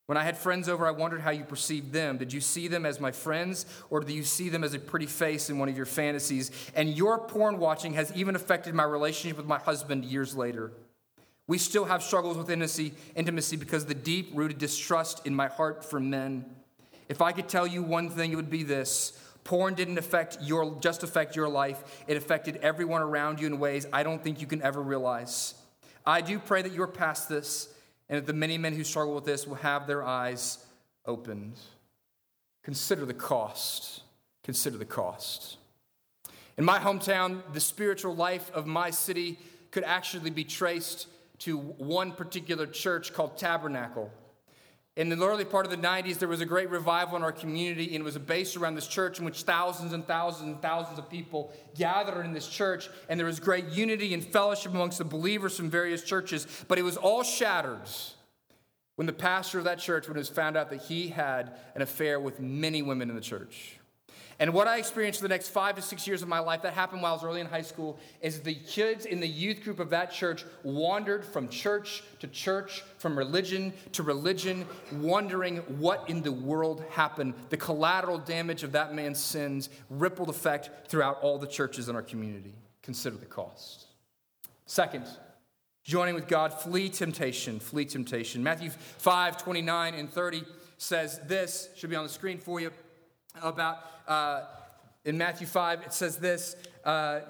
When 0.06 0.18
I 0.18 0.22
had 0.22 0.36
friends 0.36 0.68
over, 0.68 0.86
I 0.86 0.90
wondered 0.90 1.22
how 1.22 1.30
you 1.30 1.44
perceived 1.44 1.92
them. 1.92 2.18
Did 2.18 2.32
you 2.32 2.40
see 2.40 2.68
them 2.68 2.84
as 2.84 3.00
my 3.00 3.10
friends, 3.10 3.64
or 3.88 4.00
do 4.00 4.12
you 4.12 4.22
see 4.22 4.50
them 4.50 4.62
as 4.62 4.74
a 4.74 4.78
pretty 4.78 5.06
face 5.06 5.48
in 5.48 5.58
one 5.58 5.68
of 5.70 5.76
your 5.76 5.86
fantasies? 5.86 6.50
And 6.74 6.90
your 6.90 7.18
porn 7.18 7.58
watching 7.58 7.94
has 7.94 8.12
even 8.14 8.36
affected 8.36 8.74
my 8.74 8.84
relationship 8.84 9.38
with 9.38 9.46
my 9.46 9.58
husband 9.58 10.04
years 10.04 10.36
later. 10.36 10.72
We 11.46 11.56
still 11.56 11.86
have 11.86 12.02
struggles 12.02 12.36
with 12.36 12.50
intimacy, 12.50 13.56
because 13.56 13.82
of 13.82 13.88
the 13.88 13.94
deep 13.94 14.30
rooted 14.34 14.58
distrust 14.58 15.26
in 15.26 15.34
my 15.34 15.48
heart 15.48 15.84
for 15.84 16.00
men. 16.00 16.44
If 17.08 17.22
I 17.22 17.32
could 17.32 17.48
tell 17.48 17.66
you 17.66 17.82
one 17.82 18.10
thing, 18.10 18.32
it 18.32 18.36
would 18.36 18.50
be 18.50 18.62
this 18.62 19.18
porn 19.44 19.74
didn't 19.74 19.98
affect 19.98 20.38
your, 20.40 20.78
just 20.80 21.02
affect 21.02 21.36
your 21.36 21.48
life, 21.48 22.04
it 22.06 22.16
affected 22.16 22.56
everyone 22.62 23.02
around 23.02 23.40
you 23.40 23.46
in 23.46 23.58
ways 23.58 23.86
I 23.92 24.02
don't 24.02 24.24
think 24.24 24.40
you 24.40 24.46
can 24.46 24.62
ever 24.62 24.80
realize. 24.80 25.54
I 26.06 26.22
do 26.22 26.38
pray 26.38 26.62
that 26.62 26.72
you're 26.72 26.86
past 26.86 27.28
this 27.28 27.73
and 28.08 28.18
that 28.18 28.26
the 28.26 28.32
many 28.32 28.58
men 28.58 28.74
who 28.74 28.84
struggle 28.84 29.14
with 29.14 29.24
this 29.24 29.46
will 29.46 29.56
have 29.56 29.86
their 29.86 30.02
eyes 30.02 30.64
opened. 31.06 31.58
Consider 32.62 33.04
the 33.04 33.14
cost. 33.14 34.02
Consider 34.42 34.78
the 34.78 34.84
cost. 34.84 35.58
In 36.56 36.64
my 36.64 36.78
hometown, 36.78 37.42
the 37.52 37.60
spiritual 37.60 38.14
life 38.14 38.50
of 38.52 38.66
my 38.66 38.90
city 38.90 39.38
could 39.70 39.84
actually 39.84 40.30
be 40.30 40.44
traced 40.44 41.08
to 41.40 41.58
one 41.58 42.12
particular 42.12 42.66
church 42.66 43.12
called 43.12 43.36
Tabernacle. 43.36 44.10
In 44.96 45.08
the 45.08 45.16
early 45.26 45.44
part 45.44 45.66
of 45.66 45.72
the 45.72 45.76
90s, 45.76 46.20
there 46.20 46.28
was 46.28 46.40
a 46.40 46.46
great 46.46 46.70
revival 46.70 47.16
in 47.16 47.24
our 47.24 47.32
community, 47.32 47.86
and 47.86 47.96
it 47.96 48.04
was 48.04 48.16
based 48.16 48.56
around 48.56 48.76
this 48.76 48.86
church 48.86 49.18
in 49.18 49.24
which 49.24 49.42
thousands 49.42 49.92
and 49.92 50.06
thousands 50.06 50.52
and 50.52 50.62
thousands 50.62 51.00
of 51.00 51.10
people 51.10 51.52
gathered 51.76 52.24
in 52.24 52.32
this 52.32 52.46
church, 52.46 52.88
and 53.08 53.18
there 53.18 53.26
was 53.26 53.40
great 53.40 53.66
unity 53.70 54.14
and 54.14 54.24
fellowship 54.24 54.72
amongst 54.72 54.98
the 54.98 55.04
believers 55.04 55.56
from 55.56 55.68
various 55.68 56.04
churches. 56.04 56.46
But 56.68 56.78
it 56.78 56.82
was 56.82 56.96
all 56.96 57.24
shattered 57.24 57.88
when 58.94 59.06
the 59.06 59.12
pastor 59.12 59.58
of 59.58 59.64
that 59.64 59.80
church, 59.80 60.06
when 60.06 60.16
it 60.16 60.20
was 60.20 60.28
found 60.28 60.56
out 60.56 60.70
that 60.70 60.82
he 60.82 61.08
had 61.08 61.58
an 61.74 61.82
affair 61.82 62.20
with 62.20 62.38
many 62.38 62.80
women 62.80 63.10
in 63.10 63.16
the 63.16 63.22
church. 63.22 63.80
And 64.38 64.52
what 64.52 64.66
I 64.66 64.78
experienced 64.78 65.20
for 65.20 65.28
the 65.28 65.34
next 65.34 65.48
five 65.48 65.76
to 65.76 65.82
six 65.82 66.06
years 66.06 66.22
of 66.22 66.28
my 66.28 66.40
life, 66.40 66.62
that 66.62 66.74
happened 66.74 67.02
while 67.02 67.12
I 67.12 67.14
was 67.14 67.24
early 67.24 67.40
in 67.40 67.46
high 67.46 67.62
school, 67.62 67.98
is 68.20 68.40
the 68.40 68.54
kids 68.54 69.06
in 69.06 69.20
the 69.20 69.28
youth 69.28 69.62
group 69.62 69.78
of 69.78 69.90
that 69.90 70.10
church 70.10 70.44
wandered 70.62 71.24
from 71.24 71.48
church 71.48 72.02
to 72.20 72.26
church, 72.26 72.82
from 72.98 73.16
religion 73.16 73.72
to 73.92 74.02
religion, 74.02 74.66
wondering 74.92 75.58
what 75.78 76.08
in 76.08 76.22
the 76.22 76.32
world 76.32 76.84
happened. 76.90 77.34
The 77.50 77.56
collateral 77.56 78.18
damage 78.18 78.64
of 78.64 78.72
that 78.72 78.94
man's 78.94 79.20
sins 79.20 79.68
rippled 79.88 80.30
effect 80.30 80.88
throughout 80.88 81.20
all 81.22 81.38
the 81.38 81.46
churches 81.46 81.88
in 81.88 81.94
our 81.94 82.02
community. 82.02 82.54
Consider 82.82 83.16
the 83.16 83.26
cost. 83.26 83.86
Second, 84.66 85.06
joining 85.84 86.14
with 86.14 86.26
God, 86.26 86.52
flee 86.52 86.88
temptation, 86.88 87.60
flee 87.60 87.84
temptation. 87.84 88.42
Matthew 88.42 88.70
5, 88.70 89.42
29 89.42 89.94
and 89.94 90.10
30 90.10 90.44
says 90.76 91.20
this, 91.26 91.68
should 91.76 91.90
be 91.90 91.96
on 91.96 92.04
the 92.04 92.10
screen 92.10 92.38
for 92.38 92.60
you 92.60 92.70
about 93.42 93.78
uh, 94.06 94.42
in 95.04 95.18
Matthew 95.18 95.46
5, 95.46 95.82
it 95.82 95.92
says 95.92 96.16
this 96.16 96.56
uh, 96.84 97.20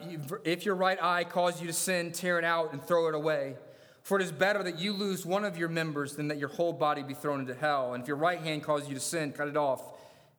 If 0.45 0.65
your 0.65 0.75
right 0.75 1.01
eye 1.03 1.25
causes 1.25 1.61
you 1.61 1.67
to 1.67 1.73
sin, 1.73 2.13
tear 2.13 2.39
it 2.39 2.45
out 2.45 2.73
and 2.73 2.83
throw 2.83 3.09
it 3.09 3.15
away. 3.15 3.57
For 4.03 4.21
it 4.21 4.23
is 4.23 4.33
better 4.33 4.63
that 4.63 4.79
you 4.79 4.93
lose 4.93 5.25
one 5.25 5.45
of 5.45 5.57
your 5.57 5.69
members 5.69 6.15
than 6.15 6.29
that 6.29 6.39
your 6.39 6.51
whole 6.51 6.75
body 6.75 7.03
be 7.03 7.15
thrown 7.15 7.41
into 7.41 7.55
hell. 7.55 7.95
And 7.95 8.03
if 8.03 8.09
your 8.09 8.19
right 8.19 8.39
hand 8.39 8.63
causes 8.63 8.89
you 8.89 8.95
to 8.95 9.01
sin, 9.01 9.33
cut 9.33 9.49
it 9.49 9.57
off 9.57 9.83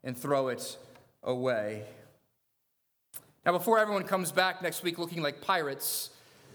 and 0.04 0.16
throw 0.16 0.50
it 0.50 0.78
away. 1.24 1.84
Now, 3.44 3.52
before 3.52 3.80
everyone 3.80 4.04
comes 4.04 4.32
back 4.32 4.62
next 4.62 4.84
week 4.84 5.00
looking 5.00 5.24
like 5.24 5.42
pirates 5.42 6.12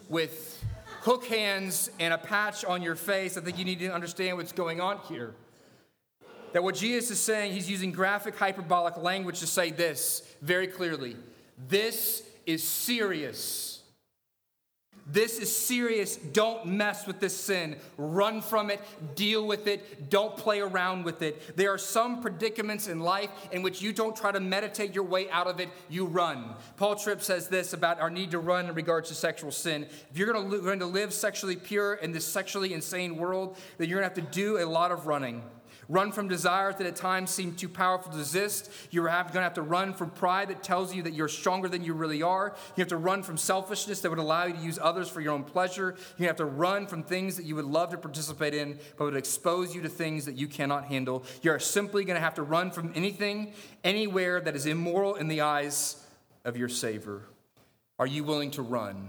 with 0.09 0.65
hook 1.03 1.25
hands 1.25 1.91
and 1.99 2.15
a 2.15 2.19
patch 2.19 2.65
on 2.65 2.81
your 2.81 2.95
face, 2.95 3.37
I 3.37 3.41
think 3.41 3.59
you 3.59 3.65
need 3.65 3.81
to 3.81 3.89
understand 3.89 4.37
what's 4.37 4.53
going 4.53 4.81
on 4.81 4.99
here. 5.09 5.35
That 6.53 6.63
what 6.63 6.75
Jesus 6.75 7.11
is 7.11 7.21
saying, 7.21 7.53
he's 7.53 7.71
using 7.71 7.93
graphic 7.93 8.37
hyperbolic 8.37 8.97
language 8.97 9.41
to 9.41 9.47
say 9.47 9.71
this 9.71 10.23
very 10.43 10.67
clearly. 10.67 11.17
This 11.69 12.23
is 12.47 12.67
serious. 12.67 13.77
This 15.13 15.39
is 15.39 15.55
serious. 15.55 16.17
Don't 16.17 16.67
mess 16.67 17.07
with 17.07 17.19
this 17.19 17.37
sin. 17.37 17.77
Run 17.97 18.41
from 18.43 18.71
it. 18.71 18.81
Deal 19.17 19.45
with 19.45 19.67
it. 19.67 20.09
Don't 20.09 20.37
play 20.37 20.61
around 20.61 21.05
with 21.05 21.23
it. 21.23 21.57
There 21.57 21.73
are 21.73 21.79
some 21.79 22.23
predicaments 22.23 22.87
in 22.87 23.01
life 23.01 23.31
in 23.51 23.63
which 23.63 23.83
you 23.83 23.93
don't 23.93 24.15
try 24.15 24.31
to 24.31 24.39
meditate 24.39 24.95
your 24.95 25.03
way 25.05 25.29
out 25.31 25.49
of 25.49 25.59
it, 25.59 25.69
you 25.89 26.07
run. 26.07 26.55
Paul 26.77 26.95
Tripp 26.95 27.23
says 27.23 27.49
this 27.49 27.73
about 27.73 28.01
our 28.01 28.11
need 28.11 28.31
to 28.31 28.39
run 28.39 28.67
in 28.67 28.75
regards 28.75 29.09
to 29.09 29.15
sexual 29.15 29.51
sin. 29.51 29.87
If 30.11 30.17
you're 30.19 30.33
going 30.33 30.79
to 30.79 30.87
live 30.87 31.13
sexually 31.13 31.57
pure 31.57 31.95
in 31.95 32.13
this 32.13 32.25
sexually 32.25 32.73
insane 32.73 33.17
world, 33.17 33.57
then 33.79 33.89
you're 33.89 34.01
going 34.01 34.09
to 34.09 34.21
have 34.23 34.31
to 34.31 34.33
do 34.33 34.59
a 34.59 34.67
lot 34.67 34.93
of 34.93 35.07
running. 35.07 35.43
Run 35.91 36.13
from 36.13 36.29
desires 36.29 36.77
that 36.77 36.87
at 36.87 36.95
times 36.95 37.31
seem 37.31 37.57
too 37.57 37.69
powerful 37.69 38.13
to 38.13 38.19
resist. 38.19 38.71
You're 38.93 39.07
going 39.07 39.33
to 39.33 39.41
have 39.41 39.55
to 39.55 39.63
run 39.63 39.93
from 39.93 40.11
pride 40.11 40.49
that 40.51 40.63
tells 40.63 40.95
you 40.95 41.03
that 41.03 41.15
you're 41.15 41.27
stronger 41.27 41.69
than 41.69 41.83
you 41.83 41.95
really 41.95 42.23
are. 42.23 42.55
You 42.77 42.83
have 42.83 42.89
to 42.91 42.97
run 42.97 43.25
from 43.25 43.37
selfishness 43.37 44.01
that 44.01 44.09
would 44.09 44.21
allow 44.21 44.45
you 44.45 44.53
to 44.53 44.61
use 44.61 44.79
others 44.81 45.09
for 45.09 45.21
your 45.21 45.33
own 45.33 45.43
pleasure. 45.43 45.97
You 46.17 46.29
have 46.29 46.37
to 46.37 46.45
run 46.45 46.87
from 46.87 47.03
things 47.03 47.37
that 47.37 47.45
you 47.45 47.57
would 47.57 47.65
love 47.65 47.91
to 47.91 47.99
participate 47.99 48.55
in, 48.55 48.79
but 48.97 49.07
would 49.07 49.17
expose 49.17 49.75
you 49.75 49.83
to 49.83 49.89
things 49.89 50.27
that 50.27 50.37
you 50.37 50.47
cannot 50.47 50.85
handle. 50.85 51.25
You 51.43 51.51
are 51.51 51.59
simply 51.59 52.05
going 52.05 52.15
to 52.15 52.23
have 52.23 52.35
to 52.35 52.45
run 52.45 52.71
from 52.71 52.93
anything, 52.95 53.53
anywhere 53.83 54.41
that 54.41 54.55
is 54.55 54.67
immoral 54.67 55.17
in 55.17 55.27
the 55.27 55.41
eyes 55.41 56.07
of 56.45 56.57
your 56.57 56.69
Savior. 56.69 57.23
Are 57.99 58.07
you 58.07 58.23
willing 58.23 58.53
to 58.53 58.63
run? 58.63 59.09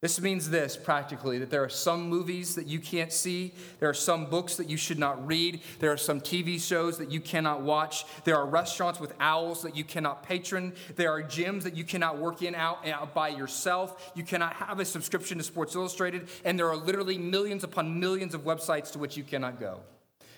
This 0.00 0.20
means 0.20 0.48
this 0.48 0.76
practically 0.76 1.40
that 1.40 1.50
there 1.50 1.64
are 1.64 1.68
some 1.68 2.08
movies 2.08 2.54
that 2.54 2.68
you 2.68 2.78
can't 2.78 3.12
see, 3.12 3.52
there 3.80 3.88
are 3.88 3.94
some 3.94 4.26
books 4.26 4.54
that 4.54 4.70
you 4.70 4.76
should 4.76 4.98
not 4.98 5.26
read, 5.26 5.60
there 5.80 5.90
are 5.90 5.96
some 5.96 6.20
TV 6.20 6.60
shows 6.60 6.98
that 6.98 7.10
you 7.10 7.20
cannot 7.20 7.62
watch, 7.62 8.04
there 8.22 8.36
are 8.36 8.46
restaurants 8.46 9.00
with 9.00 9.12
owls 9.18 9.60
that 9.62 9.76
you 9.76 9.82
cannot 9.82 10.22
patron, 10.22 10.72
there 10.94 11.10
are 11.10 11.20
gyms 11.20 11.64
that 11.64 11.76
you 11.76 11.82
cannot 11.82 12.16
work 12.16 12.42
in 12.42 12.54
out, 12.54 12.84
by 13.12 13.28
yourself, 13.28 14.12
you 14.14 14.22
cannot 14.22 14.52
have 14.52 14.78
a 14.78 14.84
subscription 14.84 15.36
to 15.36 15.42
Sports 15.42 15.74
Illustrated, 15.74 16.28
and 16.44 16.56
there 16.56 16.68
are 16.68 16.76
literally 16.76 17.18
millions 17.18 17.64
upon 17.64 17.98
millions 17.98 18.34
of 18.34 18.44
websites 18.44 18.92
to 18.92 19.00
which 19.00 19.16
you 19.16 19.24
cannot 19.24 19.58
go. 19.58 19.80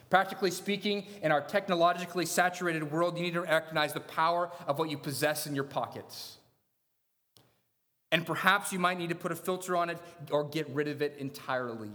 Practically 0.08 0.50
speaking, 0.50 1.04
in 1.22 1.32
our 1.32 1.42
technologically 1.42 2.24
saturated 2.24 2.90
world, 2.90 3.18
you 3.18 3.22
need 3.22 3.34
to 3.34 3.42
recognize 3.42 3.92
the 3.92 4.00
power 4.00 4.50
of 4.66 4.78
what 4.78 4.90
you 4.90 4.96
possess 4.96 5.46
in 5.46 5.54
your 5.54 5.64
pockets. 5.64 6.38
And 8.12 8.26
perhaps 8.26 8.72
you 8.72 8.78
might 8.78 8.98
need 8.98 9.10
to 9.10 9.14
put 9.14 9.30
a 9.32 9.36
filter 9.36 9.76
on 9.76 9.90
it 9.90 9.98
or 10.30 10.44
get 10.44 10.68
rid 10.70 10.88
of 10.88 11.00
it 11.00 11.16
entirely. 11.18 11.92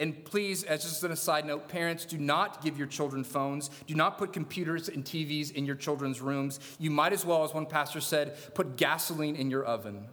And 0.00 0.24
please, 0.24 0.64
as 0.64 0.82
just 0.82 1.04
a 1.04 1.14
side 1.14 1.46
note, 1.46 1.68
parents, 1.68 2.04
do 2.04 2.18
not 2.18 2.62
give 2.64 2.76
your 2.76 2.88
children 2.88 3.22
phones. 3.22 3.70
Do 3.86 3.94
not 3.94 4.18
put 4.18 4.32
computers 4.32 4.88
and 4.88 5.04
TVs 5.04 5.52
in 5.52 5.64
your 5.64 5.76
children's 5.76 6.20
rooms. 6.20 6.58
You 6.78 6.90
might 6.90 7.12
as 7.12 7.24
well, 7.24 7.44
as 7.44 7.54
one 7.54 7.66
pastor 7.66 8.00
said, 8.00 8.36
put 8.54 8.76
gasoline 8.76 9.36
in 9.36 9.50
your 9.50 9.64
oven. 9.64 10.08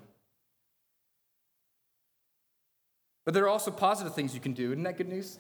But 3.26 3.34
there 3.34 3.44
are 3.44 3.50
also 3.50 3.72
positive 3.72 4.14
things 4.14 4.36
you 4.36 4.40
can 4.40 4.54
do. 4.54 4.72
Isn't 4.72 4.84
that 4.84 4.98
good 4.98 5.10
news? 5.10 5.40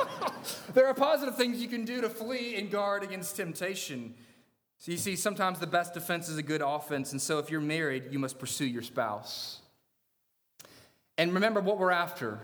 there 0.74 0.86
are 0.86 0.94
positive 0.94 1.36
things 1.36 1.60
you 1.62 1.68
can 1.68 1.84
do 1.84 2.00
to 2.02 2.08
flee 2.08 2.56
and 2.56 2.70
guard 2.70 3.02
against 3.02 3.36
temptation. 3.36 4.14
So 4.80 4.92
you 4.92 4.96
see, 4.96 5.14
sometimes 5.14 5.58
the 5.58 5.66
best 5.66 5.92
defense 5.92 6.30
is 6.30 6.38
a 6.38 6.42
good 6.42 6.62
offense. 6.62 7.12
And 7.12 7.20
so 7.20 7.38
if 7.38 7.50
you're 7.50 7.60
married, 7.60 8.04
you 8.10 8.18
must 8.18 8.38
pursue 8.38 8.64
your 8.64 8.80
spouse. 8.80 9.60
And 11.18 11.34
remember 11.34 11.60
what 11.60 11.78
we're 11.78 11.90
after. 11.90 12.40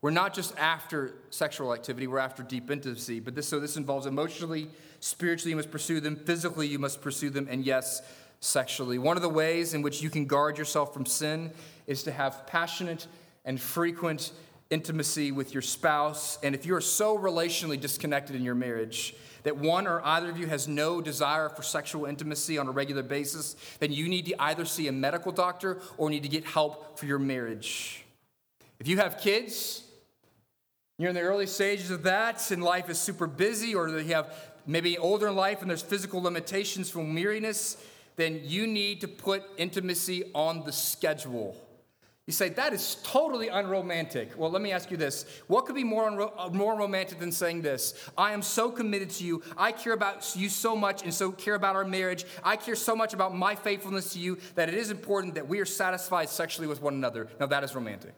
We're 0.00 0.10
not 0.10 0.32
just 0.32 0.56
after 0.56 1.12
sexual 1.28 1.74
activity, 1.74 2.06
we're 2.06 2.18
after 2.18 2.42
deep 2.42 2.70
intimacy. 2.70 3.20
But 3.20 3.34
this 3.34 3.46
so 3.46 3.60
this 3.60 3.76
involves 3.76 4.06
emotionally, 4.06 4.68
spiritually, 5.00 5.50
you 5.50 5.56
must 5.56 5.70
pursue 5.70 6.00
them, 6.00 6.16
physically, 6.16 6.66
you 6.66 6.78
must 6.78 7.02
pursue 7.02 7.28
them, 7.28 7.46
and 7.50 7.62
yes, 7.62 8.00
sexually. 8.40 8.98
One 8.98 9.18
of 9.18 9.22
the 9.22 9.28
ways 9.28 9.74
in 9.74 9.82
which 9.82 10.00
you 10.00 10.08
can 10.08 10.24
guard 10.24 10.56
yourself 10.56 10.94
from 10.94 11.04
sin 11.04 11.50
is 11.86 12.02
to 12.04 12.10
have 12.10 12.46
passionate 12.46 13.06
and 13.44 13.60
frequent 13.60 14.32
intimacy 14.70 15.32
with 15.32 15.52
your 15.52 15.62
spouse. 15.62 16.38
And 16.42 16.54
if 16.54 16.66
you 16.66 16.74
are 16.74 16.80
so 16.80 17.18
relationally 17.18 17.80
disconnected 17.80 18.36
in 18.36 18.42
your 18.42 18.54
marriage, 18.54 19.14
that 19.44 19.56
one 19.56 19.86
or 19.86 20.04
either 20.04 20.28
of 20.28 20.38
you 20.38 20.48
has 20.48 20.66
no 20.66 21.00
desire 21.00 21.48
for 21.48 21.62
sexual 21.62 22.04
intimacy 22.06 22.58
on 22.58 22.66
a 22.66 22.72
regular 22.72 23.04
basis, 23.04 23.54
then 23.78 23.92
you 23.92 24.08
need 24.08 24.26
to 24.26 24.42
either 24.42 24.64
see 24.64 24.88
a 24.88 24.92
medical 24.92 25.30
doctor 25.30 25.80
or 25.96 26.10
need 26.10 26.24
to 26.24 26.28
get 26.28 26.44
help 26.44 26.98
for 26.98 27.06
your 27.06 27.20
marriage. 27.20 28.04
If 28.80 28.88
you 28.88 28.98
have 28.98 29.18
kids, 29.18 29.84
you're 30.98 31.10
in 31.10 31.14
the 31.14 31.20
early 31.20 31.46
stages 31.46 31.90
of 31.90 32.02
that, 32.02 32.50
and 32.50 32.62
life 32.62 32.90
is 32.90 32.98
super 32.98 33.26
busy, 33.26 33.74
or 33.74 33.88
you 33.88 34.14
have 34.14 34.34
maybe 34.66 34.98
older 34.98 35.28
in 35.28 35.36
life 35.36 35.60
and 35.60 35.70
there's 35.70 35.82
physical 35.82 36.20
limitations 36.20 36.90
from 36.90 37.14
weariness, 37.14 37.76
then 38.16 38.40
you 38.42 38.66
need 38.66 39.00
to 39.02 39.08
put 39.08 39.44
intimacy 39.58 40.24
on 40.34 40.64
the 40.64 40.72
schedule. 40.72 41.56
You 42.26 42.32
say, 42.32 42.48
that 42.48 42.72
is 42.72 42.96
totally 43.04 43.46
unromantic. 43.46 44.36
Well, 44.36 44.50
let 44.50 44.60
me 44.60 44.72
ask 44.72 44.90
you 44.90 44.96
this. 44.96 45.26
What 45.46 45.64
could 45.64 45.76
be 45.76 45.84
more, 45.84 46.10
unro- 46.10 46.32
uh, 46.36 46.48
more 46.48 46.76
romantic 46.76 47.20
than 47.20 47.30
saying 47.30 47.62
this? 47.62 47.94
I 48.18 48.32
am 48.32 48.42
so 48.42 48.68
committed 48.68 49.10
to 49.10 49.24
you. 49.24 49.44
I 49.56 49.70
care 49.70 49.92
about 49.92 50.34
you 50.34 50.48
so 50.48 50.74
much 50.74 51.04
and 51.04 51.14
so 51.14 51.30
care 51.30 51.54
about 51.54 51.76
our 51.76 51.84
marriage. 51.84 52.24
I 52.42 52.56
care 52.56 52.74
so 52.74 52.96
much 52.96 53.14
about 53.14 53.36
my 53.36 53.54
faithfulness 53.54 54.12
to 54.14 54.18
you 54.18 54.38
that 54.56 54.68
it 54.68 54.74
is 54.74 54.90
important 54.90 55.36
that 55.36 55.46
we 55.46 55.60
are 55.60 55.64
satisfied 55.64 56.28
sexually 56.28 56.66
with 56.66 56.82
one 56.82 56.94
another. 56.94 57.28
Now, 57.38 57.46
that 57.46 57.62
is 57.62 57.76
romantic. 57.76 58.14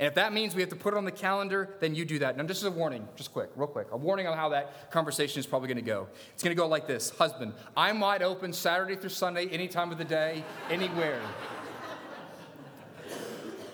And 0.00 0.08
if 0.08 0.14
that 0.14 0.32
means 0.32 0.56
we 0.56 0.62
have 0.62 0.70
to 0.70 0.76
put 0.76 0.94
it 0.94 0.96
on 0.96 1.04
the 1.04 1.12
calendar, 1.12 1.76
then 1.78 1.94
you 1.94 2.04
do 2.04 2.18
that. 2.18 2.36
Now, 2.36 2.44
just 2.44 2.62
as 2.62 2.68
a 2.68 2.72
warning, 2.72 3.06
just 3.14 3.32
quick, 3.32 3.50
real 3.54 3.68
quick, 3.68 3.88
a 3.92 3.96
warning 3.96 4.26
on 4.26 4.36
how 4.36 4.48
that 4.48 4.90
conversation 4.90 5.38
is 5.38 5.46
probably 5.46 5.68
going 5.68 5.76
to 5.76 5.82
go. 5.82 6.08
It's 6.34 6.42
going 6.42 6.54
to 6.54 6.60
go 6.60 6.66
like 6.66 6.88
this 6.88 7.10
Husband, 7.10 7.52
I'm 7.76 8.00
wide 8.00 8.22
open 8.22 8.52
Saturday 8.52 8.96
through 8.96 9.10
Sunday, 9.10 9.46
any 9.46 9.68
time 9.68 9.92
of 9.92 9.98
the 9.98 10.04
day, 10.04 10.44
anywhere. 10.68 11.20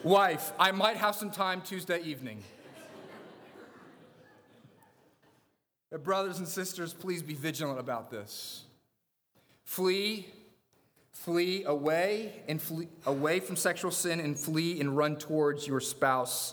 Wife, 0.05 0.53
I 0.59 0.71
might 0.71 0.99
have 0.99 1.15
some 1.15 1.31
time 1.31 1.63
Tuesday 1.63 1.99
evening. 2.03 2.43
Brothers 6.03 6.39
and 6.39 6.47
sisters, 6.47 6.93
please 6.93 7.23
be 7.23 7.33
vigilant 7.33 7.81
about 7.81 8.11
this. 8.11 8.65
Flee, 9.65 10.27
flee 11.13 11.65
away 11.65 12.43
and 12.49 12.61
flee 12.61 12.89
away 13.07 13.41
from 13.41 13.57
sexual 13.57 13.91
sin 13.91 14.21
and 14.21 14.39
flee 14.39 14.79
and 14.79 14.95
run 14.95 15.17
towards 15.17 15.67
your 15.67 15.81
spouse. 15.81 16.53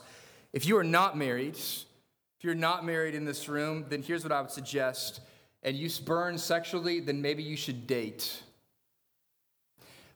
If 0.53 0.65
you 0.65 0.77
are 0.77 0.83
not 0.83 1.17
married, 1.17 1.57
if 1.57 2.43
you're 2.43 2.55
not 2.55 2.85
married 2.85 3.15
in 3.15 3.25
this 3.25 3.49
room, 3.49 3.85
then 3.89 4.01
here's 4.01 4.23
what 4.23 4.31
I 4.31 4.39
would 4.39 4.51
suggest. 4.51 5.19
And 5.61 5.75
you 5.75 5.89
burn 6.05 6.37
sexually, 6.37 7.01
then 7.01 7.21
maybe 7.21 7.43
you 7.43 7.57
should 7.57 7.85
date. 7.85 8.43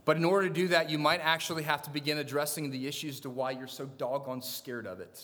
But 0.06 0.18
in 0.18 0.24
order 0.24 0.48
to 0.48 0.54
do 0.54 0.68
that, 0.70 0.90
you 0.90 1.00
might 1.00 1.20
actually 1.22 1.64
have 1.64 1.82
to 1.84 1.90
begin 1.90 2.20
addressing 2.20 2.70
the 2.70 2.88
issues 2.88 3.20
to 3.22 3.30
why 3.30 3.52
you're 3.52 3.68
so 3.68 3.86
doggone 3.98 4.42
scared 4.42 4.86
of 4.86 5.00
it. 5.00 5.22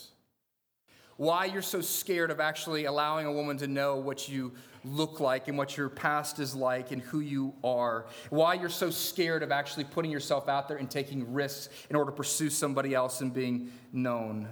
Why 1.17 1.45
you're 1.45 1.61
so 1.61 1.81
scared 1.81 2.31
of 2.31 2.39
actually 2.39 2.85
allowing 2.85 3.27
a 3.27 3.31
woman 3.31 3.57
to 3.57 3.67
know 3.67 3.97
what 3.97 4.27
you 4.27 4.53
look 4.83 5.19
like 5.19 5.47
and 5.47 5.55
what 5.55 5.77
your 5.77 5.87
past 5.87 6.39
is 6.39 6.55
like 6.55 6.91
and 6.91 6.99
who 6.99 7.19
you 7.19 7.53
are. 7.63 8.07
Why 8.31 8.55
you're 8.55 8.69
so 8.69 8.89
scared 8.89 9.43
of 9.43 9.51
actually 9.51 9.83
putting 9.83 10.09
yourself 10.09 10.49
out 10.49 10.67
there 10.67 10.77
and 10.77 10.89
taking 10.89 11.31
risks 11.31 11.69
in 11.91 11.95
order 11.95 12.09
to 12.09 12.17
pursue 12.17 12.49
somebody 12.49 12.95
else 12.95 13.21
and 13.21 13.31
being 13.31 13.71
known. 13.93 14.47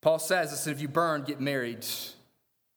Paul 0.00 0.20
says, 0.20 0.52
listen, 0.52 0.72
if 0.72 0.80
you 0.80 0.86
burn, 0.86 1.24
get 1.24 1.40
married. 1.40 1.84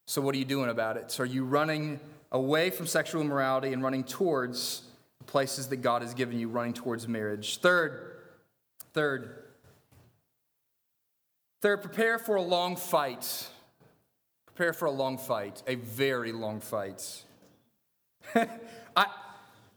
So 0.08 0.22
what 0.22 0.34
are 0.34 0.40
you 0.40 0.46
doing 0.46 0.72
about 0.72 0.98
it? 0.98 1.12
So 1.12 1.22
are 1.22 1.28
you 1.28 1.46
running 1.46 2.00
away 2.32 2.72
from 2.72 2.88
sexual 2.88 3.22
immorality 3.22 3.74
and 3.74 3.84
running 3.84 4.04
towards 4.04 4.82
places 5.28 5.68
that 5.68 5.78
God 5.78 6.02
has 6.02 6.14
given 6.14 6.40
you 6.40 6.48
running 6.50 6.74
towards 6.74 7.08
marriage. 7.08 7.58
Third, 7.58 8.18
third, 8.94 9.44
third, 11.62 11.82
prepare 11.82 12.20
for 12.20 12.36
a 12.36 12.42
long 12.42 12.76
fight. 12.76 13.48
Prepare 14.46 14.74
for 14.74 14.86
a 14.86 14.92
long 14.92 15.18
fight, 15.18 15.62
a 15.68 15.76
very 15.76 16.32
long 16.32 16.62
fight. 16.62 17.24
I, 18.96 19.08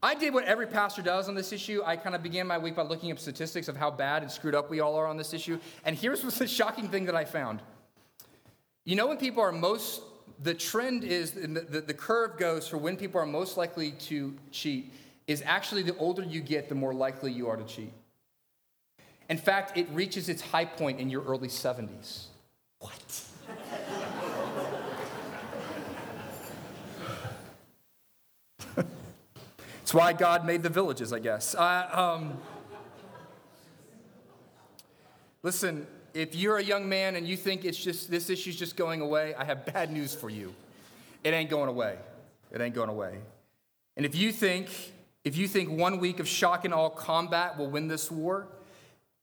I 0.02 0.14
did 0.14 0.32
what 0.32 0.44
every 0.44 0.68
pastor 0.68 1.02
does 1.02 1.28
on 1.28 1.34
this 1.34 1.52
issue. 1.52 1.82
I 1.84 1.96
kind 1.96 2.14
of 2.14 2.22
began 2.22 2.46
my 2.46 2.58
week 2.58 2.76
by 2.76 2.82
looking 2.82 3.10
up 3.10 3.18
statistics 3.18 3.66
of 3.66 3.76
how 3.76 3.90
bad 3.90 4.22
and 4.22 4.30
screwed 4.30 4.54
up 4.54 4.70
we 4.70 4.78
all 4.80 4.94
are 4.94 5.06
on 5.06 5.16
this 5.16 5.34
issue. 5.34 5.58
And 5.84 5.96
here's 5.96 6.22
the 6.22 6.46
shocking 6.46 6.88
thing 6.88 7.06
that 7.06 7.16
I 7.16 7.24
found. 7.24 7.60
You 8.84 8.94
know, 8.94 9.08
when 9.08 9.16
people 9.16 9.42
are 9.42 9.50
most, 9.50 10.02
the 10.40 10.54
trend 10.54 11.02
is, 11.02 11.32
the, 11.32 11.46
the, 11.48 11.80
the 11.80 11.94
curve 11.94 12.38
goes 12.38 12.68
for 12.68 12.78
when 12.78 12.96
people 12.96 13.20
are 13.20 13.26
most 13.26 13.56
likely 13.56 13.90
to 13.92 14.36
cheat 14.52 14.92
is 15.28 15.42
actually 15.46 15.82
the 15.82 15.96
older 15.98 16.24
you 16.24 16.40
get, 16.40 16.68
the 16.68 16.74
more 16.74 16.92
likely 16.92 17.30
you 17.30 17.48
are 17.48 17.56
to 17.56 17.64
cheat. 17.64 17.92
In 19.28 19.38
fact, 19.38 19.76
it 19.76 19.86
reaches 19.92 20.28
its 20.28 20.42
high 20.42 20.64
point 20.64 20.98
in 20.98 21.10
your 21.10 21.22
early 21.22 21.48
70s. 21.48 22.24
What? 22.80 23.24
It's 29.88 29.94
why 29.94 30.12
God 30.12 30.44
made 30.44 30.62
the 30.62 30.68
villages, 30.68 31.14
I 31.14 31.18
guess. 31.18 31.54
Uh, 31.54 31.88
um, 31.90 32.36
listen, 35.42 35.86
if 36.12 36.34
you're 36.34 36.58
a 36.58 36.62
young 36.62 36.90
man 36.90 37.16
and 37.16 37.26
you 37.26 37.38
think 37.38 37.64
it's 37.64 37.82
just 37.82 38.10
this 38.10 38.28
issue's 38.28 38.56
just 38.56 38.76
going 38.76 39.00
away, 39.00 39.34
I 39.34 39.44
have 39.44 39.64
bad 39.64 39.90
news 39.90 40.14
for 40.14 40.28
you. 40.28 40.54
It 41.24 41.30
ain't 41.30 41.48
going 41.48 41.70
away. 41.70 41.96
It 42.52 42.60
ain't 42.60 42.74
going 42.74 42.90
away. 42.90 43.16
And 43.96 44.04
if 44.04 44.14
you 44.14 44.30
think 44.30 44.68
if 45.24 45.36
you 45.36 45.48
think 45.48 45.70
one 45.70 45.98
week 45.98 46.20
of 46.20 46.28
shock 46.28 46.64
and 46.64 46.72
awe 46.72 46.90
combat 46.90 47.58
will 47.58 47.68
win 47.68 47.88
this 47.88 48.10
war, 48.10 48.48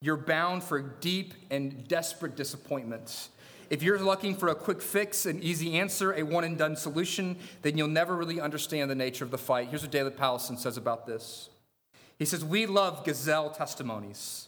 you're 0.02 0.18
bound 0.18 0.64
for 0.64 0.82
deep 0.82 1.34
and 1.50 1.88
desperate 1.88 2.36
disappointments. 2.36 3.30
If 3.70 3.82
you're 3.82 4.00
looking 4.00 4.36
for 4.36 4.50
a 4.50 4.56
quick 4.56 4.82
fix, 4.82 5.26
an 5.26 5.42
easy 5.42 5.80
answer, 5.80 6.14
a 6.14 6.24
one 6.24 6.44
and 6.44 6.58
done 6.58 6.76
solution, 6.76 7.38
then 7.64 7.78
you'll 7.78 7.88
never 7.88 8.16
really 8.16 8.40
understand 8.40 8.92
the 8.92 8.96
nature 8.96 9.26
of 9.26 9.32
the 9.32 9.38
fight. 9.38 9.70
Here's 9.70 9.82
what 9.82 9.92
David 9.92 10.16
Powlison 10.16 10.60
says 10.60 10.78
about 10.78 11.08
this 11.08 11.50
He 12.20 12.26
says, 12.26 12.46
We 12.46 12.66
love 12.66 13.04
gazelle 13.04 13.50
testimonies. 13.50 14.48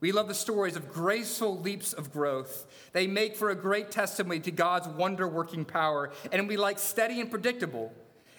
We 0.00 0.12
love 0.12 0.28
the 0.28 0.34
stories 0.34 0.76
of 0.76 0.92
graceful 0.92 1.58
leaps 1.58 1.92
of 1.92 2.10
growth. 2.10 2.66
They 2.92 3.06
make 3.06 3.36
for 3.36 3.50
a 3.50 3.54
great 3.54 3.90
testimony 3.90 4.40
to 4.40 4.50
God's 4.50 4.88
wonder 4.88 5.28
working 5.28 5.64
power, 5.64 6.10
and 6.32 6.48
we 6.48 6.56
like 6.56 6.78
steady 6.78 7.20
and 7.20 7.30
predictable. 7.30 7.92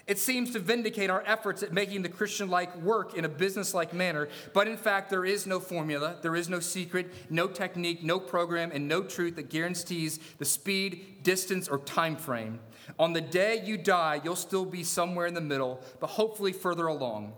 It 0.06 0.18
seems 0.18 0.50
to 0.52 0.58
vindicate 0.58 1.10
our 1.10 1.22
efforts 1.26 1.62
at 1.62 1.72
making 1.72 2.02
the 2.02 2.08
Christian 2.08 2.50
like 2.50 2.74
work 2.76 3.14
in 3.14 3.24
a 3.24 3.28
business 3.28 3.72
like 3.72 3.94
manner, 3.94 4.28
but 4.52 4.66
in 4.66 4.76
fact, 4.76 5.10
there 5.10 5.24
is 5.24 5.46
no 5.46 5.60
formula, 5.60 6.16
there 6.22 6.34
is 6.34 6.48
no 6.48 6.60
secret, 6.60 7.12
no 7.30 7.46
technique, 7.46 8.02
no 8.02 8.18
program, 8.18 8.72
and 8.72 8.88
no 8.88 9.02
truth 9.02 9.36
that 9.36 9.48
guarantees 9.48 10.18
the 10.38 10.44
speed, 10.44 11.22
distance, 11.22 11.68
or 11.68 11.78
time 11.78 12.16
frame. 12.16 12.58
On 12.98 13.12
the 13.12 13.20
day 13.20 13.62
you 13.64 13.76
die, 13.76 14.20
you'll 14.24 14.36
still 14.36 14.64
be 14.64 14.82
somewhere 14.82 15.26
in 15.26 15.34
the 15.34 15.40
middle, 15.40 15.80
but 16.00 16.08
hopefully 16.08 16.52
further 16.52 16.88
along. 16.88 17.34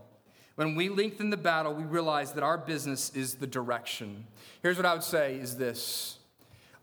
When 0.56 0.74
we 0.74 0.88
lengthen 0.88 1.30
the 1.30 1.36
battle, 1.36 1.74
we 1.74 1.84
realize 1.84 2.32
that 2.32 2.44
our 2.44 2.56
business 2.56 3.10
is 3.14 3.34
the 3.34 3.46
direction. 3.46 4.26
Here's 4.62 4.76
what 4.76 4.86
I 4.86 4.94
would 4.94 5.02
say 5.02 5.34
is 5.34 5.56
this. 5.56 6.18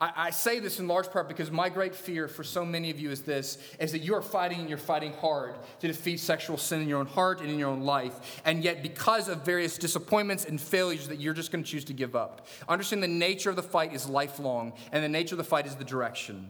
I, 0.02 0.12
I, 0.16 0.30
say 0.32 0.60
this 0.60 0.80
in 0.80 0.88
large 0.88 1.12
part 1.12 1.28
because 1.28 1.52
my 1.52 1.70
great 1.70 1.94
fear 1.94 2.28
for 2.28 2.44
so 2.44 2.66
many 2.66 2.90
of 2.90 3.00
you 3.00 3.12
is 3.12 3.22
this 3.22 3.60
is 3.80 3.92
that 3.92 4.00
you 4.00 4.16
are 4.16 4.22
fighting 4.22 4.60
and 4.60 4.68
you're 4.68 4.80
fighting 4.80 5.14
hard 5.14 5.54
to 5.80 5.88
defeat 5.88 6.20
sexual 6.20 6.58
sin 6.58 6.82
in 6.82 6.90
your 6.90 7.00
own 7.00 7.06
heart 7.06 7.40
and 7.40 7.52
in 7.52 7.60
your 7.60 7.70
own 7.70 7.82
life. 7.82 8.42
And 8.44 8.64
yet, 8.64 8.82
because 8.82 9.30
of 9.30 9.46
various 9.46 9.78
disappointments 9.78 10.46
and 10.46 10.60
failures, 10.60 11.08
that 11.08 11.20
you're 11.20 11.36
just 11.36 11.52
going 11.52 11.64
to 11.64 11.70
choose 11.70 11.86
to 11.86 11.94
give 11.94 12.16
up. 12.16 12.48
Understand 12.68 13.04
the 13.04 13.08
nature 13.08 13.52
of 13.52 13.56
the 13.56 13.64
fight 13.64 13.94
is 13.94 14.10
lifelong, 14.10 14.74
and 14.92 15.04
the 15.04 15.10
nature 15.10 15.36
of 15.36 15.38
the 15.38 15.44
fight 15.44 15.68
is 15.68 15.76
the 15.76 15.86
direction. 15.86 16.50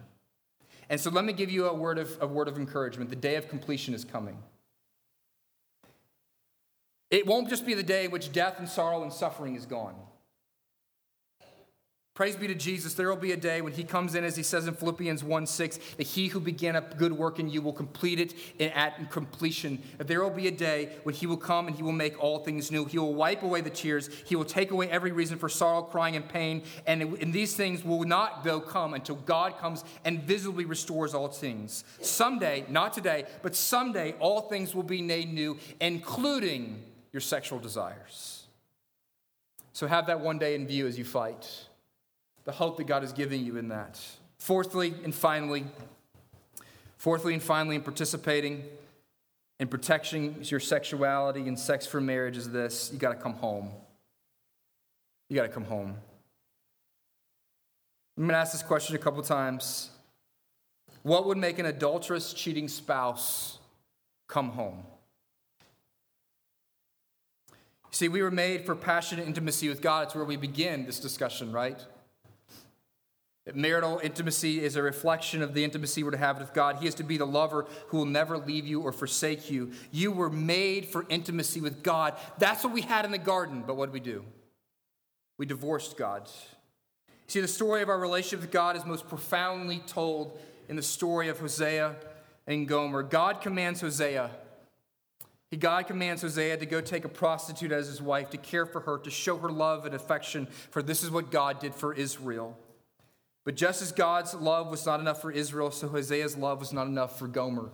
And 0.90 1.00
so 1.00 1.10
let 1.10 1.26
me 1.26 1.34
give 1.34 1.52
you 1.52 1.68
a 1.68 1.74
word 1.74 2.00
of, 2.00 2.18
a 2.22 2.28
word 2.28 2.48
of 2.48 2.58
encouragement. 2.58 3.10
The 3.10 3.16
day 3.18 3.36
of 3.36 3.50
completion 3.50 3.94
is 3.94 4.06
coming. 4.06 4.38
It 7.10 7.28
won't 7.28 7.50
just 7.50 7.66
be 7.66 7.74
the 7.74 7.84
day 7.84 8.06
in 8.06 8.12
which 8.12 8.32
death 8.32 8.60
and 8.60 8.70
sorrow 8.70 9.04
and 9.04 9.12
suffering 9.12 9.56
is 9.56 9.66
gone. 9.66 9.96
Praise 12.14 12.36
be 12.36 12.46
to 12.48 12.56
Jesus. 12.56 12.94
There 12.94 13.08
will 13.08 13.16
be 13.16 13.32
a 13.32 13.38
day 13.38 13.62
when 13.62 13.72
he 13.72 13.86
comes 13.86 14.16
in, 14.16 14.26
as 14.26 14.36
he 14.36 14.44
says 14.44 14.68
in 14.68 14.74
Philippians 14.74 15.24
1 15.24 15.48
6, 15.48 15.80
that 15.96 16.06
he 16.06 16.28
who 16.28 16.42
began 16.42 16.76
a 16.76 16.82
good 16.82 17.14
work 17.14 17.40
in 17.40 17.50
you 17.50 17.62
will 17.62 17.72
complete 17.72 18.20
it 18.60 18.72
at 18.74 19.10
completion. 19.10 19.82
That 19.98 20.10
there 20.10 20.22
will 20.22 20.30
be 20.30 20.50
a 20.50 20.52
day 20.52 20.90
when 21.04 21.16
he 21.16 21.26
will 21.26 21.38
come 21.38 21.68
and 21.68 21.76
he 21.76 21.84
will 21.84 21.94
make 21.94 22.22
all 22.22 22.40
things 22.40 22.70
new. 22.70 22.84
He 22.84 22.98
will 22.98 23.14
wipe 23.14 23.44
away 23.44 23.62
the 23.62 23.70
tears. 23.70 24.10
He 24.26 24.36
will 24.36 24.44
take 24.44 24.72
away 24.72 24.90
every 24.90 25.14
reason 25.14 25.38
for 25.38 25.48
sorrow, 25.48 25.84
crying, 25.84 26.18
and 26.18 26.28
pain. 26.28 26.64
And, 26.86 27.02
and 27.02 27.32
these 27.32 27.56
things 27.56 27.86
will 27.86 28.04
not, 28.04 28.44
though, 28.44 28.60
come 28.60 28.94
until 28.94 29.16
God 29.16 29.58
comes 29.58 29.86
and 30.04 30.22
visibly 30.24 30.66
restores 30.66 31.14
all 31.14 31.30
things. 31.30 31.86
Someday, 32.02 32.66
not 32.68 32.92
today, 32.92 33.24
but 33.42 33.56
someday, 33.56 34.16
all 34.20 34.42
things 34.42 34.76
will 34.76 34.84
be 34.84 35.02
made 35.02 35.34
new, 35.34 35.58
including 35.80 36.84
your 37.14 37.22
sexual 37.22 37.58
desires. 37.58 38.48
So 39.72 39.88
have 39.88 40.08
that 40.08 40.20
one 40.20 40.40
day 40.40 40.56
in 40.56 40.68
view 40.68 40.88
as 40.88 40.98
you 40.98 41.06
fight 41.06 41.68
the 42.46 42.52
hope 42.52 42.78
that 42.78 42.88
God 42.88 43.04
is 43.04 43.12
giving 43.14 43.46
you 43.46 43.58
in 43.58 43.70
that. 43.70 44.00
Fourthly 44.40 44.94
and 45.04 45.14
finally, 45.14 45.66
fourthly 46.98 47.34
and 47.34 47.44
finally, 47.44 47.76
in 47.76 47.82
participating 47.82 48.64
in 49.62 49.68
protecting 49.68 50.38
your 50.42 50.60
sexuality 50.60 51.42
and 51.42 51.58
sex 51.58 51.86
for 51.86 52.02
marriage 52.02 52.36
is 52.36 52.50
this 52.50 52.90
you 52.92 52.98
got 52.98 53.10
to 53.10 53.16
come 53.16 53.34
home. 53.34 53.70
You 55.30 55.36
got 55.36 55.44
to 55.44 55.50
come 55.50 55.66
home. 55.66 55.96
I'm 58.18 58.24
going 58.24 58.34
to 58.34 58.38
ask 58.38 58.54
this 58.54 58.64
question 58.64 58.96
a 58.96 59.00
couple 59.00 59.22
times. 59.22 59.92
What 61.04 61.28
would 61.28 61.38
make 61.38 61.60
an 61.60 61.68
adulterous, 61.68 62.34
cheating 62.34 62.68
spouse 62.68 63.60
come 64.28 64.50
home? 64.50 64.84
See, 67.92 68.08
we 68.08 68.24
were 68.24 68.32
made 68.32 68.66
for 68.66 68.76
passionate 68.76 69.28
intimacy 69.28 69.70
with 69.70 69.80
God. 69.82 70.08
It's 70.08 70.16
where 70.16 70.26
we 70.26 70.38
begin 70.38 70.88
this 70.88 71.00
discussion, 71.00 71.52
right? 71.52 71.80
Marital 73.56 74.00
intimacy 74.04 74.64
is 74.64 74.76
a 74.76 74.82
reflection 74.82 75.42
of 75.42 75.54
the 75.54 75.64
intimacy 75.64 76.04
we're 76.04 76.12
to 76.12 76.18
have 76.18 76.40
with 76.40 76.54
God. 76.54 76.78
He 76.78 76.88
is 76.88 76.96
to 76.96 77.04
be 77.04 77.18
the 77.18 77.26
lover 77.26 77.66
who 77.88 77.98
will 77.98 78.06
never 78.06 78.38
leave 78.38 78.66
you 78.66 78.82
or 78.82 78.92
forsake 78.92 79.50
you. 79.50 79.72
You 79.92 80.12
were 80.12 80.30
made 80.30 80.88
for 80.88 81.06
intimacy 81.10 81.62
with 81.62 81.84
God. 81.84 82.16
That's 82.38 82.64
what 82.64 82.74
we 82.74 82.82
had 82.82 83.06
in 83.06 83.12
the 83.12 83.18
garden, 83.18 83.64
but 83.66 83.76
what 83.76 83.88
did 83.88 83.94
we 83.94 84.00
do? 84.00 84.26
We 85.38 85.46
divorced 85.46 85.98
God. 85.98 86.30
See, 87.28 87.42
the 87.42 87.48
story 87.48 87.82
of 87.82 87.90
our 87.90 88.00
relationship 88.00 88.42
with 88.42 88.52
God 88.52 88.76
is 88.76 88.86
most 88.86 89.08
profoundly 89.08 89.80
told 89.80 90.38
in 90.68 90.76
the 90.76 90.84
story 90.84 91.30
of 91.30 91.40
Hosea 91.40 91.96
and 92.46 92.68
Gomer. 92.68 93.04
God 93.04 93.42
commands 93.42 93.82
Hosea. 93.82 94.32
God 95.58 95.88
commands 95.88 96.22
Hosea 96.22 96.58
to 96.58 96.66
go 96.66 96.80
take 96.80 97.04
a 97.04 97.10
prostitute 97.10 97.72
as 97.72 97.88
his 97.88 98.02
wife, 98.02 98.30
to 98.30 98.38
care 98.38 98.66
for 98.66 98.82
her, 98.82 98.98
to 99.00 99.10
show 99.10 99.38
her 99.38 99.50
love 99.50 99.86
and 99.86 99.94
affection, 99.94 100.48
for 100.70 100.82
this 100.82 101.04
is 101.04 101.12
what 101.12 101.30
God 101.30 101.60
did 101.60 101.76
for 101.76 101.94
Israel. 101.94 102.58
But 103.44 103.56
just 103.56 103.82
as 103.82 103.92
God's 103.92 104.34
love 104.34 104.70
was 104.70 104.86
not 104.86 105.00
enough 105.00 105.22
for 105.22 105.32
Israel, 105.32 105.72
so 105.72 105.88
Hosea's 105.88 106.38
love 106.38 106.60
was 106.60 106.74
not 106.74 106.88
enough 106.88 107.18
for 107.18 107.28
Gomer. 107.28 107.70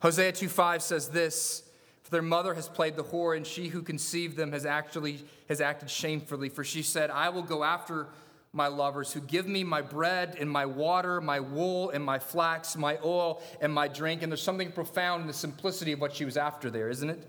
Hosea 0.00 0.32
2:5 0.32 0.80
says 0.80 1.08
this, 1.08 1.64
for 2.02 2.10
their 2.10 2.22
mother 2.22 2.54
has 2.54 2.68
played 2.68 2.96
the 2.96 3.04
whore, 3.04 3.36
and 3.36 3.46
she 3.46 3.68
who 3.68 3.82
conceived 3.82 4.36
them 4.36 4.52
has 4.52 4.64
actually 4.64 5.24
has 5.48 5.60
acted 5.60 5.90
shamefully. 5.90 6.48
For 6.48 6.64
she 6.64 6.82
said, 6.82 7.10
I 7.10 7.28
will 7.28 7.42
go 7.42 7.62
after 7.64 8.08
my 8.52 8.66
lovers 8.66 9.12
who 9.12 9.20
give 9.20 9.46
me 9.46 9.62
my 9.62 9.80
bread 9.82 10.36
and 10.40 10.50
my 10.50 10.66
water, 10.66 11.20
my 11.20 11.38
wool 11.38 11.90
and 11.90 12.04
my 12.04 12.18
flax, 12.18 12.76
my 12.76 12.98
oil 13.04 13.42
and 13.60 13.72
my 13.72 13.86
drink. 13.86 14.22
And 14.22 14.32
there's 14.32 14.42
something 14.42 14.72
profound 14.72 15.22
in 15.22 15.26
the 15.26 15.32
simplicity 15.32 15.92
of 15.92 16.00
what 16.00 16.14
she 16.14 16.24
was 16.24 16.36
after 16.36 16.70
there, 16.70 16.88
isn't 16.88 17.10
it? 17.10 17.28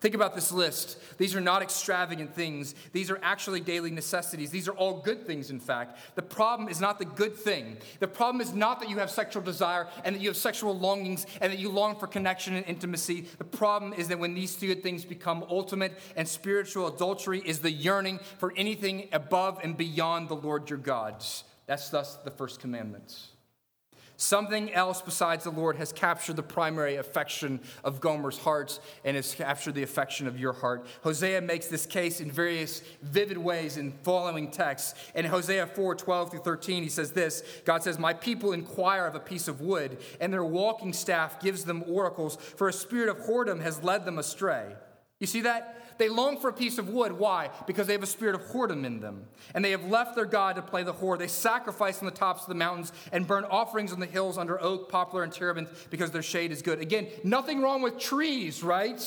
Think 0.00 0.14
about 0.14 0.34
this 0.34 0.50
list. 0.50 0.98
These 1.18 1.36
are 1.36 1.42
not 1.42 1.60
extravagant 1.60 2.34
things. 2.34 2.74
These 2.92 3.10
are 3.10 3.18
actually 3.22 3.60
daily 3.60 3.90
necessities. 3.90 4.50
These 4.50 4.66
are 4.66 4.72
all 4.72 5.00
good 5.00 5.26
things, 5.26 5.50
in 5.50 5.60
fact. 5.60 5.98
The 6.14 6.22
problem 6.22 6.70
is 6.70 6.80
not 6.80 6.98
the 6.98 7.04
good 7.04 7.36
thing. 7.36 7.76
The 7.98 8.08
problem 8.08 8.40
is 8.40 8.54
not 8.54 8.80
that 8.80 8.88
you 8.88 8.96
have 8.96 9.10
sexual 9.10 9.42
desire 9.42 9.88
and 10.02 10.14
that 10.14 10.22
you 10.22 10.28
have 10.30 10.38
sexual 10.38 10.78
longings 10.78 11.26
and 11.42 11.52
that 11.52 11.58
you 11.58 11.68
long 11.68 11.96
for 11.96 12.06
connection 12.06 12.54
and 12.54 12.64
intimacy. 12.64 13.26
The 13.36 13.44
problem 13.44 13.92
is 13.92 14.08
that 14.08 14.18
when 14.18 14.32
these 14.32 14.54
two 14.54 14.74
things 14.74 15.04
become 15.04 15.44
ultimate 15.50 15.92
and 16.16 16.26
spiritual 16.26 16.86
adultery 16.86 17.42
is 17.44 17.58
the 17.58 17.70
yearning 17.70 18.20
for 18.38 18.54
anything 18.56 19.08
above 19.12 19.60
and 19.62 19.76
beyond 19.76 20.30
the 20.30 20.36
Lord 20.36 20.70
your 20.70 20.78
God. 20.78 21.22
That's 21.66 21.90
thus 21.90 22.16
the 22.16 22.30
first 22.30 22.58
commandment. 22.58 23.14
Something 24.20 24.70
else 24.74 25.00
besides 25.00 25.44
the 25.44 25.50
Lord 25.50 25.76
has 25.76 25.94
captured 25.94 26.36
the 26.36 26.42
primary 26.42 26.96
affection 26.96 27.58
of 27.82 28.02
Gomer's 28.02 28.36
heart 28.36 28.78
and 29.02 29.16
has 29.16 29.34
captured 29.34 29.74
the 29.74 29.82
affection 29.82 30.26
of 30.26 30.38
your 30.38 30.52
heart. 30.52 30.86
Hosea 31.02 31.40
makes 31.40 31.68
this 31.68 31.86
case 31.86 32.20
in 32.20 32.30
various 32.30 32.82
vivid 33.00 33.38
ways 33.38 33.78
in 33.78 33.92
following 34.02 34.50
texts. 34.50 34.94
In 35.14 35.24
Hosea 35.24 35.68
4 35.68 35.94
12 35.94 36.32
through 36.32 36.40
13, 36.40 36.82
he 36.82 36.90
says 36.90 37.12
this 37.12 37.42
God 37.64 37.82
says, 37.82 37.98
My 37.98 38.12
people 38.12 38.52
inquire 38.52 39.06
of 39.06 39.14
a 39.14 39.20
piece 39.20 39.48
of 39.48 39.62
wood, 39.62 39.96
and 40.20 40.30
their 40.30 40.44
walking 40.44 40.92
staff 40.92 41.40
gives 41.40 41.64
them 41.64 41.82
oracles, 41.86 42.36
for 42.36 42.68
a 42.68 42.74
spirit 42.74 43.08
of 43.08 43.20
whoredom 43.20 43.62
has 43.62 43.82
led 43.82 44.04
them 44.04 44.18
astray. 44.18 44.74
You 45.18 45.26
see 45.28 45.40
that? 45.42 45.89
They 46.00 46.08
long 46.08 46.38
for 46.38 46.48
a 46.48 46.52
piece 46.52 46.78
of 46.78 46.88
wood. 46.88 47.12
Why? 47.12 47.50
Because 47.66 47.86
they 47.86 47.92
have 47.92 48.02
a 48.02 48.06
spirit 48.06 48.34
of 48.34 48.40
whoredom 48.46 48.86
in 48.86 49.00
them. 49.00 49.26
And 49.54 49.62
they 49.62 49.72
have 49.72 49.84
left 49.84 50.16
their 50.16 50.24
God 50.24 50.56
to 50.56 50.62
play 50.62 50.82
the 50.82 50.94
whore. 50.94 51.18
They 51.18 51.28
sacrifice 51.28 51.98
on 51.98 52.06
the 52.06 52.10
tops 52.10 52.44
of 52.44 52.48
the 52.48 52.54
mountains 52.54 52.90
and 53.12 53.26
burn 53.26 53.44
offerings 53.44 53.92
on 53.92 54.00
the 54.00 54.06
hills 54.06 54.38
under 54.38 54.58
oak, 54.62 54.88
poplar, 54.88 55.22
and 55.22 55.30
terebinth 55.30 55.88
because 55.90 56.10
their 56.10 56.22
shade 56.22 56.52
is 56.52 56.62
good. 56.62 56.80
Again, 56.80 57.08
nothing 57.22 57.60
wrong 57.60 57.82
with 57.82 57.98
trees, 57.98 58.62
right? 58.62 58.98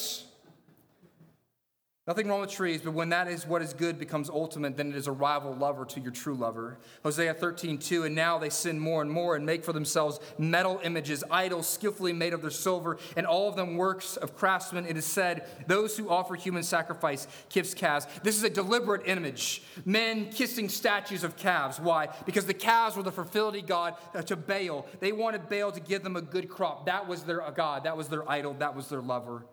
Nothing 2.06 2.28
wrong 2.28 2.42
with 2.42 2.52
trees, 2.52 2.82
but 2.82 2.92
when 2.92 3.08
that 3.10 3.30
is 3.30 3.48
what 3.48 3.62
is 3.62 3.72
good 3.72 3.98
becomes 3.98 4.30
ultimate, 4.30 4.76
then 4.76 4.90
it 4.90 4.96
is 4.98 5.08
a 5.08 5.12
rival 5.14 5.56
lover 5.56 5.86
to 5.86 6.02
your 6.02 6.12
true 6.12 6.36
lover. 6.36 6.78
Hosea 7.02 7.34
13, 7.34 7.78
2, 7.78 8.04
and 8.04 8.14
now 8.14 8.38
they 8.38 8.50
sin 8.50 8.78
more 8.78 9.02
and 9.02 9.10
more 9.10 9.38
and 9.38 9.46
make 9.46 9.64
for 9.64 9.72
themselves 9.72 10.20
metal 10.38 10.82
images, 10.84 11.24
idols 11.32 11.66
skillfully 11.66 12.12
made 12.12 12.34
of 12.34 12.42
their 12.42 12.52
silver, 12.52 12.98
and 13.16 13.26
all 13.26 13.48
of 13.48 13.56
them 13.56 13.78
works 13.78 14.18
of 14.18 14.36
craftsmen. 14.36 14.86
It 14.86 14.98
is 14.98 15.06
said, 15.06 15.48
those 15.68 15.96
who 15.96 16.10
offer 16.10 16.36
human 16.36 16.64
sacrifice 16.64 17.26
kiss 17.48 17.74
calves. 17.74 18.06
This 18.22 18.36
is 18.36 18.44
a 18.44 18.50
deliberate 18.50 19.08
image. 19.08 19.64
Men 19.86 20.30
kissing 20.30 20.68
statues 20.68 21.24
of 21.24 21.38
calves. 21.38 21.80
Why? 21.80 22.10
Because 22.26 22.46
the 22.46 22.54
calves 22.54 22.98
were 22.98 23.04
the 23.04 23.14
fertility 23.14 23.62
god 23.62 23.96
to 24.26 24.36
Baal. 24.36 24.88
They 25.00 25.14
wanted 25.14 25.48
Baal 25.48 25.72
to 25.72 25.80
give 25.80 26.04
them 26.04 26.18
a 26.18 26.22
good 26.22 26.50
crop. 26.50 26.86
That 26.86 27.08
was 27.08 27.24
their 27.24 27.50
god, 27.56 27.86
that 27.86 27.96
was 27.96 28.10
their 28.10 28.30
idol, 28.30 28.56
that 28.56 28.76
was 28.76 28.90
their 28.90 29.02
lover. 29.02 29.46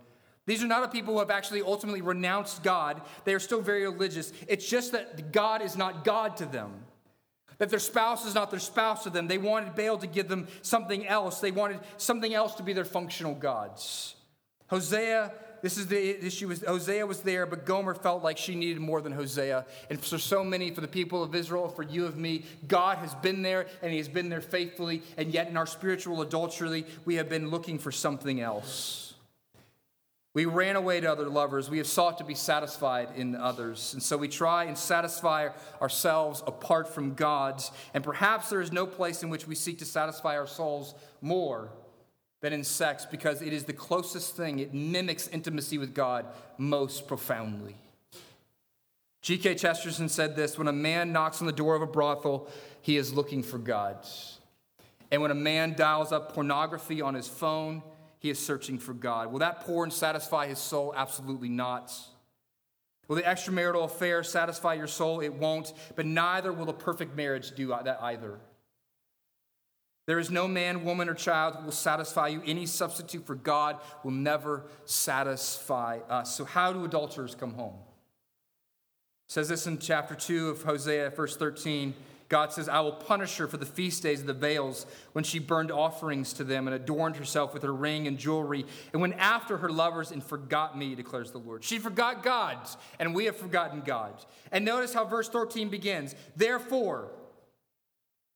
These 0.51 0.65
are 0.65 0.67
not 0.67 0.83
a 0.83 0.89
people 0.89 1.15
who 1.15 1.21
have 1.21 1.31
actually 1.31 1.63
ultimately 1.63 2.03
renounced 2.03 2.65
God. 2.65 3.03
They 3.25 3.35
are 3.35 3.39
still 3.39 3.61
very 3.61 3.85
religious. 3.85 4.33
It's 4.49 4.69
just 4.69 4.91
that 4.91 5.31
God 5.31 5.63
is 5.63 5.77
not 5.77 6.03
God 6.03 6.37
to 6.39 6.45
them. 6.45 6.73
That 7.59 7.71
their 7.71 7.79
spouse 7.79 8.27
is 8.27 8.35
not 8.35 8.51
their 8.51 8.59
spouse 8.59 9.05
to 9.05 9.11
them. 9.11 9.29
They 9.29 9.39
wanted 9.39 9.77
Baal 9.77 9.97
to 9.99 10.09
give 10.09 10.27
them 10.27 10.49
something 10.63 11.07
else. 11.07 11.39
They 11.39 11.53
wanted 11.53 11.79
something 11.99 12.35
else 12.35 12.57
to 12.57 12.65
be 12.65 12.73
their 12.73 12.85
functional 12.85 13.33
gods. 13.33 14.17
Hosea, 14.67 15.31
this 15.63 15.79
is 15.79 15.87
the 15.87 16.27
issue. 16.27 16.53
Hosea 16.67 17.07
was 17.07 17.21
there, 17.21 17.47
but 17.47 17.65
Gomer 17.65 17.95
felt 17.95 18.25
like 18.25 18.37
she 18.37 18.57
needed 18.57 18.81
more 18.81 19.01
than 19.01 19.13
Hosea. 19.13 19.67
And 19.89 20.01
for 20.01 20.19
so 20.19 20.43
many, 20.43 20.73
for 20.73 20.81
the 20.81 20.89
people 20.89 21.23
of 21.23 21.33
Israel, 21.33 21.69
for 21.69 21.85
you 21.85 22.07
of 22.07 22.17
me, 22.17 22.45
God 22.67 22.99
has 22.99 23.15
been 23.15 23.43
there 23.43 23.69
and 23.83 23.93
He 23.93 23.99
has 23.99 24.09
been 24.09 24.29
there 24.29 24.41
faithfully. 24.41 25.03
And 25.17 25.33
yet, 25.33 25.47
in 25.47 25.57
our 25.57 25.67
spiritual 25.67 26.23
adultery, 26.23 26.87
we 27.05 27.15
have 27.15 27.29
been 27.29 27.51
looking 27.51 27.79
for 27.79 27.93
something 27.93 28.41
else. 28.41 29.10
We 30.33 30.45
ran 30.45 30.77
away 30.77 31.01
to 31.01 31.11
other 31.11 31.29
lovers. 31.29 31.69
We 31.69 31.79
have 31.79 31.89
sought 31.89 32.19
to 32.19 32.25
be 32.25 32.37
satisfied 32.37 33.09
in 33.17 33.35
others. 33.35 33.95
And 33.95 34.03
so 34.03 34.17
we 34.17 34.29
try 34.29 34.65
and 34.65 34.79
satisfy 34.79 35.49
ourselves 35.83 36.43
apart 36.47 36.89
from 36.89 37.15
God's. 37.15 37.73
And 37.95 38.05
perhaps 38.05 38.49
there 38.49 38.61
is 38.61 38.71
no 38.71 38.87
place 38.87 39.25
in 39.25 39.29
which 39.29 39.49
we 39.49 39.57
seek 39.57 39.79
to 39.79 39.85
satisfy 39.85 40.39
our 40.39 40.47
souls 40.47 40.95
more 41.21 41.73
than 42.41 42.53
in 42.53 42.63
sex 42.63 43.05
because 43.05 43.43
it 43.43 43.53
is 43.53 43.65
the 43.65 43.73
closest 43.73 44.37
thing. 44.37 44.61
It 44.61 44.73
mimics 44.73 45.27
intimacy 45.29 45.79
with 45.79 45.95
God 45.95 46.27
most 46.59 47.09
profoundly. 47.09 47.77
G.K. 49.23 49.57
Chesterton 49.57 50.09
said 50.09 50.37
this 50.37 50.57
When 50.57 50.69
a 50.69 50.73
man 50.73 51.13
knocks 51.13 51.41
on 51.41 51.47
the 51.47 51.53
door 51.53 51.75
of 51.75 51.83
a 51.83 51.87
brothel, 51.87 52.49
he 52.83 52.97
is 52.97 53.13
looking 53.13 53.43
for 53.43 53.59
God. 53.59 54.07
And 55.11 55.21
when 55.21 55.33
a 55.33 55.35
man 55.35 55.75
dials 55.75 56.13
up 56.13 56.35
pornography 56.35 57.03
on 57.03 57.15
his 57.15 57.27
phone, 57.27 57.83
he 58.21 58.31
is 58.31 58.39
searching 58.39 58.79
for 58.79 58.93
God. 58.95 59.33
Will 59.33 59.41
that 59.41 59.63
porn 59.63 59.91
satisfy 59.91 60.47
his 60.47 60.59
soul? 60.59 60.93
Absolutely 60.95 61.49
not. 61.49 61.93
Will 63.09 63.17
the 63.17 63.23
extramarital 63.23 63.85
affair 63.85 64.23
satisfy 64.23 64.75
your 64.75 64.87
soul? 64.87 65.21
It 65.21 65.35
won't, 65.35 65.73
but 65.97 66.07
neither 66.07 66.53
will 66.53 66.69
a 66.69 66.75
perfect 66.75 67.17
marriage 67.17 67.53
do 67.57 67.73
uh, 67.73 67.83
that 67.83 68.01
either. 68.03 68.39
There 70.07 70.19
is 70.19 70.31
no 70.31 70.47
man, 70.47 70.85
woman, 70.85 71.09
or 71.09 71.15
child 71.15 71.57
who 71.57 71.65
will 71.65 71.73
satisfy 71.73 72.29
you. 72.29 72.43
Any 72.45 72.67
substitute 72.67 73.27
for 73.27 73.35
God 73.35 73.79
will 74.05 74.11
never 74.11 74.65
satisfy 74.85 75.99
us. 76.09 76.35
So, 76.37 76.45
how 76.45 76.73
do 76.73 76.85
adulterers 76.85 77.35
come 77.35 77.55
home? 77.55 77.75
It 79.29 79.33
says 79.33 79.49
this 79.49 79.67
in 79.67 79.79
chapter 79.79 80.15
2 80.15 80.51
of 80.51 80.63
Hosea, 80.63 81.11
verse 81.11 81.37
13. 81.37 81.95
God 82.31 82.53
says, 82.53 82.69
I 82.69 82.79
will 82.79 82.93
punish 82.93 83.37
her 83.39 83.49
for 83.49 83.57
the 83.57 83.67
feast 83.67 84.05
days 84.05 84.21
of 84.21 84.27
the 84.27 84.35
Baals 84.35 84.87
when 85.13 85.25
she 85.25 85.41
burned 85.41 85.73
offerings 85.73 86.33
to 86.35 86.45
them 86.45 86.69
and 86.69 86.75
adorned 86.75 87.17
herself 87.17 87.53
with 87.53 87.65
her 87.65 87.75
ring 87.75 88.07
and 88.07 88.17
jewelry, 88.17 88.65
and 88.93 89.03
went 89.03 89.17
after 89.19 89.59
her 89.59 89.69
lovers 89.69 90.13
and 90.13 90.23
forgot 90.23 90.79
me, 90.79 90.95
declares 90.95 91.33
the 91.33 91.39
Lord. 91.39 91.65
She 91.65 91.81
forgot 91.81 92.23
God, 92.23 92.57
and 93.01 93.17
we 93.17 93.25
have 93.25 93.37
forgotten 93.37 93.81
God. 93.81 94.15
And 94.53 94.65
notice 94.65 94.95
how 94.95 95.05
verse 95.05 95.29
13 95.29 95.69
begins. 95.69 96.15
Therefore, 96.37 97.11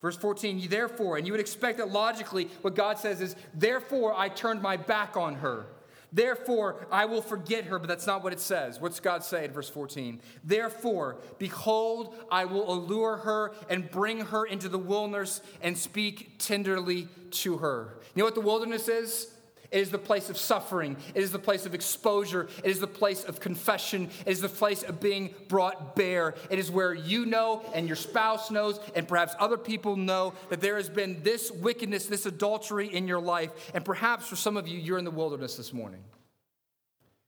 Verse 0.03 0.18
14, 0.18 0.68
therefore, 0.68 1.16
and 1.16 1.26
you 1.26 1.32
would 1.32 1.40
expect 1.40 1.78
that 1.78 1.90
logically, 1.90 2.51
what 2.61 2.74
God 2.74 2.99
says 2.99 3.22
is, 3.22 3.36
therefore 3.55 4.12
I 4.14 4.28
turned 4.28 4.61
my 4.61 4.76
back 4.76 5.16
on 5.16 5.36
her. 5.36 5.64
Therefore, 6.15 6.87
I 6.93 7.07
will 7.07 7.23
forget 7.23 7.65
her, 7.65 7.81
but 7.81 7.89
that's 7.89 8.07
not 8.07 8.23
what 8.23 8.33
it 8.33 8.39
says. 8.39 8.81
What's 8.81 9.01
God 9.01 9.25
say 9.25 9.47
in 9.47 9.51
verse 9.51 9.69
14? 9.69 10.21
Therefore, 10.45 11.17
behold, 11.39 12.15
I 12.31 12.45
will 12.45 12.73
allure 12.73 13.17
her 13.17 13.53
and 13.69 13.91
bring 13.91 14.21
her 14.21 14.47
into 14.47 14.69
the 14.69 14.79
wilderness 14.79 15.43
and 15.61 15.77
speak 15.77 16.39
tenderly 16.39 17.09
to 17.33 17.59
her. 17.59 17.99
You 18.15 18.21
know 18.21 18.27
what 18.27 18.37
the 18.37 18.41
wilderness 18.43 18.87
is? 18.87 19.34
It 19.75 19.81
is 19.81 19.91
the 19.91 19.99
place 19.99 20.31
of 20.31 20.39
suffering. 20.39 20.97
It 21.16 21.22
is 21.22 21.33
the 21.33 21.39
place 21.41 21.66
of 21.66 21.75
exposure. 21.75 22.49
It 22.62 22.70
is 22.70 22.79
the 22.79 22.87
place 22.87 23.25
of 23.25 23.41
confession. 23.41 24.09
It 24.25 24.31
is 24.31 24.41
the 24.41 24.49
place 24.49 24.85
of 24.85 25.01
being 25.01 25.35
brought 25.49 25.97
bare. 25.97 26.37
It 26.49 26.61
is 26.61 26.70
where 26.70 26.95
you 26.95 27.27
know 27.27 27.61
and 27.75 27.89
your 27.89 27.97
spouse 27.97 28.53
knows, 28.53 28.79
and 28.95 29.09
perhaps 29.09 29.35
other 29.41 29.59
people 29.59 29.97
know 29.97 30.33
that 30.49 30.61
there 30.61 30.77
has 30.77 30.89
been 30.89 31.25
this 31.25 31.51
wickedness, 31.51 32.07
this 32.07 32.25
adultery 32.25 32.87
in 32.87 33.09
your 33.09 33.20
life. 33.20 33.51
And 33.75 33.85
perhaps 33.85 34.29
for 34.29 34.37
some 34.37 34.57
of 34.57 34.68
you, 34.68 34.79
you're 34.79 34.99
in 34.99 35.05
the 35.05 35.11
wilderness 35.11 35.57
this 35.57 35.72
morning. 35.72 36.05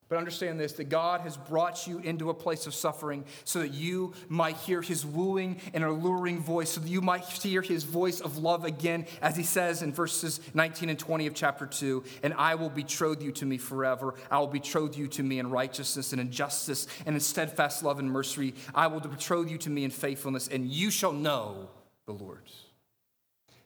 But 0.09 0.18
understand 0.18 0.61
this 0.61 0.74
that 0.74 0.88
God 0.88 1.22
has 1.22 1.36
brought 1.36 1.86
you 1.86 1.98
into 1.98 2.30
a 2.30 2.34
place 2.34 2.66
of 2.66 2.74
suffering 2.74 3.24
so 3.44 3.59
that 3.59 3.74
you 3.74 4.14
might 4.28 4.57
hear 4.57 4.80
his 4.80 5.04
wooing 5.04 5.61
and 5.74 5.82
alluring 5.82 6.40
voice, 6.40 6.70
so 6.70 6.80
that 6.80 6.88
you 6.88 7.00
might 7.00 7.24
hear 7.24 7.61
his 7.61 7.82
voice 7.82 8.20
of 8.20 8.38
love 8.38 8.64
again, 8.64 9.07
as 9.20 9.36
he 9.36 9.42
says 9.42 9.82
in 9.82 9.92
verses 9.92 10.40
19 10.54 10.90
and 10.90 10.98
20 10.98 11.26
of 11.26 11.34
chapter 11.34 11.66
2 11.66 12.04
And 12.22 12.34
I 12.34 12.54
will 12.54 12.70
betroth 12.70 13.20
you 13.20 13.32
to 13.32 13.46
me 13.46 13.59
forever. 13.59 14.14
I 14.30 14.38
will 14.38 14.46
betroth 14.46 14.96
you 14.96 15.09
to 15.09 15.22
me 15.24 15.40
in 15.40 15.50
righteousness 15.50 16.12
and 16.12 16.20
in 16.20 16.30
justice 16.30 16.86
and 17.04 17.16
in 17.16 17.20
steadfast 17.20 17.82
love 17.82 17.98
and 17.98 18.11
mercy. 18.11 18.54
I 18.74 18.86
will 18.86 19.00
betroth 19.00 19.50
you 19.50 19.59
to 19.59 19.70
me 19.70 19.82
in 19.82 19.90
faithfulness, 19.90 20.46
and 20.46 20.66
you 20.70 20.90
shall 20.90 21.12
know 21.12 21.68
the 22.07 22.12
Lord. 22.12 22.42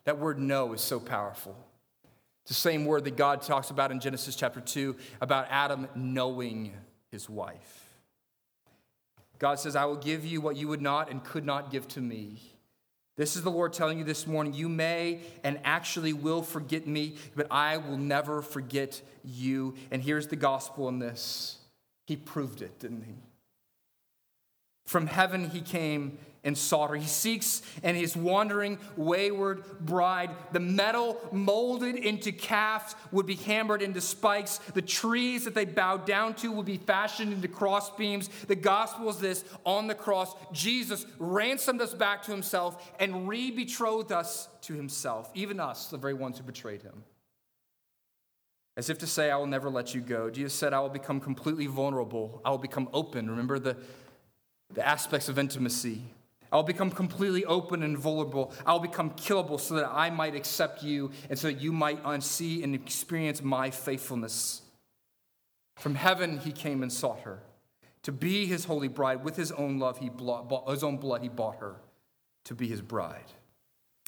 That 0.04 0.18
word 0.18 0.38
know 0.38 0.72
is 0.72 0.80
so 0.80 0.98
powerful. 0.98 1.54
The 2.46 2.54
same 2.54 2.84
word 2.84 3.04
that 3.04 3.16
God 3.16 3.42
talks 3.42 3.70
about 3.70 3.90
in 3.92 4.00
Genesis 4.00 4.34
chapter 4.34 4.60
2 4.60 4.96
about 5.20 5.46
Adam 5.50 5.88
knowing 5.94 6.72
his 7.10 7.28
wife. 7.28 7.90
God 9.38 9.58
says, 9.58 9.76
I 9.76 9.84
will 9.86 9.96
give 9.96 10.24
you 10.24 10.40
what 10.40 10.56
you 10.56 10.68
would 10.68 10.82
not 10.82 11.10
and 11.10 11.24
could 11.24 11.46
not 11.46 11.70
give 11.70 11.88
to 11.88 12.00
me. 12.00 12.40
This 13.16 13.36
is 13.36 13.42
the 13.42 13.50
Lord 13.50 13.72
telling 13.72 13.98
you 13.98 14.04
this 14.04 14.26
morning 14.26 14.54
you 14.54 14.68
may 14.68 15.20
and 15.44 15.60
actually 15.64 16.12
will 16.12 16.42
forget 16.42 16.86
me, 16.86 17.16
but 17.36 17.46
I 17.50 17.76
will 17.76 17.98
never 17.98 18.42
forget 18.42 19.00
you. 19.24 19.74
And 19.90 20.02
here's 20.02 20.28
the 20.28 20.36
gospel 20.36 20.88
in 20.88 20.98
this 20.98 21.58
He 22.06 22.16
proved 22.16 22.62
it, 22.62 22.78
didn't 22.78 23.02
He? 23.02 23.14
From 24.90 25.06
heaven 25.06 25.50
he 25.50 25.60
came 25.60 26.18
and 26.44 26.56
her. 26.56 26.94
He 26.94 27.06
seeks 27.06 27.62
and 27.82 27.96
his 27.96 28.16
wandering, 28.16 28.78
wayward 28.96 29.64
bride. 29.80 30.30
The 30.52 30.60
metal 30.60 31.20
molded 31.32 31.96
into 31.96 32.32
calves 32.32 32.94
would 33.12 33.26
be 33.26 33.34
hammered 33.34 33.82
into 33.82 34.00
spikes. 34.00 34.58
The 34.58 34.82
trees 34.82 35.44
that 35.44 35.54
they 35.54 35.64
bowed 35.64 36.06
down 36.06 36.34
to 36.34 36.50
would 36.52 36.66
be 36.66 36.78
fashioned 36.78 37.32
into 37.32 37.48
crossbeams. 37.48 38.28
The 38.46 38.56
gospel 38.56 39.08
is 39.10 39.18
this 39.18 39.44
on 39.64 39.86
the 39.86 39.94
cross, 39.94 40.34
Jesus 40.52 41.06
ransomed 41.18 41.80
us 41.80 41.94
back 41.94 42.22
to 42.24 42.30
himself 42.30 42.92
and 42.98 43.28
re 43.28 43.50
betrothed 43.50 44.12
us 44.12 44.48
to 44.62 44.74
himself, 44.74 45.30
even 45.34 45.60
us, 45.60 45.88
the 45.88 45.98
very 45.98 46.14
ones 46.14 46.38
who 46.38 46.44
betrayed 46.44 46.82
him. 46.82 47.04
As 48.76 48.88
if 48.88 48.98
to 48.98 49.06
say, 49.06 49.30
I 49.30 49.36
will 49.36 49.46
never 49.46 49.68
let 49.68 49.94
you 49.94 50.00
go. 50.00 50.30
Jesus 50.30 50.54
said, 50.54 50.72
I 50.72 50.80
will 50.80 50.88
become 50.88 51.20
completely 51.20 51.66
vulnerable. 51.66 52.40
I 52.44 52.50
will 52.50 52.58
become 52.58 52.88
open. 52.92 53.28
Remember 53.28 53.58
the 53.58 53.76
the 54.74 54.86
aspects 54.86 55.28
of 55.28 55.38
intimacy. 55.38 56.02
I'll 56.52 56.62
become 56.62 56.90
completely 56.90 57.44
open 57.44 57.82
and 57.82 57.96
vulnerable. 57.96 58.52
I'll 58.66 58.80
become 58.80 59.10
killable 59.10 59.60
so 59.60 59.74
that 59.74 59.88
I 59.90 60.10
might 60.10 60.34
accept 60.34 60.82
you 60.82 61.12
and 61.28 61.38
so 61.38 61.48
that 61.48 61.60
you 61.60 61.72
might 61.72 62.22
see 62.22 62.62
and 62.62 62.74
experience 62.74 63.42
my 63.42 63.70
faithfulness. 63.70 64.62
From 65.76 65.94
heaven, 65.94 66.38
he 66.38 66.52
came 66.52 66.82
and 66.82 66.92
sought 66.92 67.20
her. 67.20 67.40
To 68.04 68.12
be 68.12 68.46
his 68.46 68.64
holy 68.64 68.88
bride, 68.88 69.24
with 69.24 69.36
his 69.36 69.52
own 69.52 69.78
love, 69.78 69.98
he 69.98 70.08
bought, 70.08 70.68
his 70.70 70.82
own 70.82 70.96
blood, 70.96 71.22
he 71.22 71.28
bought 71.28 71.56
her 71.56 71.76
to 72.44 72.54
be 72.54 72.66
his 72.66 72.80
bride. 72.80 73.32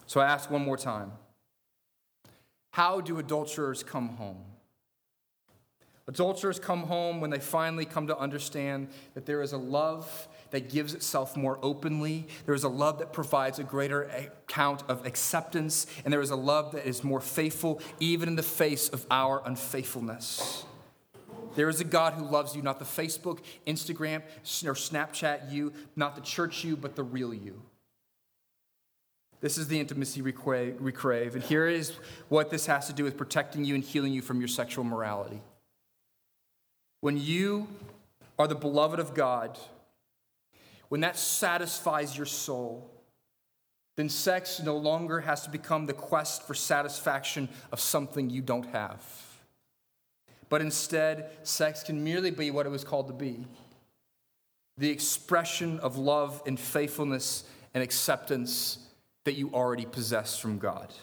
So 0.06 0.20
I 0.20 0.26
ask 0.26 0.50
one 0.50 0.62
more 0.62 0.76
time 0.76 1.12
How 2.72 3.00
do 3.00 3.18
adulterers 3.18 3.82
come 3.82 4.10
home? 4.16 4.44
Adulterers 6.08 6.58
come 6.58 6.82
home 6.82 7.20
when 7.20 7.30
they 7.30 7.38
finally 7.38 7.84
come 7.84 8.08
to 8.08 8.18
understand 8.18 8.88
that 9.14 9.24
there 9.24 9.40
is 9.40 9.52
a 9.52 9.58
love 9.58 10.28
that 10.50 10.68
gives 10.68 10.94
itself 10.94 11.36
more 11.36 11.58
openly. 11.62 12.26
There 12.44 12.56
is 12.56 12.64
a 12.64 12.68
love 12.68 12.98
that 12.98 13.12
provides 13.12 13.58
a 13.60 13.64
greater 13.64 14.02
account 14.02 14.82
of 14.88 15.06
acceptance. 15.06 15.86
And 16.04 16.12
there 16.12 16.20
is 16.20 16.30
a 16.30 16.36
love 16.36 16.72
that 16.72 16.86
is 16.86 17.04
more 17.04 17.20
faithful, 17.20 17.80
even 18.00 18.28
in 18.28 18.36
the 18.36 18.42
face 18.42 18.88
of 18.88 19.06
our 19.10 19.42
unfaithfulness. 19.46 20.64
There 21.54 21.68
is 21.68 21.80
a 21.80 21.84
God 21.84 22.14
who 22.14 22.24
loves 22.24 22.56
you, 22.56 22.62
not 22.62 22.78
the 22.78 22.84
Facebook, 22.84 23.38
Instagram, 23.66 24.22
or 24.64 24.74
Snapchat 24.74 25.52
you, 25.52 25.72
not 25.94 26.16
the 26.16 26.22
church 26.22 26.64
you, 26.64 26.76
but 26.76 26.96
the 26.96 27.02
real 27.04 27.32
you. 27.32 27.62
This 29.40 29.56
is 29.58 29.68
the 29.68 29.78
intimacy 29.78 30.22
we 30.22 30.32
crave. 30.32 31.34
And 31.34 31.42
here 31.42 31.66
is 31.66 31.92
what 32.28 32.50
this 32.50 32.66
has 32.66 32.86
to 32.88 32.92
do 32.92 33.04
with 33.04 33.16
protecting 33.16 33.64
you 33.64 33.74
and 33.74 33.84
healing 33.84 34.12
you 34.12 34.22
from 34.22 34.40
your 34.40 34.48
sexual 34.48 34.84
morality. 34.84 35.42
When 37.02 37.18
you 37.18 37.66
are 38.38 38.46
the 38.46 38.54
beloved 38.54 39.00
of 39.00 39.12
God, 39.12 39.58
when 40.88 41.00
that 41.00 41.16
satisfies 41.18 42.16
your 42.16 42.26
soul, 42.26 42.88
then 43.96 44.08
sex 44.08 44.60
no 44.62 44.76
longer 44.76 45.20
has 45.20 45.42
to 45.42 45.50
become 45.50 45.86
the 45.86 45.92
quest 45.92 46.46
for 46.46 46.54
satisfaction 46.54 47.48
of 47.72 47.80
something 47.80 48.30
you 48.30 48.40
don't 48.40 48.66
have. 48.66 49.02
But 50.48 50.60
instead, 50.60 51.30
sex 51.42 51.82
can 51.82 52.04
merely 52.04 52.30
be 52.30 52.52
what 52.52 52.66
it 52.66 52.70
was 52.70 52.84
called 52.84 53.08
to 53.08 53.12
be 53.12 53.46
the 54.78 54.90
expression 54.90 55.80
of 55.80 55.98
love 55.98 56.40
and 56.46 56.58
faithfulness 56.58 57.44
and 57.74 57.82
acceptance 57.82 58.78
that 59.24 59.34
you 59.34 59.50
already 59.52 59.86
possess 59.86 60.38
from 60.38 60.58
God. 60.58 60.94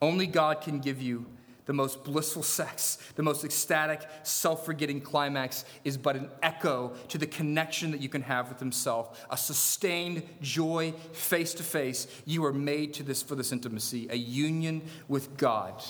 Only 0.00 0.28
God 0.28 0.60
can 0.60 0.78
give 0.78 1.02
you 1.02 1.26
the 1.66 1.72
most 1.72 2.04
blissful 2.04 2.42
sex, 2.42 2.98
the 3.16 3.22
most 3.22 3.44
ecstatic, 3.44 4.02
self 4.22 4.64
forgetting 4.64 5.00
climax 5.00 5.64
is 5.84 5.96
but 5.96 6.16
an 6.16 6.28
echo 6.42 6.92
to 7.08 7.18
the 7.18 7.26
connection 7.26 7.90
that 7.90 8.00
you 8.00 8.08
can 8.08 8.22
have 8.22 8.48
with 8.48 8.58
Himself, 8.58 9.24
a 9.30 9.36
sustained 9.36 10.22
joy 10.40 10.92
face 11.12 11.54
to 11.54 11.62
face. 11.62 12.06
You 12.24 12.44
are 12.44 12.52
made 12.52 12.94
to 12.94 13.02
this 13.02 13.22
for 13.22 13.34
this 13.34 13.52
intimacy, 13.52 14.08
a 14.10 14.16
union 14.16 14.82
with 15.08 15.36
God, 15.36 15.82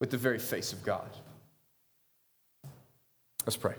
with 0.00 0.10
the 0.10 0.18
very 0.18 0.38
face 0.38 0.72
of 0.72 0.82
God. 0.82 1.10
Let's 3.46 3.56
pray. 3.56 3.74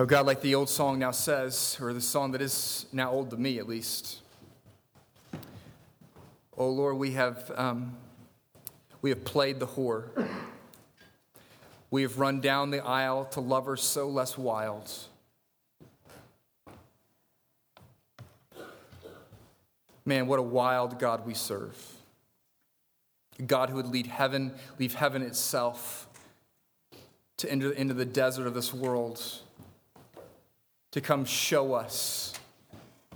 Oh 0.00 0.06
God, 0.06 0.26
like 0.26 0.42
the 0.42 0.54
old 0.54 0.68
song 0.68 1.00
now 1.00 1.10
says, 1.10 1.76
or 1.80 1.92
the 1.92 2.00
song 2.00 2.30
that 2.30 2.40
is 2.40 2.86
now 2.92 3.10
old 3.10 3.30
to 3.30 3.36
me 3.36 3.58
at 3.58 3.66
least. 3.66 4.20
Oh 6.56 6.68
Lord, 6.68 6.98
we 6.98 7.14
have, 7.14 7.50
um, 7.56 7.96
we 9.02 9.10
have 9.10 9.24
played 9.24 9.58
the 9.58 9.66
whore. 9.66 10.04
We 11.90 12.02
have 12.02 12.20
run 12.20 12.40
down 12.40 12.70
the 12.70 12.78
aisle 12.78 13.24
to 13.32 13.40
lovers 13.40 13.82
so 13.82 14.08
less 14.08 14.38
wild. 14.38 14.88
Man, 20.04 20.28
what 20.28 20.38
a 20.38 20.42
wild 20.42 21.00
God 21.00 21.26
we 21.26 21.34
serve. 21.34 21.76
A 23.40 23.42
God 23.42 23.70
who 23.70 23.74
would 23.74 23.88
lead 23.88 24.06
heaven, 24.06 24.54
leave 24.78 24.94
heaven 24.94 25.22
itself 25.22 26.06
to 27.38 27.50
enter 27.50 27.72
into 27.72 27.94
the 27.94 28.04
desert 28.04 28.46
of 28.46 28.54
this 28.54 28.72
world 28.72 29.40
to 30.98 31.02
come 31.06 31.24
show 31.24 31.74
us 31.74 32.34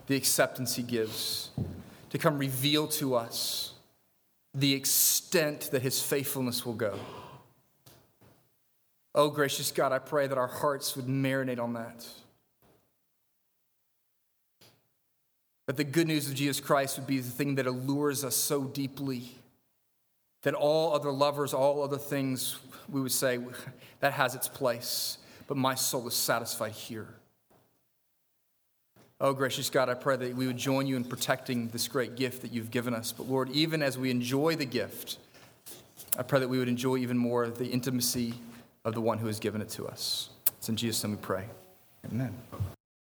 the 0.06 0.14
acceptance 0.14 0.76
he 0.76 0.84
gives, 0.84 1.50
to 2.10 2.16
come 2.16 2.38
reveal 2.38 2.86
to 2.86 3.16
us 3.16 3.72
the 4.54 4.72
extent 4.72 5.68
that 5.72 5.82
his 5.82 6.00
faithfulness 6.00 6.64
will 6.64 6.74
go. 6.74 6.96
Oh, 9.16 9.30
gracious 9.30 9.72
God, 9.72 9.90
I 9.90 9.98
pray 9.98 10.28
that 10.28 10.38
our 10.38 10.46
hearts 10.46 10.94
would 10.94 11.06
marinate 11.06 11.58
on 11.58 11.72
that. 11.72 12.06
That 15.66 15.76
the 15.76 15.82
good 15.82 16.06
news 16.06 16.28
of 16.28 16.36
Jesus 16.36 16.60
Christ 16.60 16.98
would 16.98 17.08
be 17.08 17.18
the 17.18 17.30
thing 17.32 17.56
that 17.56 17.66
allures 17.66 18.24
us 18.24 18.36
so 18.36 18.62
deeply 18.62 19.32
that 20.42 20.54
all 20.54 20.94
other 20.94 21.10
lovers, 21.10 21.52
all 21.52 21.82
other 21.82 21.98
things, 21.98 22.60
we 22.88 23.00
would 23.00 23.10
say, 23.10 23.40
that 23.98 24.12
has 24.12 24.36
its 24.36 24.46
place, 24.46 25.18
but 25.48 25.56
my 25.56 25.74
soul 25.74 26.06
is 26.06 26.14
satisfied 26.14 26.70
here. 26.70 27.08
Oh, 29.24 29.32
gracious 29.32 29.70
God, 29.70 29.88
I 29.88 29.94
pray 29.94 30.16
that 30.16 30.34
we 30.34 30.48
would 30.48 30.56
join 30.56 30.88
you 30.88 30.96
in 30.96 31.04
protecting 31.04 31.68
this 31.68 31.86
great 31.86 32.16
gift 32.16 32.42
that 32.42 32.52
you've 32.52 32.72
given 32.72 32.92
us. 32.92 33.12
But 33.12 33.28
Lord, 33.28 33.50
even 33.50 33.80
as 33.80 33.96
we 33.96 34.10
enjoy 34.10 34.56
the 34.56 34.64
gift, 34.64 35.16
I 36.18 36.24
pray 36.24 36.40
that 36.40 36.48
we 36.48 36.58
would 36.58 36.66
enjoy 36.66 36.96
even 36.96 37.16
more 37.16 37.48
the 37.48 37.66
intimacy 37.66 38.34
of 38.84 38.94
the 38.94 39.00
one 39.00 39.18
who 39.18 39.28
has 39.28 39.38
given 39.38 39.62
it 39.62 39.68
to 39.70 39.86
us. 39.86 40.30
It's 40.58 40.68
in 40.68 40.74
Jesus' 40.74 41.04
name 41.04 41.12
we 41.12 41.18
pray. 41.18 41.44
Amen. 42.04 42.34